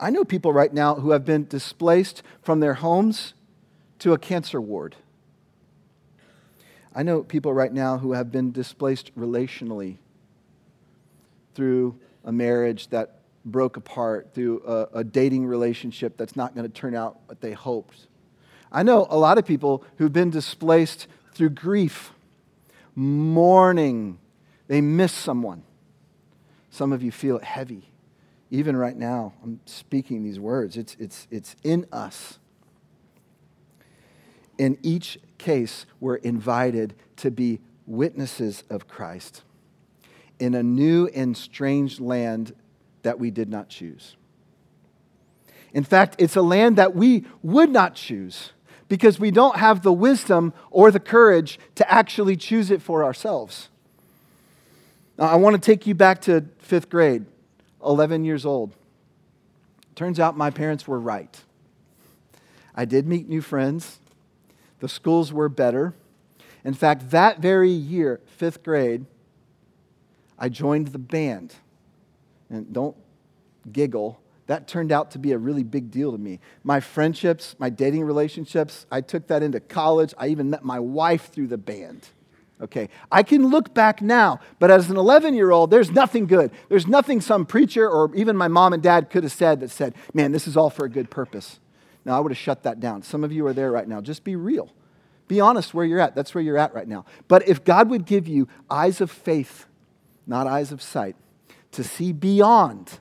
I 0.01 0.11
know 0.11 0.25
people 0.25 0.53
right 0.53 0.73
now 0.73 0.97
who 0.97 1.11
have 1.13 1.25
been 1.25 1.47
displaced 1.47 2.23
from 2.43 2.61
their 2.61 2.75
homes 2.75 3.35
to 4.01 4.13
a 4.13 4.19
cancer 4.19 4.61
ward. 4.61 4.97
I 6.95 7.05
know 7.05 7.23
people 7.23 7.53
right 7.53 7.73
now 7.73 7.99
who 7.99 8.13
have 8.13 8.33
been 8.33 8.51
displaced 8.51 9.15
relationally 9.17 9.99
through 11.55 11.99
a 12.25 12.33
marriage 12.33 12.89
that 12.89 13.18
broke 13.45 13.77
apart, 13.77 14.35
through 14.35 14.63
a, 14.67 14.99
a 14.99 15.05
dating 15.05 15.47
relationship 15.47 16.17
that's 16.17 16.37
not 16.37 16.55
going 16.55 16.67
to 16.67 16.73
turn 16.73 16.95
out 16.95 17.19
what 17.27 17.41
they 17.41 17.53
hoped. 17.53 18.07
I 18.71 18.83
know 18.83 19.07
a 19.09 19.17
lot 19.17 19.39
of 19.39 19.47
people 19.47 19.85
who've 19.97 20.13
been 20.13 20.31
displaced 20.31 21.07
through 21.33 21.51
grief, 21.51 22.13
mourning. 22.95 24.19
They 24.67 24.81
miss 24.81 25.13
someone. 25.13 25.63
Some 26.71 26.93
of 26.93 27.03
you 27.03 27.11
feel 27.11 27.39
it 27.39 27.45
heavy. 27.45 27.91
Even 28.51 28.77
right 28.77 28.97
now, 28.97 29.35
I'm 29.43 29.61
speaking 29.67 30.23
these 30.23 30.41
words. 30.41 30.77
It's, 30.77 30.97
it's, 30.99 31.27
it's 31.31 31.57
in 31.63 31.87
us. 31.93 32.39
In 34.59 34.79
each 34.83 35.19
case, 35.39 35.87
we're 36.01 36.17
invited 36.17 36.95
to 37.17 37.31
be 37.31 37.61
witnesses 37.87 38.65
of 38.69 38.89
Christ 38.89 39.43
in 40.39 40.55
a 40.55 40.63
new 40.63 41.09
and 41.09 41.37
strange 41.37 42.01
land 42.01 42.55
that 43.03 43.19
we 43.19 43.31
did 43.31 43.49
not 43.49 43.69
choose. 43.69 44.17
In 45.73 45.85
fact, 45.85 46.17
it's 46.19 46.37
a 46.37 46.43
land 46.43 46.77
that 46.77 46.95
we 46.95 47.25
would 47.43 47.71
not 47.71 47.95
choose 47.95 48.53
because 48.89 49.21
we 49.21 49.31
don't 49.31 49.57
have 49.57 49.83
the 49.83 49.93
wisdom 49.93 50.53
or 50.71 50.91
the 50.91 51.01
courage 51.01 51.59
to 51.75 51.91
actually 51.91 52.37
choose 52.37 52.71
it 52.71 52.81
for 52.81 53.05
ourselves. 53.05 53.69
Now, 55.19 55.27
I 55.27 55.37
want 55.37 55.55
to 55.55 55.61
take 55.61 55.87
you 55.87 55.95
back 55.95 56.23
to 56.23 56.47
fifth 56.59 56.89
grade, 56.89 57.27
11 57.85 58.25
years 58.25 58.47
old. 58.47 58.73
Turns 59.95 60.19
out 60.19 60.37
my 60.37 60.51
parents 60.51 60.87
were 60.87 61.01
right. 61.01 61.39
I 62.75 62.85
did 62.85 63.07
meet 63.07 63.29
new 63.29 63.43
friends, 63.43 63.99
the 64.81 64.89
schools 64.89 65.33
were 65.33 65.49
better. 65.49 65.95
In 66.65 66.75
fact, 66.75 67.11
that 67.11 67.41
very 67.41 67.71
year, 67.71 68.21
fifth 68.27 68.63
grade, 68.63 69.07
I 70.39 70.49
joined 70.49 70.89
the 70.89 70.99
band 70.99 71.55
and 72.51 72.73
don't 72.73 72.97
giggle, 73.71 74.21
that 74.47 74.67
turned 74.67 74.93
out 74.93 75.11
to 75.13 75.19
be 75.19 75.33
a 75.33 75.39
really 75.39 75.63
big 75.63 75.91
deal 75.91 76.11
to 76.13 76.19
me. 76.19 76.41
My 76.65 76.81
friendships, 76.81 77.55
my 77.59 77.69
dating 77.69 78.05
relationships, 78.05 78.87
I 78.91 79.03
took 79.03 79.27
that 79.27 79.43
into 79.43 79.61
college. 79.61 80.15
I 80.17 80.29
even 80.29 80.51
met 80.51 80.65
my 80.65 80.81
wife 80.81 81.31
through 81.31 81.49
the 81.49 81.59
band. 81.59 82.09
Okay, 82.61 82.89
I 83.13 83.23
can 83.23 83.49
look 83.49 83.73
back 83.73 84.03
now, 84.03 84.41
but 84.59 84.69
as 84.69 84.91
an 84.91 84.97
11 84.97 85.35
year 85.35 85.53
old, 85.53 85.71
there's 85.71 85.93
nothing 85.93 86.27
good. 86.27 86.51
There's 86.69 86.89
nothing 86.89 87.21
some 87.21 87.47
preacher 87.47 87.89
or 87.89 88.13
even 88.17 88.37
my 88.37 88.49
mom 88.49 88.73
and 88.73 88.83
dad 88.83 89.11
could 89.11 89.23
have 89.23 89.33
said 89.33 89.61
that 89.61 89.71
said, 89.71 89.95
man, 90.13 90.33
this 90.33 90.49
is 90.49 90.57
all 90.57 90.69
for 90.69 90.85
a 90.85 90.89
good 90.89 91.09
purpose. 91.09 91.61
Now, 92.05 92.17
I 92.17 92.21
would 92.21 92.33
have 92.33 92.39
shut 92.39 92.65
that 92.65 92.81
down. 92.81 93.03
Some 93.03 93.23
of 93.23 93.33
you 93.33 93.47
are 93.47 93.53
there 93.53 93.71
right 93.71 93.87
now. 93.87 94.01
Just 94.01 94.25
be 94.25 94.35
real. 94.35 94.73
Be 95.29 95.41
honest 95.41 95.75
where 95.75 95.85
you're 95.85 96.01
at. 96.01 96.15
That's 96.17 96.35
where 96.35 96.43
you're 96.43 96.59
at 96.59 96.75
right 96.75 96.89
now. 96.89 97.05
But 97.29 97.47
if 97.47 97.63
God 97.63 97.91
would 97.91 98.07
give 98.07 98.27
you 98.27 98.49
eyes 98.69 99.01
of 99.01 99.11
faith, 99.11 99.67
not 100.27 100.47
eyes 100.47 100.73
of 100.73 100.83
sight, 100.83 101.15
to 101.73 101.85
see 101.85 102.13
beyond, 102.13 102.99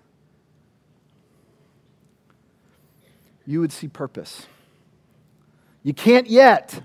you 3.45 3.59
would 3.59 3.71
see 3.71 3.87
purpose. 3.87 4.45
You 5.83 5.93
can't 5.93 6.27
yet. 6.27 6.81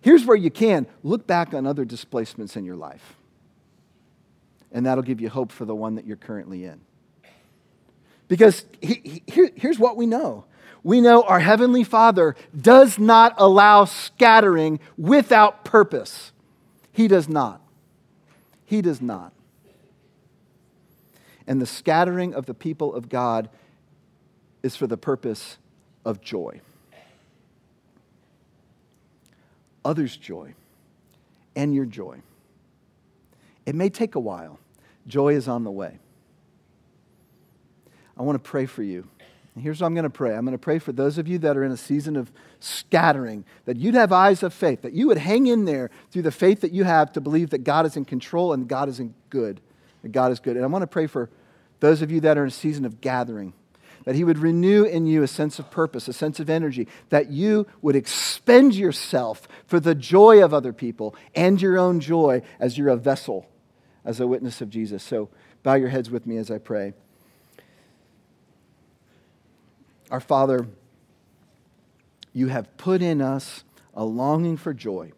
Here's 0.00 0.24
where 0.24 0.36
you 0.36 0.50
can 0.50 0.86
look 1.02 1.26
back 1.26 1.54
on 1.54 1.66
other 1.66 1.84
displacements 1.84 2.56
in 2.56 2.64
your 2.64 2.76
life, 2.76 3.14
and 4.72 4.84
that'll 4.84 5.04
give 5.04 5.20
you 5.20 5.28
hope 5.28 5.52
for 5.52 5.64
the 5.64 5.74
one 5.74 5.94
that 5.94 6.06
you're 6.06 6.16
currently 6.16 6.64
in. 6.64 6.80
Because 8.26 8.64
he, 8.82 9.22
he, 9.26 9.50
here's 9.54 9.78
what 9.78 9.96
we 9.96 10.06
know 10.06 10.44
we 10.82 11.00
know 11.00 11.22
our 11.22 11.40
Heavenly 11.40 11.84
Father 11.84 12.36
does 12.60 12.98
not 12.98 13.34
allow 13.38 13.86
scattering 13.86 14.80
without 14.98 15.64
purpose. 15.64 16.32
He 16.92 17.08
does 17.08 17.28
not. 17.28 17.62
He 18.66 18.82
does 18.82 19.00
not 19.00 19.32
and 21.46 21.60
the 21.60 21.66
scattering 21.66 22.34
of 22.34 22.46
the 22.46 22.54
people 22.54 22.94
of 22.94 23.08
God 23.08 23.48
is 24.62 24.76
for 24.76 24.86
the 24.86 24.96
purpose 24.96 25.58
of 26.04 26.20
joy. 26.20 26.60
Others' 29.84 30.16
joy 30.16 30.54
and 31.54 31.74
your 31.74 31.84
joy. 31.84 32.20
It 33.66 33.74
may 33.74 33.90
take 33.90 34.14
a 34.14 34.20
while. 34.20 34.58
Joy 35.06 35.34
is 35.34 35.48
on 35.48 35.64
the 35.64 35.70
way. 35.70 35.98
I 38.16 38.22
want 38.22 38.42
to 38.42 38.50
pray 38.50 38.66
for 38.66 38.82
you. 38.82 39.06
And 39.54 39.62
here's 39.62 39.80
what 39.80 39.86
I'm 39.86 39.94
going 39.94 40.04
to 40.04 40.10
pray. 40.10 40.34
I'm 40.34 40.44
going 40.44 40.52
to 40.52 40.58
pray 40.58 40.78
for 40.78 40.92
those 40.92 41.18
of 41.18 41.28
you 41.28 41.38
that 41.38 41.56
are 41.56 41.64
in 41.64 41.70
a 41.70 41.76
season 41.76 42.16
of 42.16 42.32
scattering, 42.58 43.44
that 43.66 43.76
you'd 43.76 43.94
have 43.94 44.12
eyes 44.12 44.42
of 44.42 44.52
faith, 44.52 44.82
that 44.82 44.94
you 44.94 45.06
would 45.08 45.18
hang 45.18 45.46
in 45.46 45.64
there 45.64 45.90
through 46.10 46.22
the 46.22 46.32
faith 46.32 46.62
that 46.62 46.72
you 46.72 46.84
have 46.84 47.12
to 47.12 47.20
believe 47.20 47.50
that 47.50 47.58
God 47.58 47.86
is 47.86 47.96
in 47.96 48.04
control 48.04 48.52
and 48.52 48.66
God 48.66 48.88
is 48.88 48.98
in 48.98 49.14
good 49.30 49.60
that 50.04 50.12
God 50.12 50.30
is 50.30 50.38
good. 50.38 50.56
And 50.56 50.64
I 50.64 50.68
want 50.68 50.82
to 50.82 50.86
pray 50.86 51.06
for 51.06 51.30
those 51.80 52.02
of 52.02 52.12
you 52.12 52.20
that 52.20 52.36
are 52.36 52.42
in 52.42 52.48
a 52.48 52.52
season 52.52 52.84
of 52.84 53.00
gathering, 53.00 53.54
that 54.04 54.14
He 54.14 54.22
would 54.22 54.38
renew 54.38 54.84
in 54.84 55.06
you 55.06 55.22
a 55.22 55.26
sense 55.26 55.58
of 55.58 55.70
purpose, 55.70 56.08
a 56.08 56.12
sense 56.12 56.38
of 56.38 56.50
energy, 56.50 56.86
that 57.08 57.30
you 57.30 57.66
would 57.80 57.96
expend 57.96 58.74
yourself 58.74 59.48
for 59.66 59.80
the 59.80 59.94
joy 59.94 60.44
of 60.44 60.52
other 60.52 60.74
people 60.74 61.16
and 61.34 61.60
your 61.60 61.78
own 61.78 62.00
joy 62.00 62.42
as 62.60 62.76
you're 62.76 62.90
a 62.90 62.96
vessel, 62.96 63.48
as 64.04 64.20
a 64.20 64.26
witness 64.26 64.60
of 64.60 64.68
Jesus. 64.68 65.02
So 65.02 65.30
bow 65.62 65.74
your 65.74 65.88
heads 65.88 66.10
with 66.10 66.26
me 66.26 66.36
as 66.36 66.50
I 66.50 66.58
pray. 66.58 66.92
Our 70.10 70.20
Father, 70.20 70.66
you 72.34 72.48
have 72.48 72.76
put 72.76 73.00
in 73.00 73.22
us 73.22 73.64
a 73.94 74.04
longing 74.04 74.58
for 74.58 74.74
joy. 74.74 75.12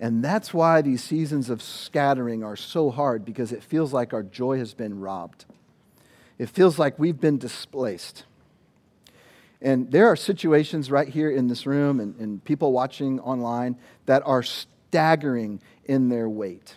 And 0.00 0.24
that's 0.24 0.54
why 0.54 0.80
these 0.80 1.02
seasons 1.02 1.50
of 1.50 1.60
scattering 1.60 2.44
are 2.44 2.56
so 2.56 2.90
hard 2.90 3.24
because 3.24 3.52
it 3.52 3.62
feels 3.62 3.92
like 3.92 4.12
our 4.12 4.22
joy 4.22 4.58
has 4.58 4.74
been 4.74 5.00
robbed. 5.00 5.44
It 6.38 6.48
feels 6.48 6.78
like 6.78 6.98
we've 6.98 7.20
been 7.20 7.38
displaced. 7.38 8.24
And 9.60 9.90
there 9.90 10.06
are 10.06 10.14
situations 10.14 10.90
right 10.90 11.08
here 11.08 11.30
in 11.30 11.48
this 11.48 11.66
room 11.66 11.98
and, 11.98 12.14
and 12.20 12.44
people 12.44 12.72
watching 12.72 13.18
online 13.20 13.76
that 14.06 14.22
are 14.24 14.44
staggering 14.44 15.60
in 15.84 16.08
their 16.08 16.28
weight, 16.28 16.76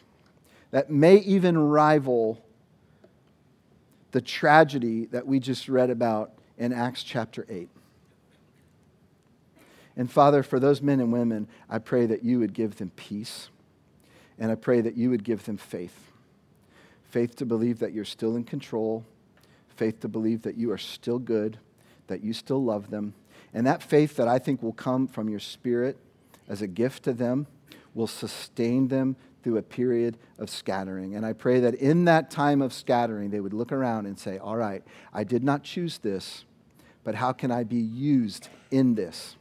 that 0.71 0.89
may 0.89 1.17
even 1.17 1.57
rival 1.57 2.43
the 4.11 4.21
tragedy 4.21 5.05
that 5.07 5.27
we 5.27 5.39
just 5.39 5.69
read 5.69 5.91
about 5.91 6.31
in 6.57 6.73
Acts 6.73 7.03
chapter 7.03 7.45
8. 7.47 7.69
And 10.01 10.09
Father, 10.09 10.41
for 10.41 10.59
those 10.59 10.81
men 10.81 10.99
and 10.99 11.13
women, 11.13 11.47
I 11.69 11.77
pray 11.77 12.07
that 12.07 12.23
you 12.23 12.39
would 12.39 12.55
give 12.55 12.77
them 12.77 12.91
peace. 12.95 13.49
And 14.39 14.51
I 14.51 14.55
pray 14.55 14.81
that 14.81 14.97
you 14.97 15.11
would 15.11 15.23
give 15.23 15.45
them 15.45 15.57
faith 15.57 15.95
faith 17.11 17.35
to 17.35 17.45
believe 17.45 17.77
that 17.77 17.93
you're 17.93 18.03
still 18.03 18.35
in 18.35 18.43
control, 18.43 19.05
faith 19.75 19.99
to 19.99 20.07
believe 20.07 20.41
that 20.41 20.57
you 20.57 20.71
are 20.71 20.77
still 20.79 21.19
good, 21.19 21.59
that 22.07 22.23
you 22.23 22.33
still 22.33 22.63
love 22.63 22.89
them. 22.89 23.13
And 23.53 23.67
that 23.67 23.83
faith 23.83 24.15
that 24.15 24.27
I 24.27 24.39
think 24.39 24.63
will 24.63 24.73
come 24.73 25.05
from 25.05 25.29
your 25.29 25.39
spirit 25.39 25.97
as 26.49 26.63
a 26.63 26.67
gift 26.67 27.03
to 27.03 27.13
them 27.13 27.45
will 27.93 28.07
sustain 28.07 28.87
them 28.87 29.15
through 29.43 29.57
a 29.57 29.61
period 29.61 30.17
of 30.39 30.49
scattering. 30.49 31.13
And 31.13 31.23
I 31.23 31.33
pray 31.33 31.59
that 31.59 31.75
in 31.75 32.05
that 32.05 32.31
time 32.31 32.63
of 32.63 32.73
scattering, 32.73 33.29
they 33.29 33.39
would 33.39 33.53
look 33.53 33.71
around 33.71 34.07
and 34.07 34.17
say, 34.17 34.39
All 34.39 34.57
right, 34.57 34.81
I 35.13 35.23
did 35.23 35.43
not 35.43 35.61
choose 35.61 35.99
this, 35.99 36.43
but 37.03 37.13
how 37.13 37.33
can 37.33 37.51
I 37.51 37.63
be 37.63 37.75
used 37.75 38.49
in 38.71 38.95
this? 38.95 39.35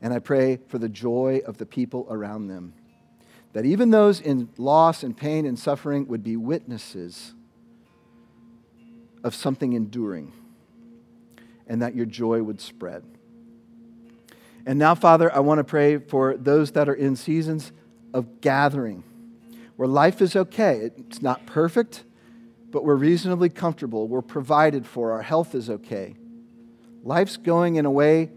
And 0.00 0.12
I 0.12 0.18
pray 0.20 0.58
for 0.68 0.78
the 0.78 0.88
joy 0.88 1.40
of 1.46 1.58
the 1.58 1.66
people 1.66 2.06
around 2.08 2.48
them. 2.48 2.72
That 3.52 3.64
even 3.64 3.90
those 3.90 4.20
in 4.20 4.48
loss 4.58 5.02
and 5.02 5.16
pain 5.16 5.46
and 5.46 5.58
suffering 5.58 6.06
would 6.08 6.22
be 6.22 6.36
witnesses 6.36 7.34
of 9.24 9.34
something 9.34 9.72
enduring, 9.72 10.32
and 11.66 11.82
that 11.82 11.94
your 11.96 12.06
joy 12.06 12.42
would 12.42 12.60
spread. 12.60 13.02
And 14.64 14.78
now, 14.78 14.94
Father, 14.94 15.34
I 15.34 15.40
want 15.40 15.58
to 15.58 15.64
pray 15.64 15.98
for 15.98 16.36
those 16.36 16.72
that 16.72 16.88
are 16.88 16.94
in 16.94 17.16
seasons 17.16 17.72
of 18.14 18.40
gathering, 18.40 19.02
where 19.76 19.88
life 19.88 20.22
is 20.22 20.36
okay. 20.36 20.90
It's 20.96 21.22
not 21.22 21.46
perfect, 21.46 22.04
but 22.70 22.84
we're 22.84 22.94
reasonably 22.94 23.48
comfortable. 23.48 24.06
We're 24.06 24.22
provided 24.22 24.86
for. 24.86 25.12
Our 25.12 25.22
health 25.22 25.54
is 25.54 25.68
okay. 25.70 26.14
Life's 27.02 27.38
going 27.38 27.76
in 27.76 27.86
a 27.86 27.90
way 27.90 28.30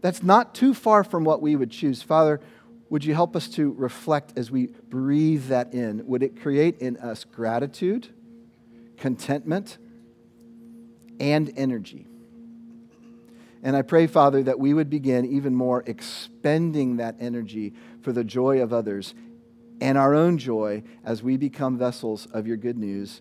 that's 0.00 0.22
not 0.22 0.54
too 0.54 0.74
far 0.74 1.04
from 1.04 1.24
what 1.24 1.42
we 1.42 1.56
would 1.56 1.70
choose. 1.70 2.02
Father, 2.02 2.40
would 2.88 3.04
you 3.04 3.14
help 3.14 3.34
us 3.34 3.48
to 3.48 3.72
reflect 3.72 4.34
as 4.36 4.50
we 4.50 4.66
breathe 4.88 5.46
that 5.46 5.74
in? 5.74 6.06
Would 6.06 6.22
it 6.22 6.40
create 6.40 6.78
in 6.78 6.96
us 6.98 7.24
gratitude, 7.24 8.08
contentment, 8.96 9.78
and 11.18 11.52
energy? 11.56 12.06
And 13.62 13.74
I 13.74 13.82
pray, 13.82 14.06
Father, 14.06 14.42
that 14.44 14.60
we 14.60 14.72
would 14.72 14.88
begin 14.88 15.24
even 15.24 15.54
more 15.54 15.82
expending 15.86 16.98
that 16.98 17.16
energy 17.18 17.74
for 18.02 18.12
the 18.12 18.22
joy 18.22 18.62
of 18.62 18.72
others 18.72 19.14
and 19.80 19.98
our 19.98 20.14
own 20.14 20.38
joy 20.38 20.82
as 21.04 21.22
we 21.22 21.36
become 21.36 21.76
vessels 21.76 22.26
of 22.32 22.46
your 22.46 22.56
good 22.56 22.78
news 22.78 23.20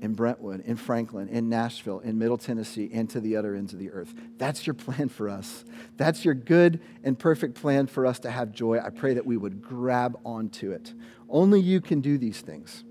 in 0.00 0.14
Brentwood, 0.14 0.62
in 0.64 0.76
Franklin, 0.76 1.28
in 1.28 1.48
Nashville, 1.48 2.00
in 2.00 2.18
Middle 2.18 2.38
Tennessee, 2.38 2.90
and 2.92 3.08
to 3.10 3.20
the 3.20 3.36
other 3.36 3.54
ends 3.54 3.72
of 3.72 3.78
the 3.78 3.90
earth. 3.90 4.14
That's 4.38 4.66
your 4.66 4.74
plan 4.74 5.08
for 5.08 5.28
us. 5.28 5.64
That's 5.96 6.24
your 6.24 6.34
good 6.34 6.80
and 7.04 7.18
perfect 7.18 7.54
plan 7.54 7.86
for 7.86 8.06
us 8.06 8.18
to 8.20 8.30
have 8.30 8.52
joy. 8.52 8.78
I 8.78 8.90
pray 8.90 9.14
that 9.14 9.26
we 9.26 9.36
would 9.36 9.62
grab 9.62 10.18
onto 10.24 10.70
it. 10.70 10.94
Only 11.28 11.60
you 11.60 11.80
can 11.80 12.00
do 12.00 12.18
these 12.18 12.40
things. 12.40 12.84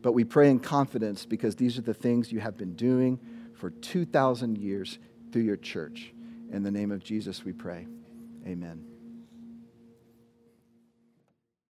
But 0.00 0.12
we 0.12 0.24
pray 0.24 0.50
in 0.50 0.58
confidence 0.58 1.24
because 1.26 1.54
these 1.54 1.78
are 1.78 1.82
the 1.82 1.94
things 1.94 2.32
you 2.32 2.40
have 2.40 2.56
been 2.56 2.74
doing 2.74 3.20
for 3.54 3.70
2,000 3.70 4.58
years 4.58 4.98
through 5.30 5.42
your 5.42 5.56
church. 5.56 6.12
In 6.50 6.62
the 6.62 6.70
name 6.70 6.90
of 6.90 7.04
Jesus, 7.04 7.44
we 7.44 7.52
pray. 7.52 7.86
Amen. 8.46 8.91